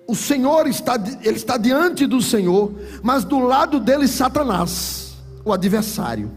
O 0.07 0.15
Senhor 0.15 0.67
está, 0.67 0.95
ele 1.23 1.37
está 1.37 1.57
diante 1.57 2.05
do 2.05 2.21
Senhor, 2.21 2.71
mas 3.01 3.23
do 3.23 3.39
lado 3.39 3.79
dele 3.79 4.07
Satanás, 4.07 5.15
o 5.43 5.51
adversário. 5.51 6.31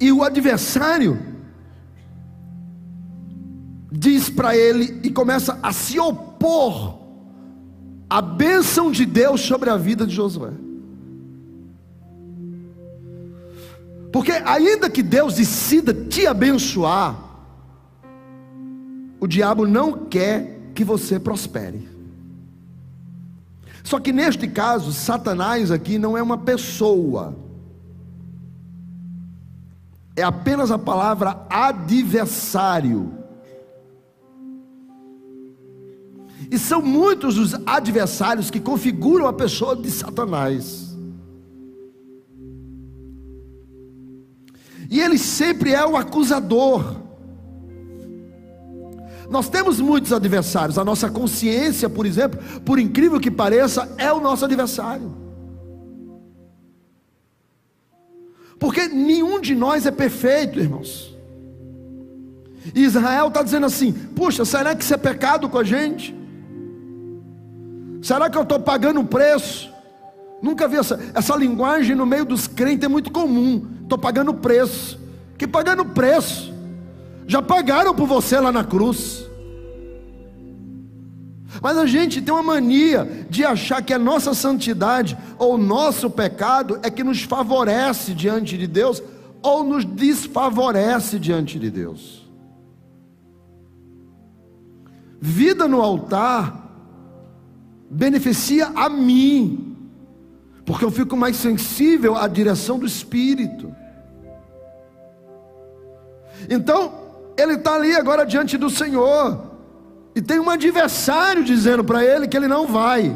E 0.00 0.10
o 0.10 0.24
adversário 0.24 1.16
diz 3.92 4.28
para 4.28 4.56
ele 4.56 5.00
e 5.04 5.10
começa 5.10 5.60
a 5.62 5.72
se 5.72 6.00
opor 6.00 6.98
à 8.10 8.20
bênção 8.20 8.90
de 8.90 9.06
Deus 9.06 9.42
sobre 9.42 9.70
a 9.70 9.76
vida 9.76 10.04
de 10.04 10.14
Josué. 10.14 10.50
Porque 14.12 14.32
ainda 14.32 14.90
que 14.90 15.02
Deus 15.02 15.36
decida 15.36 15.94
te 15.94 16.26
abençoar, 16.26 17.18
o 19.18 19.26
diabo 19.26 19.66
não 19.66 20.06
quer 20.06 20.60
que 20.74 20.84
você 20.84 21.18
prospere. 21.18 21.88
Só 23.82 23.98
que 23.98 24.12
neste 24.12 24.46
caso, 24.46 24.92
Satanás 24.92 25.70
aqui 25.70 25.98
não 25.98 26.16
é 26.16 26.22
uma 26.22 26.36
pessoa, 26.36 27.34
é 30.14 30.22
apenas 30.22 30.70
a 30.70 30.78
palavra 30.78 31.46
adversário. 31.48 33.12
E 36.50 36.58
são 36.58 36.82
muitos 36.82 37.38
os 37.38 37.54
adversários 37.66 38.50
que 38.50 38.60
configuram 38.60 39.26
a 39.26 39.32
pessoa 39.32 39.74
de 39.74 39.90
Satanás. 39.90 40.91
E 44.92 45.00
ele 45.00 45.16
sempre 45.16 45.72
é 45.72 45.86
o 45.86 45.96
acusador. 45.96 46.96
Nós 49.30 49.48
temos 49.48 49.80
muitos 49.80 50.12
adversários. 50.12 50.76
A 50.76 50.84
nossa 50.84 51.08
consciência, 51.08 51.88
por 51.88 52.04
exemplo, 52.04 52.38
por 52.60 52.78
incrível 52.78 53.18
que 53.18 53.30
pareça, 53.30 53.90
é 53.96 54.12
o 54.12 54.20
nosso 54.20 54.44
adversário. 54.44 55.10
Porque 58.58 58.86
nenhum 58.86 59.40
de 59.40 59.54
nós 59.54 59.86
é 59.86 59.90
perfeito, 59.90 60.60
irmãos. 60.60 61.16
E 62.74 62.84
Israel 62.84 63.28
está 63.28 63.42
dizendo 63.42 63.64
assim: 63.64 63.92
puxa, 63.92 64.44
será 64.44 64.76
que 64.76 64.84
isso 64.84 64.92
é 64.92 64.98
pecado 64.98 65.48
com 65.48 65.56
a 65.56 65.64
gente? 65.64 66.14
Será 68.02 68.28
que 68.28 68.36
eu 68.36 68.42
estou 68.42 68.60
pagando 68.60 69.00
o 69.00 69.06
preço? 69.06 69.71
Nunca 70.42 70.66
vi 70.66 70.76
essa, 70.76 70.98
essa 71.14 71.36
linguagem 71.36 71.94
no 71.94 72.04
meio 72.04 72.24
dos 72.24 72.48
crentes, 72.48 72.84
é 72.84 72.88
muito 72.88 73.12
comum. 73.12 73.64
Estou 73.82 73.96
pagando 73.96 74.34
preço. 74.34 74.98
Que 75.38 75.46
pagando 75.46 75.84
preço? 75.84 76.52
Já 77.26 77.40
pagaram 77.40 77.94
por 77.94 78.08
você 78.08 78.40
lá 78.40 78.50
na 78.50 78.64
cruz. 78.64 79.24
Mas 81.62 81.76
a 81.78 81.86
gente 81.86 82.20
tem 82.20 82.34
uma 82.34 82.42
mania 82.42 83.26
de 83.30 83.44
achar 83.44 83.82
que 83.82 83.92
a 83.92 83.98
nossa 83.98 84.34
santidade 84.34 85.16
ou 85.38 85.54
o 85.54 85.58
nosso 85.58 86.10
pecado 86.10 86.80
é 86.82 86.90
que 86.90 87.04
nos 87.04 87.22
favorece 87.22 88.14
diante 88.14 88.58
de 88.58 88.66
Deus 88.66 89.02
ou 89.42 89.62
nos 89.62 89.84
desfavorece 89.84 91.18
diante 91.18 91.58
de 91.58 91.70
Deus. 91.70 92.28
Vida 95.20 95.68
no 95.68 95.80
altar 95.80 96.62
beneficia 97.90 98.72
a 98.74 98.88
mim, 98.88 99.71
porque 100.72 100.86
eu 100.86 100.90
fico 100.90 101.14
mais 101.14 101.36
sensível 101.36 102.16
à 102.16 102.26
direção 102.26 102.78
do 102.78 102.86
Espírito. 102.86 103.76
Então, 106.48 106.94
ele 107.36 107.56
está 107.56 107.74
ali 107.74 107.94
agora 107.94 108.24
diante 108.24 108.56
do 108.56 108.70
Senhor, 108.70 109.52
e 110.14 110.22
tem 110.22 110.40
um 110.40 110.48
adversário 110.48 111.44
dizendo 111.44 111.84
para 111.84 112.02
ele 112.02 112.26
que 112.26 112.34
ele 112.34 112.48
não 112.48 112.66
vai. 112.66 113.14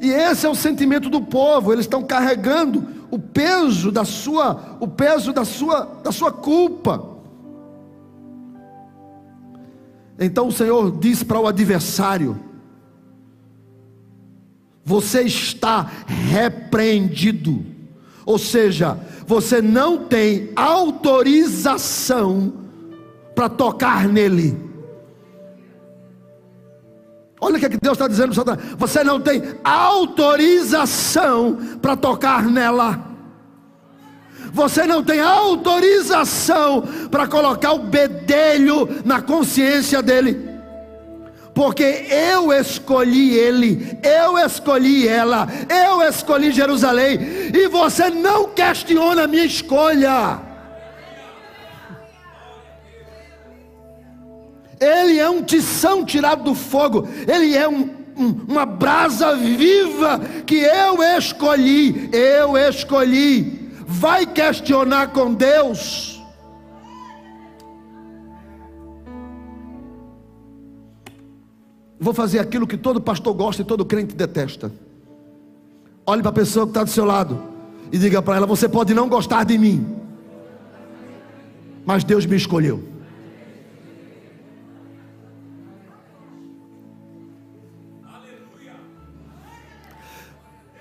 E 0.00 0.10
esse 0.10 0.46
é 0.46 0.48
o 0.48 0.54
sentimento 0.54 1.08
do 1.08 1.20
povo, 1.20 1.72
eles 1.72 1.84
estão 1.84 2.02
carregando 2.02 3.06
o 3.08 3.16
peso 3.16 3.92
da 3.92 4.04
sua, 4.04 4.78
o 4.80 4.88
peso 4.88 5.32
da 5.32 5.44
sua, 5.44 5.84
da 6.02 6.10
sua 6.10 6.32
culpa. 6.32 7.06
Então 10.18 10.48
o 10.48 10.52
Senhor 10.52 10.90
diz 10.98 11.22
para 11.22 11.38
o 11.38 11.46
adversário: 11.46 12.49
Você 14.90 15.22
está 15.22 15.88
repreendido. 16.32 17.64
Ou 18.26 18.36
seja, 18.36 18.98
você 19.24 19.62
não 19.62 19.98
tem 19.98 20.50
autorização 20.56 22.52
para 23.32 23.48
tocar 23.48 24.08
nele. 24.08 24.58
Olha 27.40 27.56
o 27.56 27.60
que, 27.60 27.66
é 27.66 27.68
que 27.68 27.78
Deus 27.80 27.92
está 27.92 28.08
dizendo 28.08 28.34
para 28.34 28.44
Satanás: 28.44 28.74
você 28.76 29.04
não 29.04 29.20
tem 29.20 29.40
autorização 29.62 31.56
para 31.80 31.94
tocar 31.94 32.46
nela. 32.46 33.06
Você 34.52 34.84
não 34.86 35.04
tem 35.04 35.20
autorização 35.20 36.82
para 37.08 37.28
colocar 37.28 37.74
o 37.74 37.84
bedelho 37.84 38.88
na 39.04 39.22
consciência 39.22 40.02
dele 40.02 40.49
porque 41.54 42.06
eu 42.08 42.52
escolhi 42.52 43.34
ele, 43.36 43.98
eu 44.02 44.38
escolhi 44.38 45.08
ela, 45.08 45.48
eu 45.68 46.02
escolhi 46.02 46.52
Jerusalém, 46.52 47.18
e 47.54 47.68
você 47.68 48.08
não 48.08 48.48
questiona 48.48 49.24
a 49.24 49.26
minha 49.26 49.44
escolha. 49.44 50.40
Ele 54.80 55.18
é 55.18 55.28
um 55.28 55.42
tição 55.42 56.04
tirado 56.04 56.44
do 56.44 56.54
fogo, 56.54 57.06
ele 57.28 57.54
é 57.54 57.68
um, 57.68 57.90
um, 58.16 58.46
uma 58.48 58.64
brasa 58.64 59.36
viva 59.36 60.18
que 60.46 60.56
eu 60.56 61.02
escolhi, 61.02 62.08
eu 62.12 62.56
escolhi. 62.56 63.68
Vai 63.86 64.24
questionar 64.24 65.08
com 65.08 65.34
Deus? 65.34 66.09
Vou 72.00 72.14
fazer 72.14 72.38
aquilo 72.38 72.66
que 72.66 72.78
todo 72.78 73.00
pastor 73.00 73.34
gosta 73.34 73.60
e 73.60 73.64
todo 73.64 73.84
crente 73.84 74.16
detesta. 74.16 74.72
Olhe 76.06 76.22
para 76.22 76.30
a 76.30 76.34
pessoa 76.34 76.64
que 76.64 76.70
está 76.70 76.82
do 76.82 76.90
seu 76.90 77.04
lado 77.04 77.40
e 77.92 77.98
diga 77.98 78.22
para 78.22 78.36
ela: 78.36 78.46
Você 78.46 78.68
pode 78.68 78.94
não 78.94 79.08
gostar 79.08 79.44
de 79.44 79.58
mim, 79.58 79.86
mas 81.84 82.02
Deus 82.02 82.24
me 82.24 82.36
escolheu. 82.36 82.82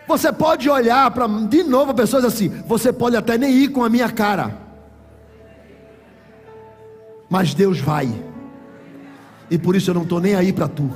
Você 0.08 0.34
pode 0.34 0.68
olhar 0.68 1.12
para 1.12 1.28
de 1.28 1.64
novo 1.64 1.94
pessoas 1.94 2.26
assim, 2.26 2.50
você 2.66 2.92
pode 2.92 3.16
até 3.16 3.38
nem 3.38 3.54
ir 3.54 3.68
com 3.68 3.84
a 3.84 3.90
minha 3.90 4.10
cara. 4.10 4.58
Mas 7.30 7.54
Deus 7.54 7.80
vai. 7.80 8.12
E 9.52 9.58
por 9.60 9.76
isso 9.76 9.92
eu 9.92 9.94
não 9.94 10.02
estou 10.02 10.20
nem 10.20 10.34
aí 10.34 10.52
para 10.52 10.68
tu. 10.68 10.90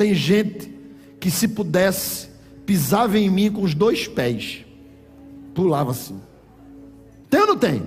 Tem 0.00 0.14
gente 0.14 0.74
que 1.20 1.30
se 1.30 1.46
pudesse 1.46 2.30
pisava 2.64 3.18
em 3.18 3.28
mim 3.28 3.52
com 3.52 3.60
os 3.60 3.74
dois 3.74 4.08
pés, 4.08 4.64
pulava 5.52 5.90
assim. 5.90 6.18
Tem 7.28 7.38
ou 7.42 7.48
não 7.48 7.58
tem? 7.58 7.82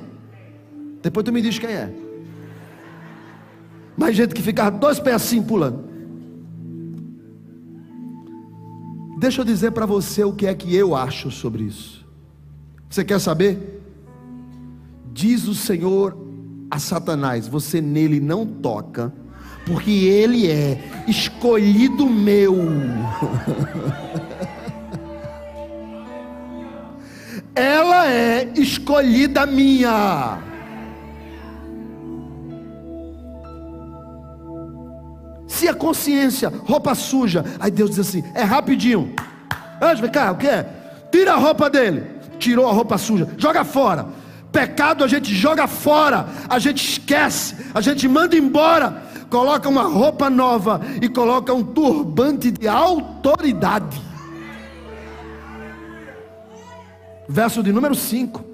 Depois 1.02 1.24
tu 1.24 1.34
me 1.34 1.42
diz 1.42 1.58
quem 1.58 1.72
é. 1.72 1.92
Mais 3.98 4.16
gente 4.16 4.36
que 4.36 4.44
ficava 4.44 4.70
dois 4.78 5.00
pés 5.00 5.16
assim 5.16 5.42
pulando. 5.42 5.86
Deixa 9.18 9.42
eu 9.42 9.46
dizer 9.46 9.72
para 9.72 9.88
você 9.88 10.24
o 10.24 10.34
que 10.34 10.46
é 10.46 10.54
que 10.54 10.76
eu 10.76 10.96
acho 10.96 11.32
sobre 11.32 11.64
isso. 11.64 12.06
Você 12.92 13.04
quer 13.04 13.18
saber? 13.18 13.82
Diz 15.12 15.48
o 15.48 15.56
Senhor 15.56 16.16
a 16.70 16.78
Satanás: 16.78 17.48
você 17.48 17.82
nele 17.82 18.20
não 18.20 18.46
toca 18.46 19.12
porque 19.66 19.92
ele 19.92 20.48
é 20.48 21.06
escolhido 21.44 22.06
meu. 22.06 22.56
Ela 27.54 28.08
é 28.08 28.50
escolhida 28.56 29.46
minha. 29.46 30.40
Se 35.46 35.68
a 35.68 35.74
consciência, 35.74 36.50
roupa 36.66 36.96
suja, 36.96 37.44
aí 37.60 37.70
Deus 37.70 37.90
diz 37.90 38.00
assim: 38.00 38.24
é 38.34 38.44
rapidinho, 38.44 39.14
Anjo, 39.82 40.02
vem 40.02 40.12
cá, 40.12 40.32
o 40.32 40.38
que 40.38 40.48
é? 40.48 40.66
Tira 41.12 41.34
a 41.34 41.38
roupa 41.38 41.70
dele. 41.70 42.04
Tirou 42.40 42.68
a 42.68 42.72
roupa 42.72 42.98
suja, 42.98 43.28
joga 43.38 43.66
fora. 43.66 44.08
Pecado 44.52 45.04
a 45.04 45.08
gente 45.08 45.34
joga 45.34 45.68
fora, 45.68 46.28
a 46.48 46.60
gente 46.60 46.88
esquece, 46.88 47.56
a 47.74 47.82
gente 47.82 48.08
manda 48.08 48.36
embora, 48.36 49.02
coloca 49.34 49.68
uma 49.68 49.82
roupa 49.82 50.30
nova 50.30 50.80
e 51.02 51.10
coloca 51.10 51.52
um 51.52 51.64
turbante 51.64 52.52
de 52.52 52.68
autoridade. 52.68 54.00
Verso 57.28 57.64
de 57.64 57.74
número 57.74 57.96
5. 57.96 58.46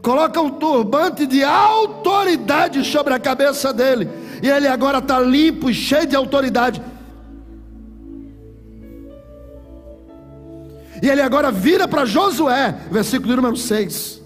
Coloca 0.00 0.40
um 0.40 0.52
turbante 0.52 1.26
de 1.26 1.44
autoridade 1.44 2.82
sobre 2.82 3.12
a 3.12 3.18
cabeça 3.18 3.70
dele. 3.70 4.08
E 4.42 4.48
ele 4.48 4.66
agora 4.66 5.00
está 5.00 5.20
limpo 5.20 5.68
e 5.68 5.74
cheio 5.74 6.06
de 6.06 6.16
autoridade. 6.16 6.80
E 11.02 11.10
ele 11.10 11.20
agora 11.20 11.52
vira 11.52 11.86
para 11.86 12.06
Josué, 12.06 12.74
versículo 12.90 13.36
número 13.36 13.56
6. 13.58 14.22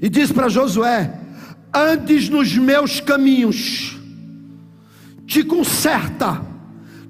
E 0.00 0.08
diz 0.08 0.32
para 0.32 0.48
Josué: 0.48 1.27
Andes 1.74 2.28
nos 2.28 2.56
meus 2.56 3.00
caminhos, 3.00 3.98
te 5.26 5.44
conserta, 5.44 6.40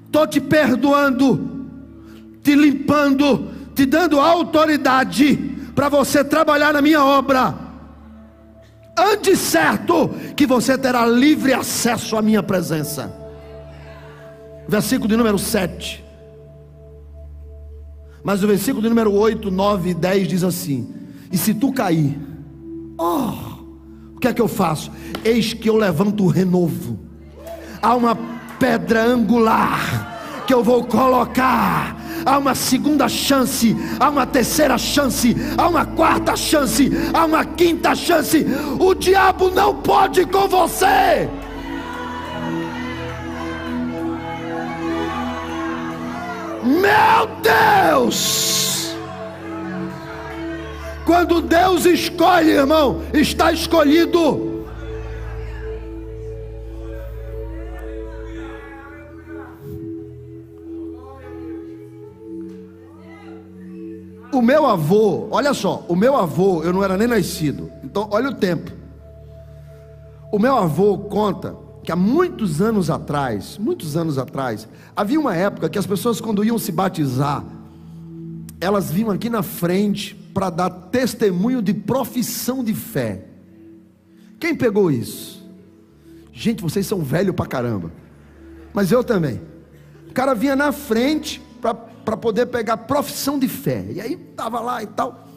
estou 0.05 0.27
te 0.27 0.41
perdoando, 0.41 1.67
te 2.43 2.55
limpando, 2.55 3.49
te 3.73 3.85
dando 3.85 4.19
autoridade 4.19 5.37
para 5.73 5.87
você 5.87 6.23
trabalhar 6.23 6.73
na 6.73 6.81
minha 6.81 7.03
obra. 7.03 7.55
Ande 8.97 9.37
certo, 9.37 10.09
que 10.35 10.45
você 10.45 10.77
terá 10.77 11.05
livre 11.05 11.53
acesso 11.53 12.17
à 12.17 12.21
minha 12.21 12.43
presença. 12.43 13.13
Versículo 14.67 15.07
de 15.07 15.15
número 15.15 15.39
7. 15.39 16.03
Mas 18.23 18.43
o 18.43 18.47
versículo 18.47 18.81
de 18.81 18.89
número 18.89 19.13
8, 19.13 19.49
9 19.49 19.91
e 19.91 19.93
10 19.93 20.27
diz 20.27 20.43
assim: 20.43 20.93
E 21.31 21.37
se 21.37 21.53
tu 21.53 21.71
cair, 21.71 22.19
oh, 22.97 23.58
o 24.19 24.21
que 24.21 24.27
é 24.27 24.33
que 24.33 24.41
eu 24.41 24.49
faço? 24.49 24.91
Eis 25.23 25.53
que 25.53 25.69
eu 25.69 25.77
levanto 25.77 26.25
o 26.25 26.27
renovo. 26.27 26.99
Há 27.81 27.95
uma 27.95 28.13
pedra 28.59 29.01
angular 29.01 30.43
que 30.45 30.53
eu 30.53 30.61
vou 30.61 30.83
colocar. 30.83 31.95
Há 32.25 32.37
uma 32.37 32.53
segunda 32.53 33.07
chance, 33.07 33.73
há 33.97 34.09
uma 34.09 34.25
terceira 34.25 34.77
chance, 34.77 35.33
há 35.57 35.69
uma 35.69 35.85
quarta 35.85 36.35
chance, 36.35 36.91
há 37.13 37.23
uma 37.23 37.45
quinta 37.45 37.95
chance. 37.95 38.45
O 38.77 38.93
diabo 38.93 39.51
não 39.51 39.75
pode 39.75 40.25
com 40.25 40.49
você. 40.49 41.29
Meu 46.61 47.29
Deus! 47.41 48.68
Quando 51.09 51.41
Deus 51.41 51.85
escolhe, 51.85 52.51
irmão, 52.51 53.01
está 53.11 53.51
escolhido. 53.51 54.63
O 64.31 64.39
meu 64.39 64.67
avô, 64.67 65.27
olha 65.31 65.51
só, 65.55 65.83
o 65.87 65.95
meu 65.95 66.15
avô, 66.15 66.61
eu 66.61 66.71
não 66.71 66.83
era 66.83 66.95
nem 66.95 67.07
nascido, 67.07 67.71
então 67.83 68.07
olha 68.11 68.29
o 68.29 68.35
tempo. 68.35 68.71
O 70.31 70.37
meu 70.37 70.55
avô 70.55 70.95
conta 70.95 71.55
que 71.81 71.91
há 71.91 71.95
muitos 71.95 72.61
anos 72.61 72.87
atrás, 72.87 73.57
muitos 73.57 73.97
anos 73.97 74.19
atrás, 74.19 74.67
havia 74.95 75.19
uma 75.19 75.35
época 75.35 75.69
que 75.69 75.79
as 75.79 75.87
pessoas 75.87 76.21
quando 76.21 76.43
iam 76.43 76.59
se 76.59 76.71
batizar, 76.71 77.43
elas 78.61 78.91
vinham 78.91 79.09
aqui 79.09 79.27
na 79.27 79.41
frente 79.41 80.18
para 80.33 80.49
dar 80.49 80.69
testemunho 80.69 81.61
de 81.61 81.73
profissão 81.73 82.63
de 82.63 82.73
fé. 82.73 83.25
Quem 84.39 84.55
pegou 84.55 84.91
isso? 84.91 85.45
Gente, 86.31 86.61
vocês 86.61 86.85
são 86.85 87.01
velho 87.01 87.33
pra 87.33 87.45
caramba. 87.45 87.91
Mas 88.73 88.91
eu 88.91 89.03
também. 89.03 89.41
O 90.09 90.13
cara 90.13 90.33
vinha 90.33 90.55
na 90.55 90.71
frente 90.71 91.41
para 91.59 92.17
poder 92.17 92.45
pegar 92.45 92.77
profissão 92.77 93.37
de 93.37 93.47
fé. 93.47 93.85
E 93.91 93.99
aí 93.99 94.13
estava 94.13 94.59
lá 94.59 94.81
e 94.81 94.87
tal. 94.87 95.27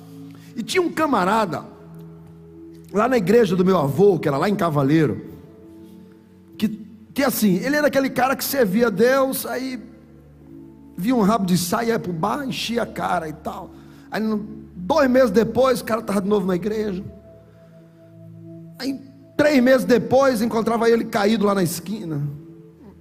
E 0.54 0.62
tinha 0.62 0.82
um 0.82 0.92
camarada 0.92 1.64
lá 2.92 3.08
na 3.08 3.16
igreja 3.16 3.56
do 3.56 3.64
meu 3.64 3.78
avô, 3.78 4.18
que 4.18 4.28
era 4.28 4.36
lá 4.36 4.48
em 4.48 4.54
Cavaleiro 4.54 5.32
que, 6.62 6.86
que 7.12 7.24
assim, 7.24 7.56
ele 7.56 7.74
era 7.76 7.88
aquele 7.88 8.08
cara 8.08 8.36
que 8.36 8.44
servia 8.44 8.86
a 8.86 8.90
Deus, 8.90 9.44
aí 9.46 9.82
via 10.96 11.14
um 11.14 11.22
rabo 11.22 11.44
de 11.44 11.58
saia, 11.58 11.88
ia 11.88 11.98
para 11.98 12.10
o 12.10 12.14
bar, 12.14 12.46
enchia 12.46 12.82
a 12.82 12.86
cara 12.86 13.28
e 13.28 13.32
tal. 13.32 13.70
Aí 14.10 14.22
dois 14.82 15.10
meses 15.10 15.30
depois, 15.30 15.80
o 15.80 15.84
cara 15.84 16.00
estava 16.00 16.20
de 16.20 16.28
novo 16.28 16.46
na 16.46 16.54
igreja. 16.54 17.02
Aí 18.78 19.00
três 19.36 19.62
meses 19.62 19.84
depois, 19.84 20.42
encontrava 20.42 20.88
ele 20.88 21.04
caído 21.04 21.46
lá 21.46 21.54
na 21.54 21.62
esquina. 21.62 22.22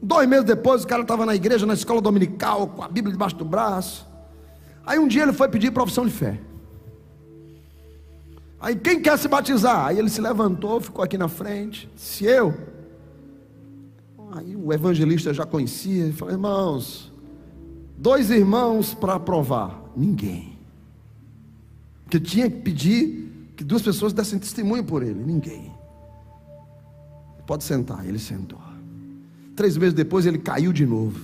Dois 0.01 0.27
meses 0.27 0.45
depois, 0.45 0.83
o 0.83 0.87
cara 0.87 1.01
estava 1.01 1.25
na 1.25 1.35
igreja, 1.35 1.65
na 1.65 1.73
escola 1.73 2.01
dominical, 2.01 2.67
com 2.67 2.83
a 2.83 2.87
Bíblia 2.87 3.11
debaixo 3.11 3.35
do 3.35 3.45
braço. 3.45 4.07
Aí 4.85 4.97
um 4.97 5.07
dia 5.07 5.23
ele 5.23 5.33
foi 5.33 5.47
pedir 5.47 5.71
profissão 5.71 6.05
de 6.05 6.11
fé. 6.11 6.39
Aí 8.59 8.75
quem 8.75 9.01
quer 9.01 9.17
se 9.17 9.27
batizar? 9.27 9.87
Aí 9.87 9.97
ele 9.97 10.09
se 10.09 10.21
levantou, 10.21 10.79
ficou 10.79 11.03
aqui 11.03 11.17
na 11.17 11.27
frente. 11.27 11.89
Se 11.95 12.25
eu, 12.25 12.53
Aí 14.33 14.55
o 14.55 14.71
evangelista 14.71 15.33
já 15.33 15.45
conhecia 15.45 16.07
e 16.07 16.13
falou: 16.13 16.33
irmãos, 16.33 17.11
dois 17.97 18.29
irmãos 18.29 18.93
para 18.93 19.15
aprovar. 19.15 19.81
Ninguém. 19.95 20.50
Porque 22.11 22.19
tinha 22.19 22.49
que 22.49 22.57
pedir 22.57 23.53
que 23.55 23.63
duas 23.63 23.81
pessoas 23.81 24.11
dessem 24.11 24.37
testemunho 24.37 24.83
por 24.83 25.01
ele. 25.01 25.23
Ninguém. 25.23 25.71
Pode 27.47 27.63
sentar. 27.63 28.05
Ele 28.05 28.19
sentou. 28.19 28.59
Três 29.55 29.77
meses 29.77 29.93
depois 29.93 30.25
ele 30.25 30.37
caiu 30.37 30.73
de 30.73 30.85
novo. 30.85 31.21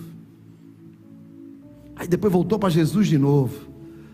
Aí 1.93 2.07
depois 2.07 2.31
voltou 2.31 2.57
para 2.57 2.69
Jesus 2.69 3.09
de 3.09 3.17
novo. 3.17 3.67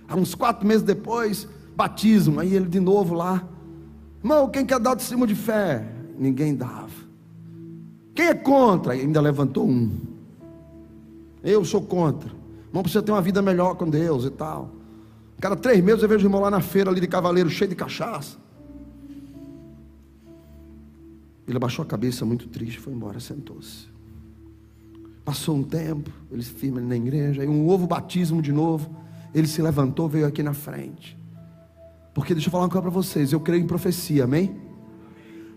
Aí 0.08 0.20
uns 0.20 0.34
quatro 0.34 0.66
meses 0.66 0.82
depois, 0.82 1.48
batismo. 1.76 2.40
Aí 2.40 2.56
ele 2.56 2.66
de 2.66 2.80
novo 2.80 3.14
lá. 3.14 3.48
Irmão, 4.24 4.50
quem 4.50 4.66
quer 4.66 4.80
dar 4.80 4.96
testemunho 4.96 5.28
de 5.28 5.36
fé? 5.36 5.88
Ninguém 6.18 6.56
dava. 6.56 6.90
Quem 8.16 8.30
é 8.30 8.34
contra? 8.34 8.94
Ainda 8.94 9.22
levantou 9.22 9.70
um. 9.70 9.92
Eu 11.44 11.64
sou 11.64 11.84
contra. 11.84 12.32
Não 12.74 12.82
precisa 12.82 13.04
ter 13.04 13.12
uma 13.12 13.22
vida 13.22 13.44
melhor 13.44 13.76
com 13.76 13.88
Deus 13.88 14.26
e 14.26 14.32
tal. 14.32 14.82
Cada 15.44 15.58
três 15.58 15.84
meses 15.84 16.02
eu 16.02 16.08
vejo 16.08 16.24
o 16.24 16.28
irmão 16.28 16.40
lá 16.40 16.50
na 16.50 16.62
feira 16.62 16.90
ali 16.90 17.02
de 17.02 17.08
cavaleiro, 17.08 17.50
cheio 17.50 17.70
de 17.70 17.76
cachaça. 17.76 18.38
Ele 21.46 21.58
abaixou 21.58 21.84
a 21.84 21.86
cabeça 21.86 22.24
muito 22.24 22.48
triste, 22.48 22.80
foi 22.80 22.94
embora, 22.94 23.20
sentou-se. 23.20 23.90
Passou 25.26 25.58
um 25.58 25.64
tempo, 25.64 26.10
ele 26.32 26.42
se 26.42 26.52
firma 26.52 26.80
na 26.80 26.96
igreja, 26.96 27.42
aí 27.42 27.48
um 27.50 27.68
ovo 27.68 27.86
batismo 27.86 28.42
de 28.42 28.54
novo. 28.54 28.90
Ele 29.36 29.46
se 29.46 29.62
levantou, 29.62 30.08
veio 30.08 30.26
aqui 30.26 30.42
na 30.42 30.54
frente. 30.54 31.18
Porque 32.14 32.34
deixa 32.34 32.48
eu 32.48 32.52
falar 32.54 32.64
uma 32.64 32.70
coisa 32.70 32.84
para 32.84 32.92
vocês, 32.92 33.34
eu 33.34 33.40
creio 33.42 33.64
em 33.64 33.68
profecia, 33.68 34.24
amém? 34.24 34.56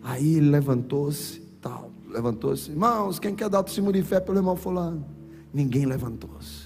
Aí 0.03 0.35
ele 0.35 0.51
levantou-se, 0.51 1.39
tal 1.61 1.93
levantou-se. 2.11 2.73
Irmãos, 2.73 3.21
quem 3.21 3.37
quer 3.37 3.49
dar 3.49 3.63
testemunho 3.63 3.93
de 3.93 4.03
fé 4.03 4.19
pelo 4.19 4.37
irmão 4.37 4.57
fulano? 4.57 5.07
Ninguém 5.55 5.87
levantou-se. 5.87 6.66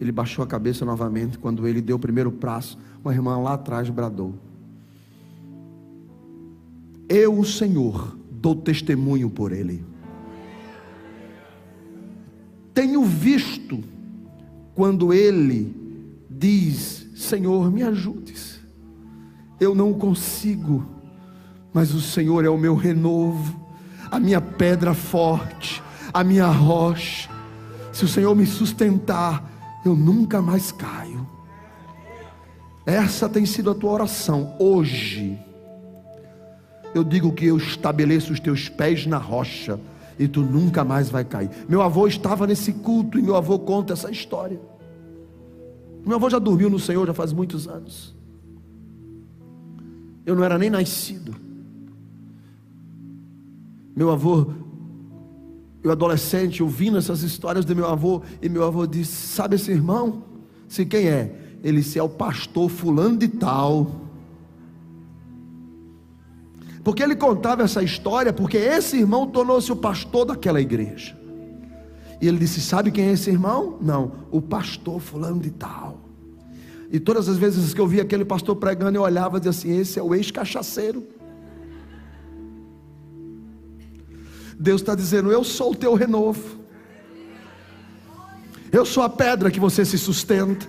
Ele 0.00 0.12
baixou 0.12 0.44
a 0.44 0.46
cabeça 0.46 0.84
novamente. 0.84 1.38
Quando 1.38 1.66
ele 1.66 1.80
deu 1.80 1.96
o 1.96 1.98
primeiro 1.98 2.30
passo, 2.32 2.78
uma 3.02 3.12
irmã 3.12 3.38
lá 3.38 3.54
atrás 3.54 3.88
bradou: 3.88 4.34
Eu, 7.08 7.38
o 7.38 7.44
Senhor, 7.44 8.16
dou 8.30 8.54
testemunho 8.54 9.30
por 9.30 9.52
ele. 9.52 9.84
Tenho 12.72 13.04
visto 13.04 13.82
quando 14.74 15.12
ele 15.12 15.74
diz: 16.28 17.08
Senhor, 17.14 17.70
me 17.70 17.82
ajudes. 17.82 18.60
Eu 19.60 19.74
não 19.74 19.94
consigo, 19.94 20.84
mas 21.72 21.94
o 21.94 22.00
Senhor 22.00 22.44
é 22.44 22.48
o 22.48 22.58
meu 22.58 22.74
renovo 22.74 23.64
a 24.14 24.20
minha 24.20 24.40
pedra 24.40 24.94
forte, 24.94 25.82
a 26.12 26.22
minha 26.22 26.46
rocha. 26.46 27.28
Se 27.92 28.04
o 28.04 28.08
Senhor 28.08 28.32
me 28.36 28.46
sustentar, 28.46 29.53
eu 29.84 29.94
nunca 29.94 30.40
mais 30.40 30.72
caio. 30.72 31.26
Essa 32.86 33.28
tem 33.28 33.46
sido 33.46 33.70
a 33.70 33.74
tua 33.74 33.92
oração 33.92 34.54
hoje. 34.58 35.38
Eu 36.94 37.02
digo 37.02 37.32
que 37.32 37.46
eu 37.46 37.56
estabeleço 37.56 38.32
os 38.32 38.40
teus 38.40 38.68
pés 38.68 39.06
na 39.06 39.18
rocha 39.18 39.80
e 40.18 40.28
tu 40.28 40.42
nunca 40.42 40.84
mais 40.84 41.08
vai 41.08 41.24
cair. 41.24 41.50
Meu 41.68 41.82
avô 41.82 42.06
estava 42.06 42.46
nesse 42.46 42.72
culto 42.72 43.18
e 43.18 43.22
meu 43.22 43.36
avô 43.36 43.58
conta 43.58 43.92
essa 43.92 44.10
história. 44.10 44.60
Meu 46.04 46.16
avô 46.16 46.28
já 46.28 46.38
dormiu 46.38 46.68
no 46.70 46.78
Senhor 46.78 47.06
já 47.06 47.14
faz 47.14 47.32
muitos 47.32 47.66
anos. 47.66 48.14
Eu 50.24 50.36
não 50.36 50.44
era 50.44 50.58
nem 50.58 50.70
nascido. 50.70 51.34
Meu 53.96 54.10
avô, 54.10 54.46
eu 55.84 55.90
adolescente, 55.90 56.62
ouvindo 56.62 56.96
essas 56.96 57.22
histórias 57.22 57.66
do 57.66 57.76
meu 57.76 57.86
avô, 57.86 58.22
e 58.40 58.48
meu 58.48 58.64
avô 58.64 58.86
disse: 58.86 59.28
Sabe 59.28 59.56
esse 59.56 59.70
irmão? 59.70 60.24
Se 60.66 60.86
quem 60.86 61.06
é? 61.06 61.58
Ele 61.62 61.82
disse: 61.82 61.98
É 61.98 62.02
o 62.02 62.08
pastor 62.08 62.70
Fulano 62.70 63.18
de 63.18 63.28
Tal. 63.28 64.00
Porque 66.82 67.02
ele 67.02 67.14
contava 67.14 67.62
essa 67.62 67.82
história, 67.82 68.32
porque 68.32 68.56
esse 68.56 68.96
irmão 68.96 69.26
tornou-se 69.26 69.70
o 69.70 69.76
pastor 69.76 70.24
daquela 70.24 70.58
igreja. 70.58 71.14
E 72.18 72.26
ele 72.26 72.38
disse: 72.38 72.62
Sabe 72.62 72.90
quem 72.90 73.08
é 73.08 73.12
esse 73.12 73.28
irmão? 73.28 73.76
Não, 73.82 74.12
o 74.30 74.40
pastor 74.40 74.98
Fulano 75.00 75.38
de 75.38 75.50
Tal. 75.50 76.00
E 76.90 76.98
todas 76.98 77.28
as 77.28 77.36
vezes 77.36 77.74
que 77.74 77.80
eu 77.80 77.86
via 77.86 78.02
aquele 78.02 78.24
pastor 78.24 78.56
pregando, 78.56 78.96
eu 78.96 79.02
olhava 79.02 79.36
e 79.36 79.40
dizia 79.40 79.50
assim: 79.50 79.78
Esse 79.78 79.98
é 79.98 80.02
o 80.02 80.14
ex-cachaceiro. 80.14 81.06
Deus 84.58 84.80
está 84.80 84.94
dizendo: 84.94 85.30
Eu 85.30 85.44
sou 85.44 85.72
o 85.72 85.74
teu 85.74 85.94
renovo. 85.94 86.64
Eu 88.70 88.84
sou 88.84 89.02
a 89.02 89.08
pedra 89.08 89.50
que 89.50 89.60
você 89.60 89.84
se 89.84 89.96
sustenta. 89.96 90.66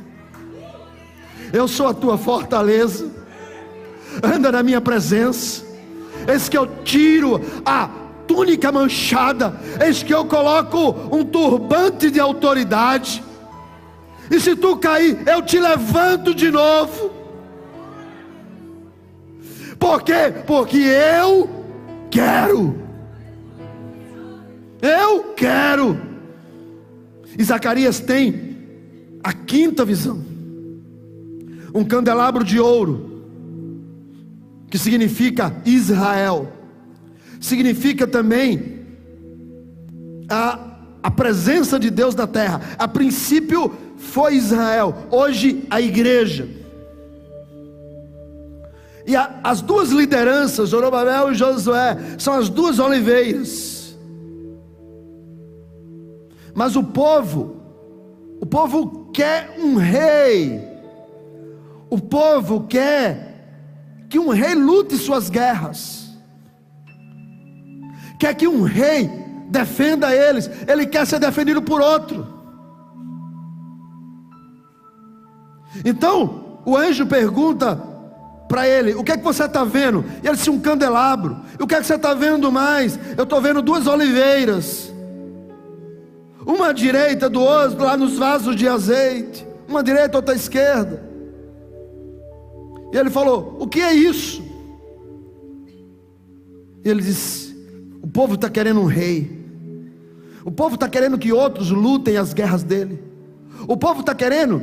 Eu 1.52 1.68
sou 1.68 1.88
a 1.88 1.94
tua 1.94 2.18
fortaleza. 2.18 3.10
Anda 4.24 4.52
na 4.52 4.62
minha 4.62 4.80
presença. 4.80 5.64
Eis 6.28 6.48
que 6.48 6.58
eu 6.58 6.68
tiro 6.84 7.42
a 7.66 7.90
túnica 8.28 8.72
manchada. 8.72 9.60
Eis 9.84 10.04
que 10.04 10.14
eu 10.14 10.26
coloco 10.26 10.96
um 11.12 11.24
turbante 11.24 12.12
de 12.12 12.20
autoridade. 12.20 13.24
E 14.30 14.40
se 14.40 14.56
tu 14.56 14.78
cair, 14.78 15.28
eu 15.28 15.42
te 15.42 15.60
levanto 15.60 16.34
de 16.34 16.50
novo. 16.50 17.12
Por 19.80 20.02
quê? 20.04 20.34
Porque 20.46 20.78
eu 20.78 21.50
quero. 22.10 22.85
Eu 24.86 25.34
quero. 25.36 26.00
E 27.38 27.44
Zacarias 27.44 28.00
tem 28.00 28.56
a 29.24 29.34
quinta 29.34 29.84
visão: 29.84 30.24
um 31.74 31.84
candelabro 31.84 32.44
de 32.44 32.60
ouro, 32.60 33.24
que 34.70 34.78
significa 34.78 35.56
Israel, 35.66 36.54
significa 37.42 38.06
também 38.06 38.86
a, 40.30 40.60
a 41.02 41.10
presença 41.10 41.80
de 41.80 41.90
Deus 41.90 42.14
na 42.14 42.28
terra. 42.28 42.62
A 42.78 42.88
princípio 42.88 43.74
foi 43.98 44.36
Israel, 44.36 45.08
hoje 45.10 45.64
a 45.70 45.82
igreja. 45.82 46.48
E 49.08 49.16
a, 49.16 49.40
as 49.44 49.62
duas 49.62 49.90
lideranças, 49.90 50.70
Zorobabel 50.70 51.32
e 51.32 51.36
Josué, 51.36 51.98
são 52.20 52.36
as 52.36 52.50
duas 52.50 52.78
oliveiras. 52.78 53.75
Mas 56.56 56.78
o 56.78 56.84
povo, 56.84 57.58
o 58.40 58.46
povo 58.46 59.12
quer 59.14 59.58
um 59.60 59.76
rei. 59.76 60.66
O 61.90 62.00
povo 62.00 62.62
quer 62.62 64.06
que 64.10 64.18
um 64.18 64.30
rei 64.30 64.56
lute 64.56 64.98
suas 64.98 65.30
guerras. 65.30 66.10
Quer 68.18 68.34
que 68.36 68.48
um 68.48 68.62
rei 68.64 69.10
defenda 69.50 70.16
eles. 70.16 70.50
Ele 70.66 70.86
quer 70.86 71.06
ser 71.06 71.20
defendido 71.20 71.62
por 71.62 71.82
outro. 71.82 72.26
Então, 75.84 76.62
o 76.66 76.78
anjo 76.78 77.06
pergunta 77.06 77.76
para 78.48 78.66
ele: 78.66 78.96
O 78.96 79.04
que 79.04 79.12
é 79.12 79.18
que 79.18 79.24
você 79.26 79.44
está 79.44 79.66
vendo? 79.66 80.06
E 80.24 80.28
ele 80.28 80.38
disse: 80.38 80.50
Um 80.50 80.62
candelabro. 80.62 81.38
E 81.60 81.62
o 81.62 81.68
que 81.68 81.76
é 81.76 81.82
que 81.82 81.86
você 81.86 81.96
está 81.96 82.14
vendo 82.14 82.50
mais? 82.50 82.98
Eu 83.18 83.26
estou 83.26 83.42
vendo 83.42 83.62
duas 83.62 83.88
oliveiras 83.88 84.95
uma 86.46 86.74
direita 86.74 87.30
do 87.30 87.42
outro, 87.42 87.84
lá 87.84 87.98
nos 87.98 88.18
vasos 88.18 88.56
de 88.56 88.68
azeite, 88.68 89.46
uma 89.68 89.84
direita, 89.84 90.18
outra 90.18 90.36
esquerda. 90.36 91.04
E 92.94 92.98
ele 92.98 93.10
falou: 93.10 93.58
O 93.60 93.68
que 93.68 93.82
é 93.82 93.94
isso? 93.94 94.44
E 96.84 96.90
ele 96.90 97.02
disse: 97.02 97.56
O 98.02 98.08
povo 98.08 98.36
está 98.36 98.50
querendo 98.50 98.80
um 98.80 98.86
rei, 98.86 99.44
o 100.44 100.52
povo 100.52 100.76
está 100.76 100.88
querendo 100.88 101.18
que 101.18 101.34
outros 101.34 101.72
lutem 101.72 102.18
as 102.18 102.34
guerras 102.34 102.64
dele, 102.64 103.02
o 103.68 103.76
povo 103.76 104.02
está 104.02 104.14
querendo 104.14 104.62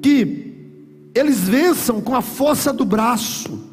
que 0.00 1.10
eles 1.14 1.40
vençam 1.40 2.00
com 2.00 2.14
a 2.14 2.22
força 2.22 2.72
do 2.72 2.84
braço. 2.84 3.71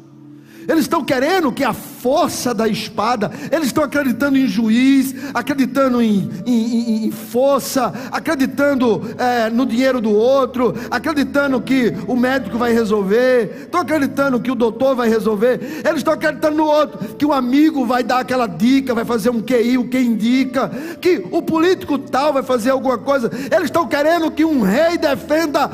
Eles 0.68 0.82
estão 0.82 1.04
querendo 1.04 1.52
que 1.52 1.64
a 1.64 1.72
força 1.72 2.54
da 2.54 2.68
espada, 2.68 3.30
eles 3.50 3.66
estão 3.66 3.84
acreditando 3.84 4.38
em 4.38 4.46
juiz, 4.46 5.14
acreditando 5.34 6.00
em, 6.00 6.30
em, 6.46 7.06
em 7.06 7.10
força, 7.10 7.92
acreditando 8.10 9.14
é, 9.18 9.50
no 9.50 9.66
dinheiro 9.66 10.00
do 10.00 10.10
outro, 10.10 10.74
acreditando 10.90 11.60
que 11.60 11.94
o 12.06 12.16
médico 12.16 12.56
vai 12.58 12.72
resolver, 12.72 13.62
estão 13.64 13.80
acreditando 13.80 14.40
que 14.40 14.50
o 14.50 14.54
doutor 14.54 14.94
vai 14.94 15.08
resolver, 15.08 15.60
eles 15.84 15.98
estão 15.98 16.14
acreditando 16.14 16.56
no 16.56 16.64
outro, 16.64 17.16
que 17.16 17.26
o 17.26 17.32
amigo 17.32 17.84
vai 17.84 18.02
dar 18.02 18.20
aquela 18.20 18.46
dica, 18.46 18.94
vai 18.94 19.04
fazer 19.04 19.30
um 19.30 19.40
QI, 19.40 19.78
o 19.78 19.88
que 19.88 19.98
indica, 19.98 20.70
que 21.00 21.24
o 21.30 21.42
político 21.42 21.98
tal 21.98 22.32
vai 22.32 22.42
fazer 22.42 22.70
alguma 22.70 22.98
coisa, 22.98 23.30
eles 23.50 23.64
estão 23.64 23.86
querendo 23.86 24.30
que 24.30 24.44
um 24.44 24.62
rei 24.62 24.96
defenda 24.96 25.70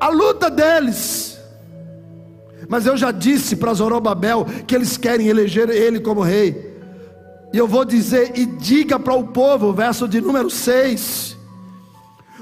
a 0.00 0.08
luta 0.08 0.50
deles. 0.50 1.37
Mas 2.68 2.86
eu 2.86 2.96
já 2.96 3.10
disse 3.10 3.56
para 3.56 3.72
Zorobabel 3.72 4.46
que 4.66 4.74
eles 4.74 4.96
querem 4.96 5.28
eleger 5.28 5.70
ele 5.70 6.00
como 6.00 6.20
rei. 6.20 6.76
E 7.52 7.56
eu 7.56 7.66
vou 7.66 7.84
dizer, 7.84 8.32
e 8.34 8.44
diga 8.44 8.98
para 8.98 9.14
o 9.14 9.28
povo, 9.28 9.72
verso 9.72 10.06
de 10.06 10.20
número 10.20 10.50
6: 10.50 11.36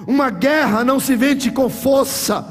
Uma 0.07 0.31
guerra 0.31 0.85
não 0.85 0.99
se 0.99 1.15
vende 1.15 1.53
com 1.53 1.71
força, 1.71 2.45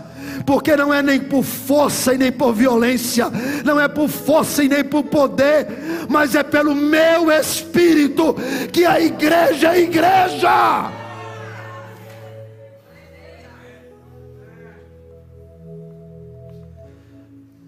porque 0.45 0.76
não 0.78 0.93
é 0.93 1.03
nem 1.03 1.19
por 1.19 1.43
força 1.43 2.13
e 2.13 2.17
nem 2.17 2.32
por 2.32 2.53
violência, 2.53 3.30
não 3.65 3.78
é 3.80 3.89
por 3.89 4.07
força 4.07 4.63
e 4.63 4.69
nem 4.69 4.86
por 4.86 5.03
poder, 5.03 5.67
mas 6.07 6.34
é 6.34 6.43
pelo 6.43 6.73
meu 6.73 7.30
espírito 7.30 8.36
que 8.71 8.86
a 8.86 9.01
igreja 9.01 9.76
é 9.76 9.82
igreja. 9.82 11.05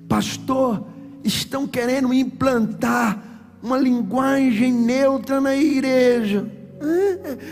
Pastor, 0.08 0.88
estão 1.24 1.68
querendo 1.68 2.14
implantar 2.14 3.22
uma 3.62 3.78
linguagem 3.78 4.72
neutra 4.72 5.42
na 5.42 5.56
igreja. 5.56 6.50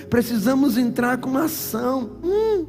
precisamos 0.09 0.77
entrar 0.77 1.17
com 1.17 1.29
uma 1.29 1.45
ação. 1.45 2.17
Hum. 2.23 2.65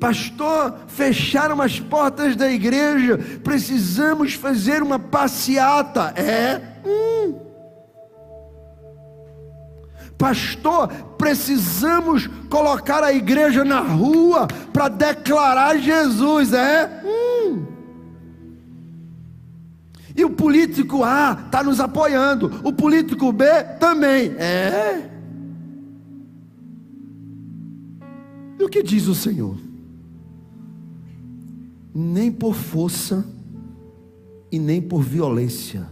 Pastor, 0.00 0.80
fecharam 0.88 1.62
as 1.62 1.78
portas 1.78 2.34
da 2.36 2.50
igreja. 2.50 3.16
Precisamos 3.42 4.34
fazer 4.34 4.82
uma 4.82 4.98
passeata. 4.98 6.12
É. 6.16 6.60
Hum. 6.84 7.43
Pastor, 10.18 10.88
precisamos 11.18 12.26
colocar 12.48 13.02
a 13.02 13.12
igreja 13.12 13.64
na 13.64 13.80
rua 13.80 14.46
para 14.72 14.88
declarar 14.88 15.78
Jesus, 15.78 16.52
é? 16.52 17.02
Hum. 17.04 17.66
E 20.16 20.24
o 20.24 20.30
político 20.30 21.02
A 21.02 21.44
está 21.46 21.62
nos 21.62 21.80
apoiando, 21.80 22.60
o 22.62 22.72
político 22.72 23.32
B 23.32 23.46
também, 23.80 24.32
é? 24.38 25.10
E 28.58 28.62
o 28.62 28.68
que 28.68 28.82
diz 28.82 29.08
o 29.08 29.14
Senhor? 29.14 29.58
Nem 31.92 32.30
por 32.30 32.54
força 32.54 33.26
e 34.50 34.58
nem 34.58 34.80
por 34.80 35.02
violência, 35.02 35.88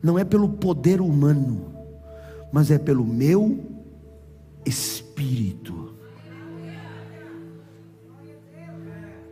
não 0.00 0.16
é 0.16 0.24
pelo 0.24 0.48
poder 0.48 1.00
humano, 1.00 1.71
mas 2.52 2.70
é 2.70 2.78
pelo 2.78 3.04
meu 3.04 3.58
espírito. 4.64 5.94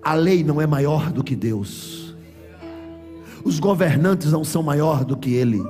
A 0.02 0.14
lei 0.14 0.42
não 0.42 0.60
é 0.60 0.66
maior 0.66 1.12
do 1.12 1.22
que 1.22 1.36
Deus. 1.36 2.16
Os 3.44 3.60
governantes 3.60 4.32
não 4.32 4.42
são 4.42 4.62
maior 4.62 5.04
do 5.04 5.16
que 5.16 5.34
ele. 5.34 5.62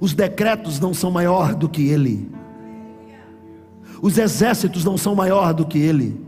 Os 0.00 0.14
decretos 0.14 0.78
não 0.78 0.92
são 0.92 1.10
maior 1.10 1.54
do 1.54 1.68
que 1.68 1.88
ele. 1.88 2.30
Os 4.02 4.18
exércitos 4.18 4.84
não 4.84 4.96
são 4.98 5.14
maior 5.14 5.54
do 5.54 5.66
que 5.66 5.78
ele. 5.78 6.24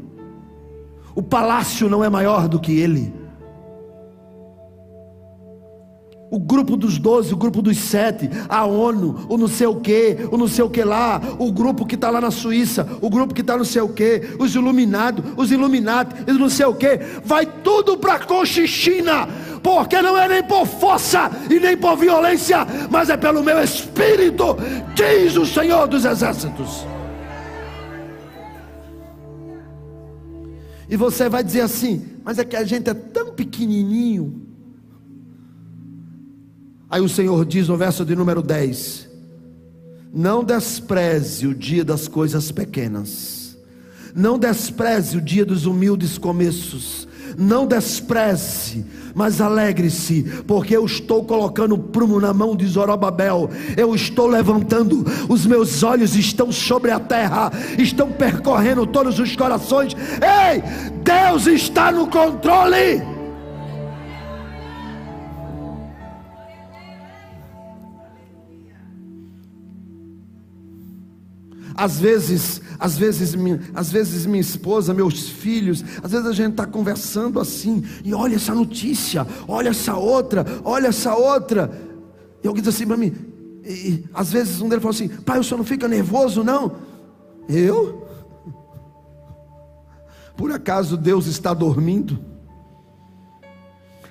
O 1.15 1.23
palácio 1.23 1.89
não 1.89 2.03
é 2.03 2.09
maior 2.09 2.49
do 2.49 2.59
que 2.59 2.73
ele 2.73 3.20
o 6.31 6.39
grupo 6.39 6.77
dos 6.77 6.97
doze, 6.97 7.35
o 7.35 7.37
grupo 7.37 7.61
dos 7.61 7.77
sete, 7.77 8.31
a 8.49 8.65
ONU, 8.65 9.27
o 9.29 9.37
não 9.37 9.49
sei 9.49 9.67
o 9.67 9.77
que, 9.77 10.17
o 10.31 10.37
não 10.37 10.47
sei 10.47 10.65
o 10.65 10.71
que 10.71 10.85
lá, 10.85 11.21
o 11.39 11.51
grupo 11.51 11.85
que 11.85 11.97
está 11.97 12.09
lá 12.09 12.21
na 12.21 12.31
Suíça, 12.31 12.87
o 13.01 13.11
grupo 13.11 13.35
que 13.35 13.41
está 13.41 13.57
não 13.57 13.65
sei 13.65 13.83
o 13.83 13.89
que, 13.89 14.37
os 14.39 14.55
iluminados, 14.55 15.25
os 15.37 15.51
iluminados, 15.51 16.15
e 16.27 16.33
não 16.33 16.49
sei 16.49 16.67
o 16.67 16.75
que, 16.75 17.01
vai 17.25 17.45
tudo 17.45 17.99
para 17.99 18.21
Cochichina, 18.21 19.29
porque 19.61 20.01
não 20.01 20.17
é 20.17 20.29
nem 20.29 20.43
por 20.43 20.67
força 20.67 21.31
e 21.51 21.59
nem 21.59 21.77
por 21.77 21.97
violência, 21.97 22.67
mas 22.89 23.11
é 23.11 23.17
pelo 23.17 23.43
meu 23.43 23.61
espírito, 23.63 24.57
diz 24.95 25.37
o 25.37 25.45
Senhor 25.45 25.89
dos 25.89 26.05
Exércitos. 26.05 26.87
E 30.89 30.97
você 30.97 31.29
vai 31.29 31.43
dizer 31.43 31.63
assim, 31.63 32.05
mas 32.25 32.39
é 32.39 32.45
que 32.45 32.57
a 32.57 32.65
gente 32.65 32.89
é 32.91 32.95
tão 32.95 33.33
pequenininho. 33.33 34.50
Aí 36.91 37.01
o 37.01 37.09
Senhor 37.09 37.45
diz 37.45 37.69
no 37.69 37.77
verso 37.77 38.05
de 38.05 38.17
número 38.17 38.43
10: 38.43 39.09
Não 40.13 40.43
despreze 40.43 41.47
o 41.47 41.55
dia 41.55 41.85
das 41.85 42.09
coisas 42.09 42.51
pequenas, 42.51 43.57
não 44.13 44.37
despreze 44.37 45.17
o 45.17 45.21
dia 45.21 45.47
dos 45.47 45.67
humildes 45.67 46.19
começos, 46.19 47.07
não 47.39 47.65
despreze, 47.65 48.85
mas 49.15 49.41
alegre-se, 49.41 50.25
porque 50.49 50.77
eu 50.77 50.85
estou 50.85 51.25
colocando 51.25 51.77
o 51.77 51.79
prumo 51.79 52.21
na 52.21 52.35
mão 52.35 52.57
de 52.57 52.67
Zorobabel, 52.67 53.49
eu 53.77 53.95
estou 53.95 54.27
levantando, 54.27 55.07
os 55.29 55.47
meus 55.47 55.85
olhos 55.85 56.17
estão 56.17 56.51
sobre 56.51 56.91
a 56.91 56.99
terra, 56.99 57.53
estão 57.79 58.11
percorrendo 58.11 58.85
todos 58.85 59.21
os 59.21 59.37
corações. 59.37 59.95
Ei, 59.95 60.61
Deus 61.05 61.47
está 61.47 61.93
no 61.93 62.09
controle. 62.09 63.20
Às 71.81 71.99
vezes, 71.99 72.61
às 72.79 72.99
vezes, 72.99 73.35
minha, 73.35 73.59
às 73.75 73.91
vezes 73.91 74.27
minha 74.27 74.43
esposa, 74.43 74.93
meus 74.93 75.31
filhos, 75.31 75.83
às 76.03 76.13
vezes 76.13 76.27
a 76.27 76.33
gente 76.33 76.51
está 76.51 76.67
conversando 76.67 77.41
assim, 77.41 77.83
e 78.05 78.13
olha 78.13 78.37
essa 78.37 78.55
notícia, 78.55 79.27
olha 79.49 79.71
essa 79.71 79.97
outra, 79.97 80.45
olha 80.63 80.89
essa 80.89 81.15
outra. 81.15 81.73
E 82.45 82.47
alguém 82.47 82.63
diz 82.63 82.75
assim 82.75 82.87
para 82.87 82.99
mim, 82.99 83.15
e, 83.65 83.73
e, 83.73 84.05
às 84.13 84.31
vezes 84.31 84.61
um 84.61 84.69
deles 84.69 84.83
fala 84.83 84.95
assim, 84.95 85.09
pai, 85.09 85.39
o 85.39 85.43
senhor 85.43 85.57
não 85.57 85.65
fica 85.65 85.89
nervoso, 85.89 86.45
não? 86.45 86.73
Eu? 87.49 88.07
Por 90.37 90.53
acaso 90.53 90.99
Deus 90.99 91.27
está 91.27 91.55
dormindo? 91.55 92.23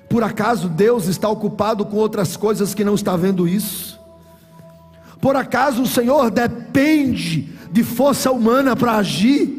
Por 0.08 0.24
acaso 0.24 0.68
Deus 0.68 1.06
está 1.06 1.28
ocupado 1.28 1.86
com 1.86 1.98
outras 1.98 2.36
coisas 2.36 2.74
que 2.74 2.82
não 2.82 2.96
está 2.96 3.16
vendo 3.16 3.46
isso? 3.46 4.00
Por 5.20 5.36
acaso 5.36 5.82
o 5.82 5.86
Senhor 5.86 6.30
depende 6.30 7.59
de 7.70 7.84
força 7.84 8.30
humana 8.30 8.74
para 8.74 8.96
agir. 8.96 9.58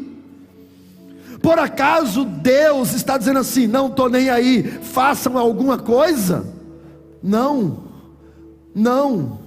Por 1.42 1.58
acaso 1.58 2.24
Deus 2.24 2.92
está 2.92 3.18
dizendo 3.18 3.40
assim: 3.40 3.66
não 3.66 3.88
estou 3.88 4.08
nem 4.08 4.30
aí, 4.30 4.62
façam 4.62 5.36
alguma 5.36 5.78
coisa? 5.78 6.46
Não, 7.22 7.84
não, 8.74 9.38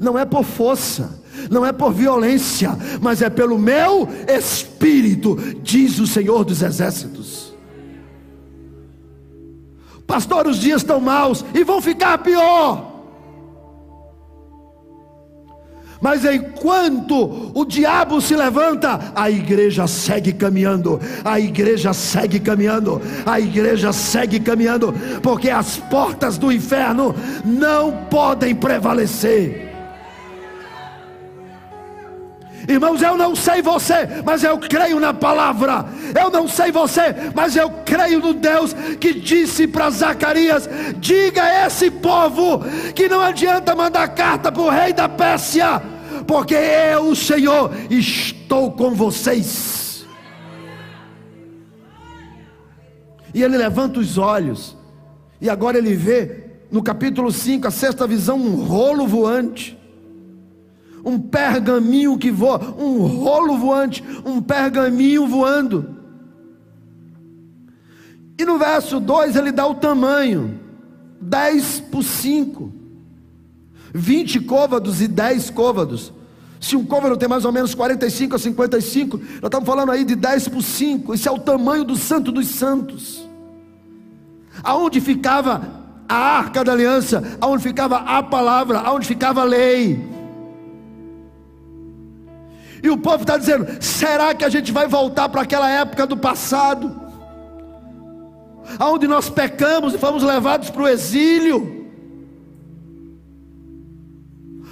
não 0.00 0.18
é 0.18 0.24
por 0.24 0.44
força, 0.44 1.20
não 1.50 1.64
é 1.64 1.72
por 1.72 1.92
violência, 1.92 2.76
mas 3.00 3.22
é 3.22 3.30
pelo 3.30 3.58
meu 3.58 4.08
espírito, 4.28 5.36
diz 5.62 5.98
o 5.98 6.06
Senhor 6.06 6.44
dos 6.44 6.62
Exércitos. 6.62 7.54
Pastor, 10.06 10.46
os 10.46 10.58
dias 10.58 10.82
estão 10.82 11.00
maus 11.00 11.44
e 11.52 11.64
vão 11.64 11.82
ficar 11.82 12.18
pior. 12.18 12.95
Mas 16.00 16.24
enquanto 16.24 17.52
o 17.54 17.64
diabo 17.64 18.20
se 18.20 18.36
levanta, 18.36 19.12
a 19.14 19.30
igreja 19.30 19.86
segue 19.86 20.32
caminhando, 20.32 21.00
a 21.24 21.40
igreja 21.40 21.92
segue 21.92 22.38
caminhando, 22.38 23.00
a 23.24 23.40
igreja 23.40 23.92
segue 23.92 24.40
caminhando, 24.40 24.94
porque 25.22 25.50
as 25.50 25.76
portas 25.76 26.38
do 26.38 26.52
inferno 26.52 27.14
não 27.44 27.92
podem 28.10 28.54
prevalecer. 28.54 29.75
Irmãos, 32.68 33.00
eu 33.00 33.16
não 33.16 33.36
sei 33.36 33.62
você, 33.62 34.08
mas 34.24 34.42
eu 34.42 34.58
creio 34.58 34.98
na 34.98 35.14
palavra. 35.14 35.86
Eu 36.20 36.30
não 36.30 36.48
sei 36.48 36.72
você, 36.72 37.14
mas 37.34 37.56
eu 37.56 37.70
creio 37.84 38.18
no 38.18 38.34
Deus 38.34 38.74
que 38.98 39.14
disse 39.14 39.68
para 39.68 39.90
Zacarias: 39.90 40.68
diga 40.98 41.42
a 41.42 41.66
esse 41.66 41.90
povo 41.90 42.60
que 42.94 43.08
não 43.08 43.20
adianta 43.20 43.74
mandar 43.74 44.08
carta 44.08 44.50
para 44.50 44.62
o 44.62 44.68
rei 44.68 44.92
da 44.92 45.08
Pérsia, 45.08 45.80
porque 46.26 46.54
eu, 46.54 47.08
o 47.08 47.16
Senhor, 47.16 47.70
estou 47.88 48.72
com 48.72 48.92
vocês. 48.94 50.04
E 53.32 53.42
ele 53.42 53.56
levanta 53.56 54.00
os 54.00 54.18
olhos, 54.18 54.76
e 55.40 55.48
agora 55.48 55.78
ele 55.78 55.94
vê 55.94 56.46
no 56.70 56.82
capítulo 56.82 57.30
5, 57.30 57.68
a 57.68 57.70
sexta 57.70 58.06
visão, 58.06 58.38
um 58.38 58.64
rolo 58.64 59.06
voante 59.06 59.75
um 61.06 61.20
pergaminho 61.20 62.18
que 62.18 62.32
voa, 62.32 62.74
um 62.76 63.06
rolo 63.06 63.56
voante, 63.56 64.02
um 64.24 64.42
pergaminho 64.42 65.24
voando. 65.28 65.94
E 68.36 68.44
no 68.44 68.58
verso 68.58 68.98
2 68.98 69.36
ele 69.36 69.52
dá 69.52 69.64
o 69.64 69.76
tamanho: 69.76 70.58
10 71.20 71.80
por 71.92 72.02
5, 72.02 72.72
20 73.94 74.40
côvados 74.40 75.00
e 75.00 75.06
10 75.06 75.50
côvados. 75.50 76.12
Se 76.60 76.74
um 76.74 76.84
côvado 76.84 77.16
tem 77.16 77.28
mais 77.28 77.44
ou 77.44 77.52
menos 77.52 77.72
45 77.74 78.34
a 78.34 78.38
55, 78.38 79.16
nós 79.16 79.44
estamos 79.44 79.66
falando 79.66 79.92
aí 79.92 80.04
de 80.04 80.16
10 80.16 80.48
por 80.48 80.62
5. 80.62 81.14
Esse 81.14 81.28
é 81.28 81.30
o 81.30 81.38
tamanho 81.38 81.84
do 81.84 81.94
Santo 81.94 82.32
dos 82.32 82.48
Santos. 82.48 83.24
Aonde 84.64 85.00
ficava 85.00 85.84
a 86.08 86.16
arca 86.16 86.64
da 86.64 86.72
aliança, 86.72 87.22
aonde 87.40 87.62
ficava 87.62 87.98
a 87.98 88.22
palavra, 88.22 88.80
aonde 88.80 89.06
ficava 89.06 89.42
a 89.42 89.44
lei. 89.44 90.15
E 92.86 92.90
o 92.90 92.96
povo 92.96 93.22
está 93.24 93.36
dizendo: 93.36 93.66
será 93.80 94.32
que 94.32 94.44
a 94.44 94.48
gente 94.48 94.70
vai 94.70 94.86
voltar 94.86 95.28
para 95.28 95.42
aquela 95.42 95.68
época 95.68 96.06
do 96.06 96.16
passado? 96.16 96.94
Onde 98.78 99.08
nós 99.08 99.28
pecamos 99.28 99.92
e 99.92 99.98
fomos 99.98 100.22
levados 100.22 100.70
para 100.70 100.82
o 100.84 100.88
exílio? 100.88 101.88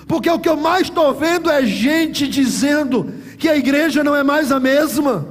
Porque 0.06 0.30
o 0.30 0.38
que 0.38 0.48
eu 0.48 0.56
mais 0.56 0.82
estou 0.82 1.12
vendo 1.12 1.50
é 1.50 1.66
gente 1.66 2.28
dizendo 2.28 3.12
que 3.36 3.48
a 3.48 3.56
igreja 3.56 4.04
não 4.04 4.14
é 4.14 4.22
mais 4.22 4.52
a 4.52 4.60
mesma, 4.60 5.26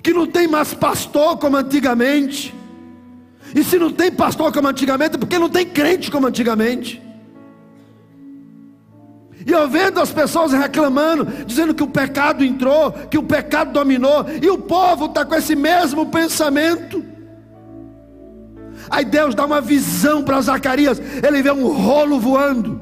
que 0.00 0.12
não 0.12 0.28
tem 0.28 0.46
mais 0.46 0.74
pastor 0.74 1.38
como 1.38 1.56
antigamente. 1.56 2.54
E 3.52 3.64
se 3.64 3.80
não 3.80 3.90
tem 3.90 4.12
pastor 4.12 4.52
como 4.52 4.68
antigamente, 4.68 5.16
é 5.16 5.18
porque 5.18 5.40
não 5.40 5.48
tem 5.48 5.66
crente 5.66 6.08
como 6.08 6.28
antigamente. 6.28 7.02
E 9.46 9.52
eu 9.52 9.68
vendo 9.68 10.00
as 10.00 10.10
pessoas 10.10 10.52
reclamando, 10.52 11.24
dizendo 11.46 11.74
que 11.74 11.82
o 11.82 11.88
pecado 11.88 12.44
entrou, 12.44 12.92
que 12.92 13.16
o 13.16 13.22
pecado 13.22 13.72
dominou, 13.72 14.26
e 14.42 14.50
o 14.50 14.58
povo 14.58 15.06
está 15.06 15.24
com 15.24 15.34
esse 15.34 15.54
mesmo 15.54 16.06
pensamento. 16.06 17.04
Aí 18.90 19.04
Deus 19.04 19.34
dá 19.34 19.44
uma 19.44 19.60
visão 19.60 20.22
para 20.22 20.40
Zacarias, 20.40 21.00
ele 21.26 21.42
vê 21.42 21.52
um 21.52 21.68
rolo 21.68 22.18
voando, 22.18 22.80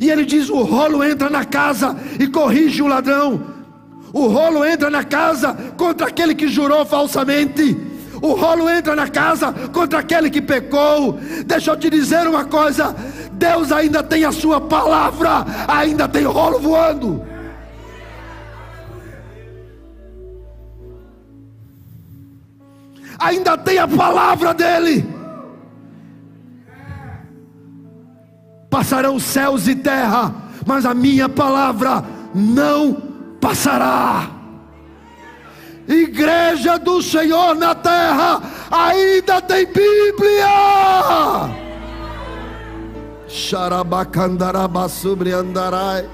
e 0.00 0.10
ele 0.10 0.24
diz: 0.24 0.50
O 0.50 0.62
rolo 0.62 1.02
entra 1.02 1.30
na 1.30 1.44
casa 1.44 1.96
e 2.18 2.26
corrige 2.26 2.82
o 2.82 2.86
ladrão, 2.86 3.42
o 4.12 4.26
rolo 4.26 4.64
entra 4.64 4.90
na 4.90 5.04
casa 5.04 5.54
contra 5.76 6.08
aquele 6.08 6.34
que 6.34 6.48
jurou 6.48 6.84
falsamente 6.84 7.94
o 8.24 8.32
rolo 8.32 8.70
entra 8.70 8.96
na 8.96 9.06
casa 9.06 9.52
contra 9.70 9.98
aquele 9.98 10.30
que 10.30 10.40
pecou. 10.40 11.18
Deixa 11.44 11.70
eu 11.70 11.76
te 11.76 11.90
dizer 11.90 12.26
uma 12.26 12.46
coisa: 12.46 12.96
Deus 13.34 13.72
ainda 13.72 14.02
tem 14.02 14.24
a 14.24 14.32
sua 14.32 14.60
palavra, 14.60 15.44
ainda 15.68 16.08
tem 16.08 16.24
rolo 16.24 16.58
voando. 16.58 17.24
Ainda 23.18 23.56
tem 23.56 23.78
a 23.78 23.88
palavra 23.88 24.52
dele. 24.52 25.08
Passarão 28.68 29.18
céus 29.18 29.68
e 29.68 29.74
terra, 29.74 30.34
mas 30.66 30.84
a 30.84 30.92
minha 30.92 31.28
palavra 31.28 32.04
não 32.34 32.94
passará. 33.40 34.30
Igreja 35.86 36.78
do 36.78 37.02
Senhor 37.02 37.54
na 37.54 37.74
terra, 37.74 38.42
ainda 38.70 39.40
tem 39.42 39.66
Bíblia. 39.66 41.63
Xarabacandaraba 43.34 44.88
sobre 44.88 45.32
andarai. 45.32 46.08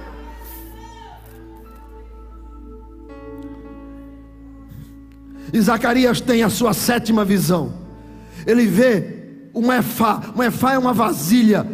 E 5.52 5.60
Zacarias 5.60 6.22
tem 6.22 6.42
a 6.42 6.48
sua 6.48 6.72
sétima 6.72 7.22
visão. 7.22 7.74
Ele 8.46 8.66
vê 8.66 9.18
um 9.54 9.70
efá. 9.70 10.32
Um 10.34 10.42
efá 10.42 10.72
é 10.72 10.78
uma 10.78 10.94
vasilha. 10.94 11.66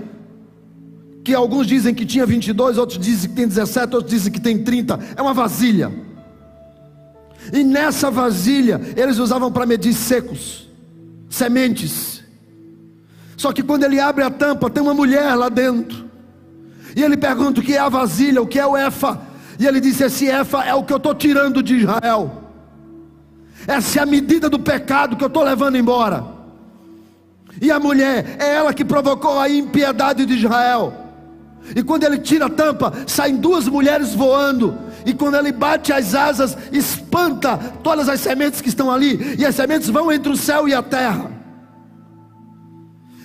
Que 1.22 1.32
alguns 1.32 1.68
dizem 1.68 1.94
que 1.94 2.04
tinha 2.04 2.26
22, 2.26 2.76
outros 2.76 2.98
dizem 2.98 3.30
que 3.30 3.36
tem 3.36 3.46
17, 3.46 3.94
outros 3.94 4.10
dizem 4.10 4.32
que 4.32 4.40
tem 4.40 4.64
30. 4.64 4.98
É 5.16 5.22
uma 5.22 5.32
vasilha. 5.32 5.92
E 7.52 7.62
nessa 7.62 8.10
vasilha 8.10 8.80
eles 8.96 9.18
usavam 9.18 9.52
para 9.52 9.64
medir 9.64 9.94
secos. 9.94 10.68
sementes. 11.30 12.15
Só 13.36 13.52
que 13.52 13.62
quando 13.62 13.84
ele 13.84 14.00
abre 14.00 14.24
a 14.24 14.30
tampa, 14.30 14.70
tem 14.70 14.82
uma 14.82 14.94
mulher 14.94 15.34
lá 15.34 15.48
dentro. 15.48 16.06
E 16.94 17.02
ele 17.02 17.16
pergunta 17.16 17.60
o 17.60 17.62
que 17.62 17.74
é 17.74 17.78
a 17.78 17.88
vasilha, 17.88 18.40
o 18.40 18.46
que 18.46 18.58
é 18.58 18.66
o 18.66 18.76
efa. 18.76 19.20
E 19.58 19.66
ele 19.66 19.80
disse: 19.80 20.04
Esse 20.04 20.26
efa 20.26 20.64
é 20.64 20.74
o 20.74 20.82
que 20.82 20.92
eu 20.92 20.96
estou 20.96 21.14
tirando 21.14 21.62
de 21.62 21.76
Israel. 21.76 22.42
Essa 23.66 24.00
é 24.00 24.02
a 24.02 24.06
medida 24.06 24.48
do 24.48 24.58
pecado 24.58 25.16
que 25.16 25.24
eu 25.24 25.28
estou 25.28 25.42
levando 25.42 25.76
embora. 25.76 26.24
E 27.60 27.70
a 27.70 27.78
mulher 27.78 28.36
é 28.38 28.54
ela 28.54 28.72
que 28.72 28.84
provocou 28.84 29.38
a 29.38 29.48
impiedade 29.48 30.24
de 30.24 30.34
Israel. 30.34 30.94
E 31.74 31.82
quando 31.82 32.04
ele 32.04 32.18
tira 32.18 32.46
a 32.46 32.50
tampa, 32.50 32.92
saem 33.06 33.36
duas 33.36 33.66
mulheres 33.66 34.14
voando. 34.14 34.78
E 35.04 35.12
quando 35.12 35.36
ele 35.36 35.52
bate 35.52 35.92
as 35.92 36.14
asas, 36.14 36.56
espanta 36.72 37.58
todas 37.82 38.08
as 38.08 38.20
sementes 38.20 38.60
que 38.60 38.68
estão 38.68 38.90
ali. 38.90 39.36
E 39.38 39.44
as 39.44 39.54
sementes 39.54 39.88
vão 39.88 40.12
entre 40.12 40.30
o 40.30 40.36
céu 40.36 40.68
e 40.68 40.74
a 40.74 40.82
terra. 40.82 41.35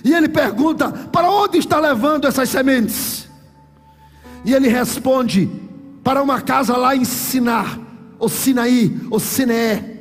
E 0.04 0.14
ele 0.14 0.30
pergunta: 0.30 0.90
Para 0.90 1.30
onde 1.30 1.58
está 1.58 1.80
levando 1.80 2.28
essas 2.28 2.50
sementes? 2.50 3.30
E 4.44 4.54
ele 4.54 4.68
responde: 4.68 5.50
Para 6.04 6.22
uma 6.22 6.42
casa 6.42 6.76
lá 6.76 6.96
em 6.96 7.06
Sinar, 7.06 7.80
ou 8.18 8.30
Sinaí, 8.30 9.00
ou 9.10 9.20
Siné. 9.20 9.92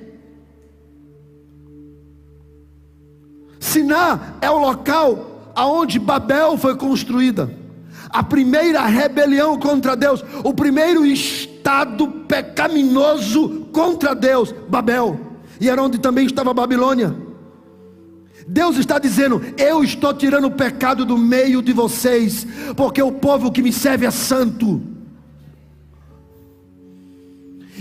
Siná 3.59 4.37
é 4.41 4.51
o 4.51 4.59
local 4.59 5.53
aonde 5.55 5.99
Babel 5.99 6.57
foi 6.57 6.75
construída. 6.77 7.51
A 8.09 8.23
primeira 8.23 8.85
rebelião 8.87 9.59
contra 9.59 9.95
Deus, 9.95 10.25
o 10.43 10.53
primeiro 10.53 11.07
estado 11.07 12.09
pecaminoso 12.27 13.69
contra 13.73 14.15
Deus, 14.15 14.53
Babel. 14.69 15.21
E 15.61 15.69
era 15.69 15.83
onde 15.83 15.99
também 15.99 16.27
estava 16.27 16.51
a 16.51 16.55
Babilônia. 16.55 17.15
Deus 18.51 18.77
está 18.77 18.99
dizendo: 18.99 19.41
Eu 19.57 19.85
estou 19.85 20.13
tirando 20.13 20.47
o 20.47 20.51
pecado 20.51 21.05
do 21.05 21.17
meio 21.17 21.63
de 21.63 21.73
vocês, 21.73 22.45
porque 22.77 23.01
o 23.01 23.13
povo 23.13 23.53
que 23.53 23.63
me 23.63 23.73
serve 23.73 24.07
é 24.07 24.11
santo. 24.11 24.83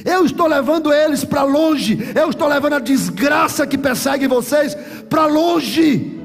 Eu 0.05 0.26
estou 0.26 0.45
levando 0.45 0.93
eles 0.93 1.26
para 1.26 1.41
longe, 1.41 1.97
eu 2.15 2.30
estou 2.30 2.47
levando 2.47 2.74
a 2.74 2.80
desgraça 2.80 3.65
que 3.65 3.80
persegue 3.80 4.28
vocês 4.28 4.78
para 5.09 5.26
longe. 5.26 6.20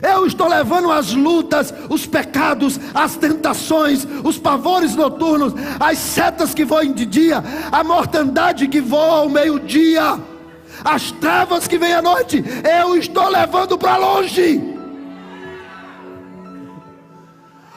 Eu 0.00 0.24
estou 0.24 0.48
levando 0.48 0.90
as 0.92 1.12
lutas, 1.12 1.74
os 1.88 2.06
pecados, 2.06 2.78
as 2.94 3.16
tentações, 3.16 4.06
os 4.24 4.38
pavores 4.38 4.94
noturnos, 4.94 5.54
as 5.78 5.98
setas 5.98 6.54
que 6.54 6.64
voam 6.64 6.92
de 6.92 7.04
dia, 7.04 7.42
a 7.70 7.84
mortandade 7.84 8.66
que 8.68 8.80
voa 8.80 9.18
ao 9.18 9.28
meio-dia, 9.28 10.18
as 10.84 11.10
trevas 11.12 11.66
que 11.68 11.78
vêm 11.78 11.94
à 11.94 12.02
noite. 12.02 12.42
Eu 12.80 12.96
estou 12.96 13.28
levando 13.28 13.78
para 13.78 13.96
longe. 13.96 14.60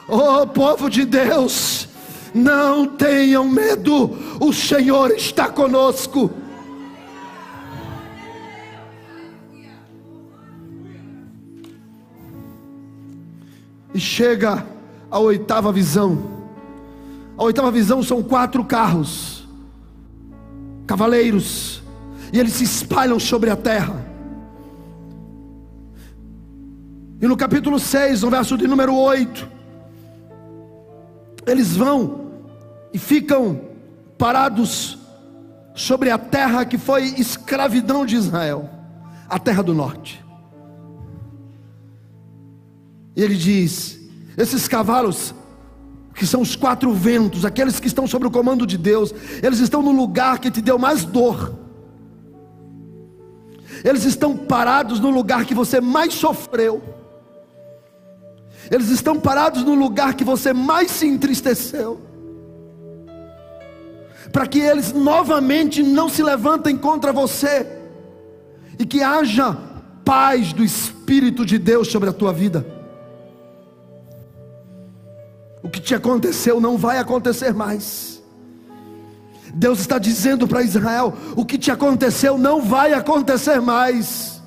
Oh, 0.08 0.46
povo 0.46 0.88
de 0.88 1.04
Deus, 1.04 1.88
não 2.32 2.86
tenham 2.86 3.44
medo, 3.48 4.16
o 4.40 4.52
Senhor 4.52 5.10
está 5.10 5.48
conosco. 5.48 6.30
E 13.92 13.98
chega 13.98 14.64
a 15.10 15.18
oitava 15.18 15.72
visão. 15.72 16.36
A 17.36 17.42
oitava 17.42 17.70
visão 17.70 18.02
são 18.02 18.22
quatro 18.22 18.64
carros, 18.64 19.46
cavaleiros, 20.86 21.82
e 22.32 22.38
eles 22.38 22.54
se 22.54 22.64
espalham 22.64 23.18
sobre 23.18 23.50
a 23.50 23.56
terra. 23.56 24.04
E 27.20 27.26
no 27.26 27.36
capítulo 27.36 27.78
6, 27.78 28.22
no 28.22 28.30
verso 28.30 28.58
de 28.58 28.66
número 28.66 28.94
8, 28.94 29.48
eles 31.46 31.76
vão 31.76 32.26
e 32.92 32.98
ficam 32.98 33.60
parados 34.18 34.98
sobre 35.74 36.10
a 36.10 36.18
terra 36.18 36.64
que 36.64 36.76
foi 36.76 37.04
escravidão 37.18 38.04
de 38.04 38.16
Israel, 38.16 38.68
a 39.28 39.38
terra 39.38 39.62
do 39.62 39.74
norte. 39.74 40.24
E 43.14 43.22
ele 43.22 43.34
diz: 43.34 43.98
esses 44.36 44.68
cavalos, 44.68 45.34
que 46.14 46.26
são 46.26 46.42
os 46.42 46.54
quatro 46.54 46.92
ventos, 46.92 47.44
aqueles 47.44 47.80
que 47.80 47.86
estão 47.86 48.06
sob 48.06 48.26
o 48.26 48.30
comando 48.30 48.66
de 48.66 48.76
Deus, 48.76 49.14
eles 49.42 49.58
estão 49.58 49.82
no 49.82 49.92
lugar 49.92 50.38
que 50.38 50.50
te 50.50 50.60
deu 50.60 50.78
mais 50.78 51.04
dor. 51.04 51.65
Eles 53.86 54.04
estão 54.04 54.36
parados 54.36 55.00
no 55.00 55.08
lugar 55.08 55.46
que 55.46 55.54
você 55.54 55.80
mais 55.80 56.12
sofreu. 56.12 56.82
Eles 58.70 58.90
estão 58.90 59.18
parados 59.18 59.62
no 59.64 59.74
lugar 59.74 60.14
que 60.14 60.24
você 60.24 60.52
mais 60.52 60.90
se 60.90 61.06
entristeceu 61.06 62.06
para 64.32 64.46
que 64.46 64.58
eles 64.58 64.92
novamente 64.92 65.82
não 65.82 66.08
se 66.08 66.22
levantem 66.22 66.76
contra 66.76 67.12
você, 67.12 67.66
e 68.78 68.84
que 68.84 69.02
haja 69.02 69.56
paz 70.04 70.52
do 70.52 70.62
Espírito 70.62 71.44
de 71.44 71.58
Deus 71.58 71.90
sobre 71.90 72.10
a 72.10 72.12
tua 72.12 72.32
vida. 72.32 72.66
O 75.62 75.70
que 75.70 75.80
te 75.80 75.94
aconteceu 75.94 76.60
não 76.60 76.76
vai 76.76 76.98
acontecer 76.98 77.54
mais. 77.54 78.15
Deus 79.56 79.80
está 79.80 79.98
dizendo 79.98 80.46
para 80.46 80.62
Israel: 80.62 81.14
o 81.34 81.44
que 81.44 81.58
te 81.58 81.70
aconteceu 81.70 82.36
não 82.36 82.62
vai 82.62 82.92
acontecer 82.92 83.60
mais. 83.60 84.42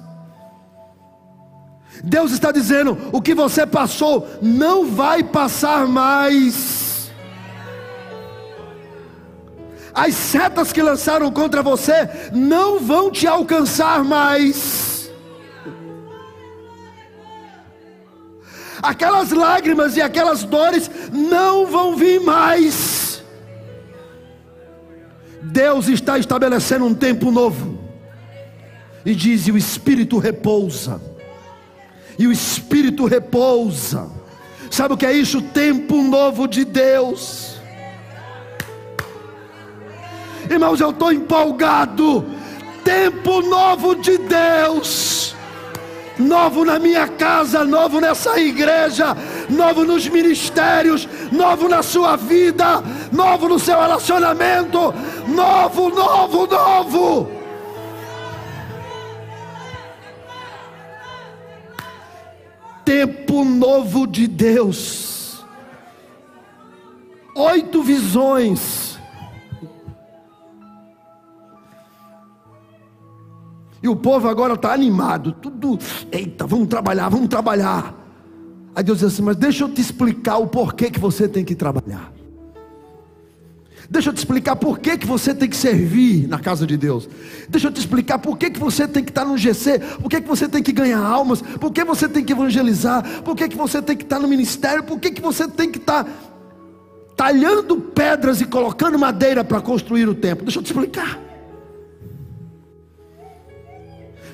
Deus 2.04 2.32
está 2.32 2.52
dizendo: 2.52 2.98
o 3.12 3.22
que 3.22 3.34
você 3.34 3.66
passou 3.66 4.28
não 4.42 4.86
vai 4.86 5.24
passar 5.24 5.88
mais. 5.88 6.80
as 9.94 10.16
setas 10.16 10.72
que 10.72 10.82
lançaram 10.82 11.30
contra 11.30 11.62
você 11.62 12.10
não 12.32 12.80
vão 12.80 13.12
te 13.12 13.28
alcançar 13.28 14.02
mais. 14.04 15.10
Aquelas 18.82 19.32
lágrimas 19.32 19.98
e 19.98 20.02
aquelas 20.02 20.44
dores 20.46 20.90
não 21.12 21.66
vão 21.66 21.98
vir 21.98 22.22
mais. 22.22 23.09
Deus 25.52 25.88
está 25.88 26.18
estabelecendo 26.18 26.86
um 26.86 26.94
tempo 26.94 27.32
novo. 27.32 27.80
E 29.06 29.14
diz: 29.16 29.48
e 29.48 29.52
o 29.52 29.58
Espírito 29.58 30.18
repousa. 30.18 31.02
E 32.18 32.28
o 32.28 32.32
Espírito 32.32 33.06
repousa. 33.06 34.10
Sabe 34.70 34.94
o 34.94 34.98
que 34.98 35.06
é 35.06 35.14
isso? 35.14 35.42
Tempo 35.42 36.04
novo 36.04 36.48
de 36.48 36.64
Deus 36.64 37.60
Irmãos, 40.50 40.82
eu 40.82 40.90
estou 40.90 41.14
empolgado. 41.14 42.26
Tempo 42.84 43.42
novo 43.42 43.96
de 43.96 44.18
Deus. 44.18 45.36
Novo 46.20 46.66
na 46.66 46.78
minha 46.78 47.08
casa, 47.08 47.64
novo 47.64 48.02
nessa 48.02 48.38
igreja, 48.38 49.16
novo 49.50 49.86
nos 49.86 50.06
ministérios, 50.10 51.08
novo 51.32 51.70
na 51.70 51.82
sua 51.82 52.18
vida, 52.18 52.84
novo 53.10 53.48
no 53.48 53.58
seu 53.58 53.80
relacionamento, 53.80 54.94
novo, 55.26 55.90
novo, 55.90 56.46
novo. 56.46 57.32
Tempo 62.84 63.46
novo 63.46 64.06
de 64.06 64.28
Deus. 64.28 65.46
Oito 67.34 67.82
visões 67.82 68.89
E 73.82 73.88
o 73.88 73.96
povo 73.96 74.28
agora 74.28 74.54
está 74.54 74.74
animado, 74.74 75.32
tudo, 75.32 75.80
eita, 76.12 76.46
vamos 76.46 76.68
trabalhar, 76.68 77.10
vamos 77.10 77.30
trabalhar. 77.30 77.96
Aí 78.76 78.84
Deus 78.84 79.00
diz 79.00 79.14
assim: 79.14 79.22
Mas 79.22 79.36
deixa 79.38 79.64
eu 79.64 79.70
te 79.70 79.82
explicar 79.82 80.38
o 80.38 80.48
porquê 80.48 80.90
que 80.90 81.00
você 81.00 81.28
tem 81.28 81.46
que 81.46 81.56
trabalhar. 81.56 82.12
Deixa 83.90 84.10
eu 84.10 84.14
te 84.14 84.18
explicar 84.18 84.56
por 84.56 84.78
que, 84.78 84.98
que 84.98 85.08
você 85.08 85.34
tem 85.34 85.50
que 85.50 85.56
servir 85.56 86.28
na 86.28 86.38
casa 86.38 86.68
de 86.68 86.78
Deus. 86.78 87.10
Deixa 87.50 87.68
eu 87.68 87.72
te 87.72 87.80
explicar 87.80 88.20
por 88.20 88.38
que, 88.38 88.52
que 88.52 88.60
você 88.60 88.88
tem 88.88 89.04
que 89.04 89.10
estar 89.10 89.26
no 89.26 89.36
GC, 89.36 89.80
por 90.00 90.10
que, 90.10 90.22
que 90.22 90.28
você 90.28 90.48
tem 90.48 90.62
que 90.62 90.72
ganhar 90.72 91.00
almas, 91.00 91.42
por 91.42 91.72
que 91.72 91.84
você 91.84 92.08
tem 92.08 92.24
que 92.24 92.32
evangelizar, 92.32 93.24
por 93.24 93.36
que, 93.36 93.50
que 93.50 93.58
você 93.58 93.82
tem 93.82 93.98
que 93.98 94.04
estar 94.04 94.20
no 94.20 94.28
ministério, 94.28 94.84
por 94.84 95.00
que, 95.00 95.10
que 95.10 95.22
você 95.22 95.48
tem 95.48 95.72
que 95.72 95.80
estar 95.80 96.08
talhando 97.16 97.78
pedras 97.78 98.40
e 98.42 98.46
colocando 98.46 98.98
madeira 99.00 99.44
para 99.44 99.60
construir 99.60 100.08
o 100.08 100.14
templo. 100.14 100.46
Deixa 100.46 100.60
eu 100.60 100.64
te 100.64 100.68
explicar. 100.68 101.29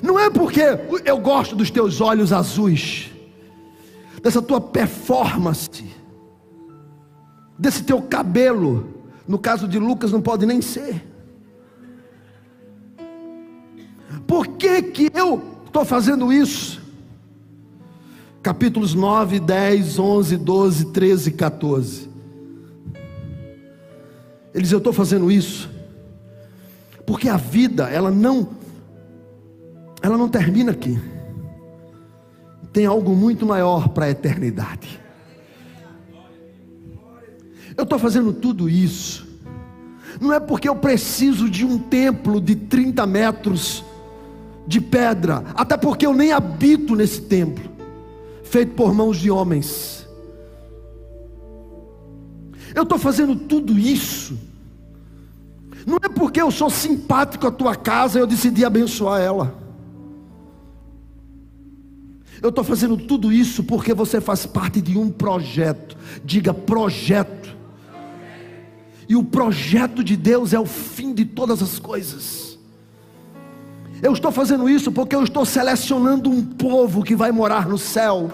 Não 0.02 0.18
é 0.18 0.30
porque 0.30 0.60
eu 1.04 1.18
gosto 1.18 1.54
dos 1.54 1.70
teus 1.70 2.00
olhos 2.00 2.32
azuis, 2.32 3.10
dessa 4.22 4.42
tua 4.42 4.60
performance, 4.60 5.84
desse 7.58 7.82
teu 7.82 8.02
cabelo. 8.02 8.94
No 9.26 9.38
caso 9.38 9.66
de 9.66 9.78
Lucas, 9.78 10.12
não 10.12 10.20
pode 10.20 10.46
nem 10.46 10.60
ser. 10.60 11.04
Por 14.26 14.46
que 14.48 14.82
que 14.82 15.10
eu 15.14 15.42
estou 15.66 15.84
fazendo 15.84 16.32
isso? 16.32 16.80
Capítulos 18.42 18.94
9, 18.94 19.40
10, 19.40 19.98
11, 19.98 20.36
12, 20.36 20.92
13 20.92 21.28
e 21.28 21.32
14. 21.32 22.10
Ele 24.54 24.62
diz: 24.62 24.72
Eu 24.72 24.78
estou 24.78 24.92
fazendo 24.92 25.30
isso 25.30 25.76
porque 27.06 27.28
a 27.28 27.36
vida, 27.36 27.88
ela 27.88 28.10
não, 28.10 28.48
ela 30.06 30.16
não 30.16 30.28
termina 30.28 30.70
aqui. 30.70 30.96
Tem 32.72 32.86
algo 32.86 33.14
muito 33.16 33.44
maior 33.44 33.88
para 33.88 34.06
a 34.06 34.10
eternidade. 34.10 35.00
Eu 37.76 37.82
estou 37.82 37.98
fazendo 37.98 38.32
tudo 38.32 38.68
isso, 38.68 39.26
não 40.20 40.32
é 40.32 40.40
porque 40.40 40.68
eu 40.68 40.76
preciso 40.76 41.50
de 41.50 41.64
um 41.64 41.78
templo 41.78 42.40
de 42.40 42.54
30 42.54 43.04
metros 43.06 43.84
de 44.66 44.80
pedra, 44.80 45.44
até 45.54 45.76
porque 45.76 46.06
eu 46.06 46.14
nem 46.14 46.32
habito 46.32 46.94
nesse 46.94 47.20
templo, 47.22 47.70
feito 48.44 48.74
por 48.74 48.94
mãos 48.94 49.18
de 49.18 49.30
homens. 49.30 50.08
Eu 52.74 52.84
estou 52.84 52.98
fazendo 52.98 53.36
tudo 53.36 53.78
isso 53.78 54.38
não 55.86 55.98
é 56.02 56.08
porque 56.08 56.42
eu 56.42 56.50
sou 56.50 56.68
simpático 56.68 57.46
à 57.46 57.50
tua 57.50 57.76
casa 57.76 58.18
eu 58.18 58.26
decidi 58.26 58.64
abençoar 58.64 59.20
ela. 59.20 59.65
Eu 62.42 62.50
estou 62.50 62.64
fazendo 62.64 62.96
tudo 62.96 63.32
isso 63.32 63.64
porque 63.64 63.94
você 63.94 64.20
faz 64.20 64.46
parte 64.46 64.80
de 64.80 64.98
um 64.98 65.10
projeto. 65.10 65.96
Diga 66.24 66.52
projeto. 66.52 67.56
E 69.08 69.16
o 69.16 69.22
projeto 69.22 70.02
de 70.02 70.16
Deus 70.16 70.52
é 70.52 70.58
o 70.58 70.66
fim 70.66 71.14
de 71.14 71.24
todas 71.24 71.62
as 71.62 71.78
coisas. 71.78 72.58
Eu 74.02 74.12
estou 74.12 74.30
fazendo 74.30 74.68
isso 74.68 74.92
porque 74.92 75.14
eu 75.14 75.22
estou 75.22 75.44
selecionando 75.44 76.28
um 76.28 76.44
povo 76.44 77.02
que 77.02 77.14
vai 77.14 77.32
morar 77.32 77.66
no 77.66 77.78
céu. 77.78 78.30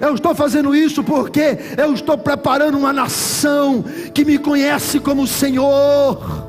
Eu 0.00 0.14
estou 0.14 0.34
fazendo 0.34 0.74
isso 0.74 1.02
porque 1.02 1.58
eu 1.76 1.94
estou 1.94 2.18
preparando 2.18 2.76
uma 2.76 2.92
nação 2.92 3.82
que 4.12 4.24
me 4.24 4.38
conhece 4.38 5.00
como 5.00 5.26
Senhor. 5.26 6.45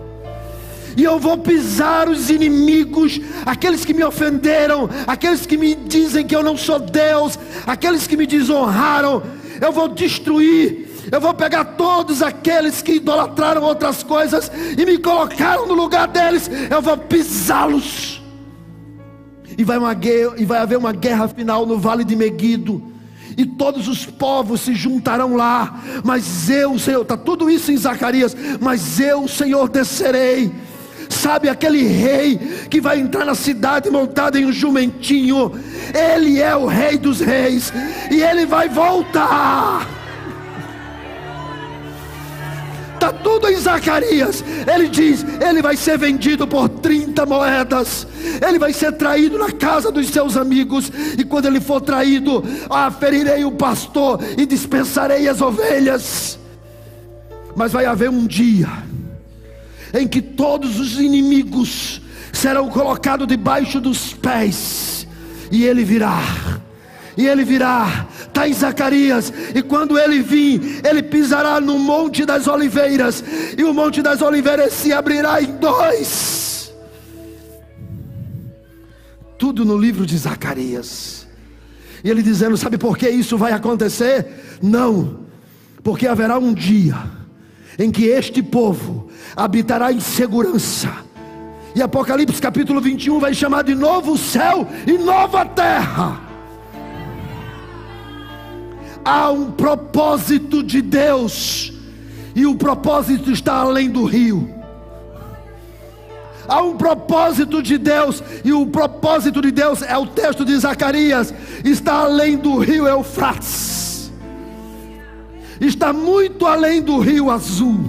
E 0.97 1.03
eu 1.03 1.19
vou 1.19 1.37
pisar 1.37 2.09
os 2.09 2.31
inimigos, 2.31 3.21
aqueles 3.45 3.85
que 3.85 3.93
me 3.93 4.03
ofenderam, 4.03 4.89
aqueles 5.05 5.45
que 5.45 5.55
me 5.55 5.75
dizem 5.75 6.25
que 6.25 6.35
eu 6.35 6.41
não 6.41 6.57
sou 6.57 6.79
Deus, 6.79 7.37
aqueles 7.67 8.07
que 8.07 8.17
me 8.17 8.25
desonraram. 8.25 9.21
Eu 9.61 9.71
vou 9.71 9.87
destruir, 9.87 10.89
eu 11.11 11.21
vou 11.21 11.35
pegar 11.35 11.63
todos 11.65 12.23
aqueles 12.23 12.81
que 12.81 12.93
idolatraram 12.93 13.61
outras 13.61 14.01
coisas 14.01 14.51
e 14.75 14.83
me 14.87 14.97
colocaram 14.97 15.67
no 15.67 15.75
lugar 15.75 16.07
deles, 16.07 16.49
eu 16.67 16.81
vou 16.81 16.97
pisá-los. 16.97 18.19
E 19.55 19.63
vai, 19.63 19.77
uma 19.77 19.93
guerra, 19.93 20.33
e 20.37 20.45
vai 20.45 20.57
haver 20.57 20.79
uma 20.79 20.93
guerra 20.93 21.27
final 21.27 21.63
no 21.63 21.77
vale 21.77 22.03
de 22.03 22.15
Meguido 22.15 22.91
e 23.37 23.45
todos 23.45 23.87
os 23.87 24.03
povos 24.03 24.61
se 24.61 24.73
juntarão 24.73 25.35
lá. 25.35 25.79
Mas 26.03 26.49
eu, 26.49 26.79
Senhor, 26.79 27.03
está 27.03 27.15
tudo 27.15 27.51
isso 27.51 27.71
em 27.71 27.77
Zacarias. 27.77 28.35
Mas 28.59 28.99
eu, 28.99 29.27
Senhor, 29.27 29.69
descerei. 29.69 30.51
Sabe 31.09 31.49
aquele 31.49 31.83
rei 31.83 32.37
que 32.69 32.81
vai 32.81 32.99
entrar 32.99 33.25
na 33.25 33.35
cidade 33.35 33.89
montado 33.89 34.37
em 34.37 34.45
um 34.45 34.51
jumentinho? 34.51 35.51
Ele 35.93 36.41
é 36.41 36.55
o 36.55 36.65
rei 36.65 36.97
dos 36.97 37.19
reis 37.19 37.71
e 38.11 38.21
ele 38.21 38.45
vai 38.45 38.69
voltar. 38.69 39.87
Está 42.93 43.13
tudo 43.13 43.47
em 43.47 43.55
Zacarias. 43.55 44.43
Ele 44.73 44.87
diz: 44.87 45.23
ele 45.39 45.61
vai 45.61 45.77
ser 45.77 45.97
vendido 45.97 46.47
por 46.47 46.67
30 46.67 47.25
moedas. 47.25 48.07
Ele 48.45 48.57
vai 48.57 48.73
ser 48.73 48.91
traído 48.93 49.37
na 49.37 49.51
casa 49.51 49.91
dos 49.91 50.09
seus 50.09 50.35
amigos. 50.35 50.91
E 51.17 51.23
quando 51.23 51.45
ele 51.45 51.61
for 51.61 51.79
traído, 51.79 52.43
ah, 52.69 52.89
ferirei 52.89 53.45
o 53.45 53.51
pastor 53.51 54.19
e 54.35 54.45
dispensarei 54.45 55.27
as 55.27 55.41
ovelhas. 55.41 56.39
Mas 57.55 57.71
vai 57.71 57.85
haver 57.85 58.09
um 58.09 58.25
dia 58.25 58.86
em 59.97 60.07
que 60.07 60.21
todos 60.21 60.79
os 60.79 60.99
inimigos 60.99 62.01
serão 62.31 62.69
colocados 62.69 63.27
debaixo 63.27 63.79
dos 63.79 64.13
pés, 64.13 65.07
e 65.51 65.65
ele 65.65 65.83
virá 65.83 66.21
e 67.17 67.25
ele 67.25 67.43
virá, 67.43 68.07
está 68.27 68.47
em 68.47 68.53
Zacarias, 68.53 69.33
e 69.55 69.63
quando 69.63 69.97
ele 69.97 70.21
vir, 70.21 70.85
ele 70.85 71.01
pisará 71.01 71.59
no 71.59 71.79
Monte 71.79 72.23
das 72.23 72.47
Oliveiras, 72.47 73.23
e 73.57 73.63
o 73.63 73.73
Monte 73.73 74.03
das 74.03 74.21
Oliveiras 74.21 74.71
se 74.71 74.93
abrirá 74.93 75.41
em 75.41 75.57
dois. 75.57 76.71
Tudo 79.39 79.65
no 79.65 79.75
livro 79.75 80.05
de 80.05 80.15
Zacarias. 80.15 81.27
E 82.03 82.09
ele 82.09 82.21
dizendo: 82.21 82.55
Sabe 82.55 82.77
por 82.77 82.95
que 82.97 83.09
isso 83.09 83.37
vai 83.37 83.51
acontecer? 83.51 84.57
Não, 84.61 85.21
porque 85.83 86.07
haverá 86.07 86.37
um 86.37 86.53
dia 86.53 87.16
em 87.77 87.91
que 87.91 88.05
este 88.05 88.41
povo 88.41 89.07
habitará 89.35 89.91
em 89.91 89.99
segurança. 89.99 90.91
E 91.75 91.81
Apocalipse 91.81 92.41
capítulo 92.41 92.81
21 92.81 93.19
vai 93.19 93.33
chamar 93.33 93.63
de 93.63 93.75
novo 93.75 94.17
céu 94.17 94.67
e 94.87 94.97
nova 94.97 95.45
terra 95.45 96.27
há 99.07 99.31
um 99.31 99.51
propósito 99.51 100.61
de 100.61 100.81
Deus, 100.81 101.71
e 102.35 102.45
o 102.45 102.55
propósito 102.55 103.31
está 103.31 103.53
além 103.53 103.89
do 103.89 104.03
rio. 104.03 104.53
Há 106.45 106.61
um 106.61 106.75
propósito 106.75 107.63
de 107.63 107.77
Deus, 107.77 108.21
e 108.43 108.51
o 108.51 108.65
propósito 108.67 109.41
de 109.41 109.49
Deus 109.49 109.81
é 109.81 109.97
o 109.97 110.05
texto 110.05 110.43
de 110.43 110.57
Zacarias, 110.57 111.33
está 111.63 112.01
além 112.01 112.35
do 112.35 112.57
rio 112.57 112.85
Eufrates, 112.85 113.96
está 115.59 115.91
muito 115.91 116.45
além 116.45 116.81
do 116.81 116.99
rio 116.99 117.31
Azul, 117.31 117.79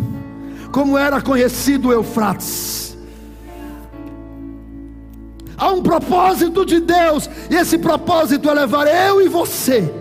como 0.72 0.96
era 0.96 1.20
conhecido 1.20 1.88
o 1.88 1.92
Eufrates. 1.92 2.96
Há 5.56 5.72
um 5.72 5.82
propósito 5.82 6.64
de 6.64 6.80
Deus, 6.80 7.28
e 7.50 7.56
esse 7.56 7.78
propósito 7.78 8.48
é 8.48 8.54
levar 8.54 8.86
eu 8.86 9.20
e 9.20 9.28
você 9.28 9.92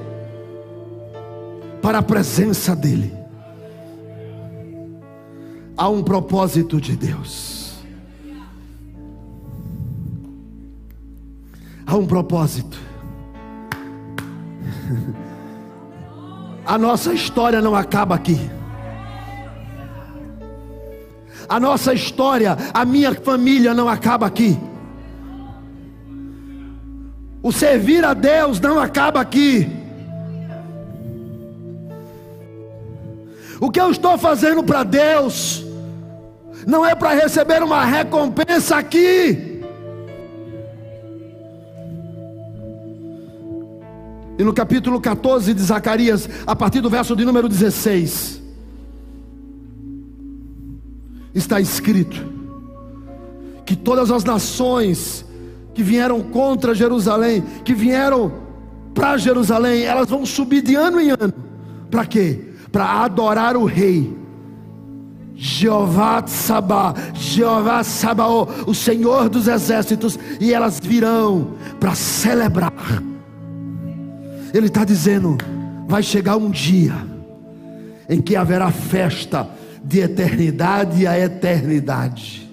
para 1.82 1.98
a 1.98 2.04
presença 2.04 2.76
dEle. 2.76 3.12
Há 5.76 5.90
um 5.90 6.04
propósito 6.04 6.80
de 6.80 6.96
Deus. 6.96 7.78
Há 11.86 11.96
um 11.96 12.06
propósito. 12.06 12.78
A 16.68 16.78
nossa 16.78 17.14
história 17.14 17.62
não 17.62 17.74
acaba 17.74 18.14
aqui. 18.14 18.38
A 21.48 21.62
nossa 21.62 21.94
história, 21.94 22.58
a 22.74 22.84
minha 22.84 23.16
família 23.16 23.74
não 23.74 23.88
acaba 23.88 24.28
aqui. 24.28 24.60
O 27.42 27.54
servir 27.54 28.04
a 28.04 28.14
Deus 28.14 28.60
não 28.60 28.78
acaba 28.78 29.22
aqui. 29.22 29.66
O 33.62 33.72
que 33.72 33.80
eu 33.80 33.90
estou 33.90 34.18
fazendo 34.18 34.62
para 34.62 34.84
Deus 34.84 35.66
não 36.68 36.86
é 36.86 36.94
para 36.94 37.14
receber 37.14 37.64
uma 37.64 37.86
recompensa 37.86 38.76
aqui. 38.76 39.57
E 44.38 44.44
no 44.44 44.54
capítulo 44.54 45.02
14 45.02 45.54
de 45.54 45.62
Zacarias, 45.62 46.30
a 46.46 46.56
partir 46.56 46.82
do 46.82 46.90
verso 46.90 47.16
de 47.16 47.26
número 47.26 47.50
16, 47.50 48.42
está 51.34 51.60
escrito 51.60 52.34
que 53.66 53.76
todas 53.76 54.12
as 54.12 54.24
nações 54.24 55.26
que 55.74 55.84
vieram 55.84 56.22
contra 56.22 56.76
Jerusalém, 56.76 57.44
que 57.64 57.74
vieram 57.74 58.32
para 58.94 59.18
Jerusalém, 59.18 59.84
elas 59.84 60.10
vão 60.10 60.26
subir 60.26 60.62
de 60.62 60.76
ano 60.76 61.00
em 61.00 61.10
ano. 61.12 61.34
Para 61.90 62.06
quê? 62.06 62.48
para 62.72 63.04
adorar 63.04 63.56
o 63.56 63.66
rei. 63.66 64.16
Jeová 65.36 66.24
Sabá, 66.26 66.96
Jeová 67.14 67.84
Sabaó, 67.84 68.48
o 68.66 68.74
Senhor 68.74 69.30
dos 69.30 69.48
exércitos, 69.48 70.18
e 70.40 70.52
elas 70.52 70.80
virão 70.80 71.54
para 71.80 71.94
celebrar. 71.94 72.74
Ele 74.54 74.68
está 74.68 74.84
dizendo: 74.84 75.38
vai 75.88 76.04
chegar 76.04 76.38
um 76.38 76.50
dia 76.50 76.96
em 78.10 78.22
que 78.22 78.36
haverá 78.36 78.72
festa 78.72 79.50
de 79.84 80.00
eternidade 80.00 81.06
a 81.06 81.18
eternidade. 81.18 82.48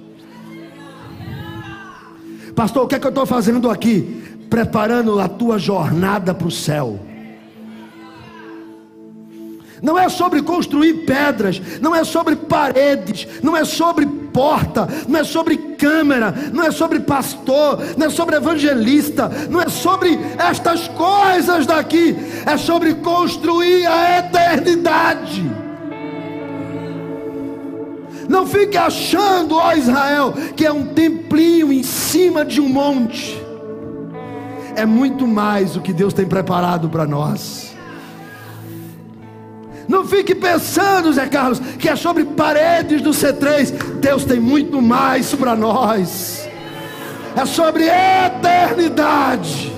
Pastor, 2.55 2.85
o 2.85 2.87
que 2.87 2.95
é 2.95 2.99
que 2.99 3.07
eu 3.07 3.11
estou 3.11 3.27
fazendo 3.27 3.69
aqui? 3.69 4.23
Preparando 4.49 5.19
a 5.19 5.29
tua 5.29 5.59
jornada 5.59 6.33
para 6.33 6.47
o 6.47 6.51
céu. 6.51 7.01
Não 9.85 9.99
é 9.99 10.09
sobre 10.09 10.41
construir 10.41 11.05
pedras, 11.05 11.61
não 11.79 11.95
é 11.95 12.03
sobre 12.05 12.35
paredes, 12.35 13.29
não 13.43 13.55
é 13.55 13.67
sobre 13.67 14.07
porta, 14.07 14.89
não 15.07 15.21
é 15.21 15.25
sobre 15.25 15.59
câmera, 15.59 16.35
não 16.55 16.65
é 16.65 16.71
sobre 16.71 17.01
pastor, 17.01 17.79
não 17.95 18.07
é 18.07 18.11
sobre 18.11 18.35
evangelista, 18.35 19.31
não 19.51 19.61
é 19.61 19.69
sobre 19.69 20.19
estas 20.39 20.89
coisas 20.89 21.67
daqui, 21.67 22.17
é 22.47 22.57
sobre 22.57 22.95
construir 22.95 23.87
a 23.87 24.21
eternidade. 24.21 25.45
Não 28.27 28.47
fique 28.47 28.79
achando, 28.79 29.57
ó 29.57 29.75
Israel, 29.75 30.33
que 30.57 30.65
é 30.65 30.73
um 30.73 30.87
templinho 30.95 31.71
em 31.71 31.83
cima 31.83 32.43
de 32.43 32.59
um 32.59 32.71
monte. 32.71 33.39
É 34.75 34.87
muito 34.87 35.27
mais 35.27 35.77
o 35.77 35.83
que 35.83 35.93
Deus 35.93 36.15
tem 36.15 36.25
preparado 36.25 36.89
para 36.89 37.07
nós. 37.07 37.74
Não 39.89 40.05
fique 40.05 40.35
pensando, 40.35 41.13
Zé 41.13 41.27
Carlos, 41.27 41.61
que 41.79 41.89
é 41.89 41.97
sobre 41.97 42.25
paredes 42.25 43.03
do 43.03 43.11
C3. 43.11 43.73
Deus 44.01 44.25
tem 44.25 44.41
muito 44.41 44.81
mais 44.81 45.35
para 45.35 45.55
nós. 45.55 46.49
É 47.37 47.45
sobre 47.45 47.85
eternidade. 47.85 49.73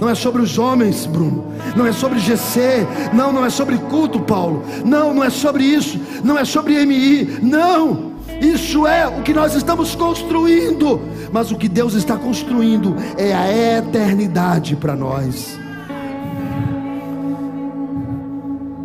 Não 0.00 0.08
é 0.08 0.14
sobre 0.14 0.42
os 0.42 0.58
homens, 0.58 1.06
Bruno. 1.06 1.52
Não 1.76 1.86
é 1.86 1.92
sobre 1.92 2.18
GC. 2.18 2.86
Não, 3.12 3.32
não 3.32 3.44
é 3.44 3.50
sobre 3.50 3.76
culto, 3.76 4.20
Paulo. 4.20 4.64
Não, 4.84 5.14
não 5.14 5.24
é 5.24 5.30
sobre 5.30 5.64
isso. 5.64 6.00
Não 6.22 6.38
é 6.38 6.44
sobre 6.44 6.84
MI. 6.84 7.38
Não. 7.42 8.12
Isso 8.40 8.86
é 8.86 9.06
o 9.06 9.22
que 9.22 9.32
nós 9.32 9.54
estamos 9.54 9.94
construindo. 9.94 11.00
Mas 11.32 11.50
o 11.50 11.56
que 11.56 11.68
Deus 11.68 11.94
está 11.94 12.16
construindo 12.16 12.94
é 13.16 13.34
a 13.34 13.78
eternidade 13.78 14.76
para 14.76 14.94
nós. 14.94 15.58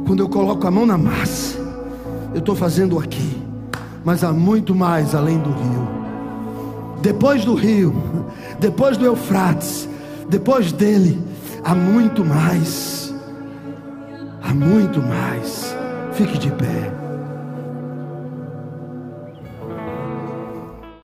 Quando 0.09 0.21
eu 0.21 0.27
coloco 0.27 0.65
a 0.65 0.71
mão 0.71 0.87
na 0.87 0.97
massa, 0.97 1.55
eu 2.33 2.39
estou 2.39 2.55
fazendo 2.55 2.97
aqui, 2.97 3.43
mas 4.03 4.23
há 4.23 4.33
muito 4.33 4.73
mais 4.73 5.13
além 5.13 5.37
do 5.37 5.51
rio. 5.51 5.87
Depois 6.99 7.45
do 7.45 7.53
rio, 7.53 7.93
depois 8.59 8.97
do 8.97 9.05
Eufrates, 9.05 9.87
depois 10.27 10.71
dele, 10.71 11.23
há 11.63 11.75
muito 11.75 12.25
mais. 12.25 13.13
Há 14.41 14.51
muito 14.51 14.99
mais. 14.99 15.75
Fique 16.13 16.39
de 16.39 16.49
pé. 16.53 16.98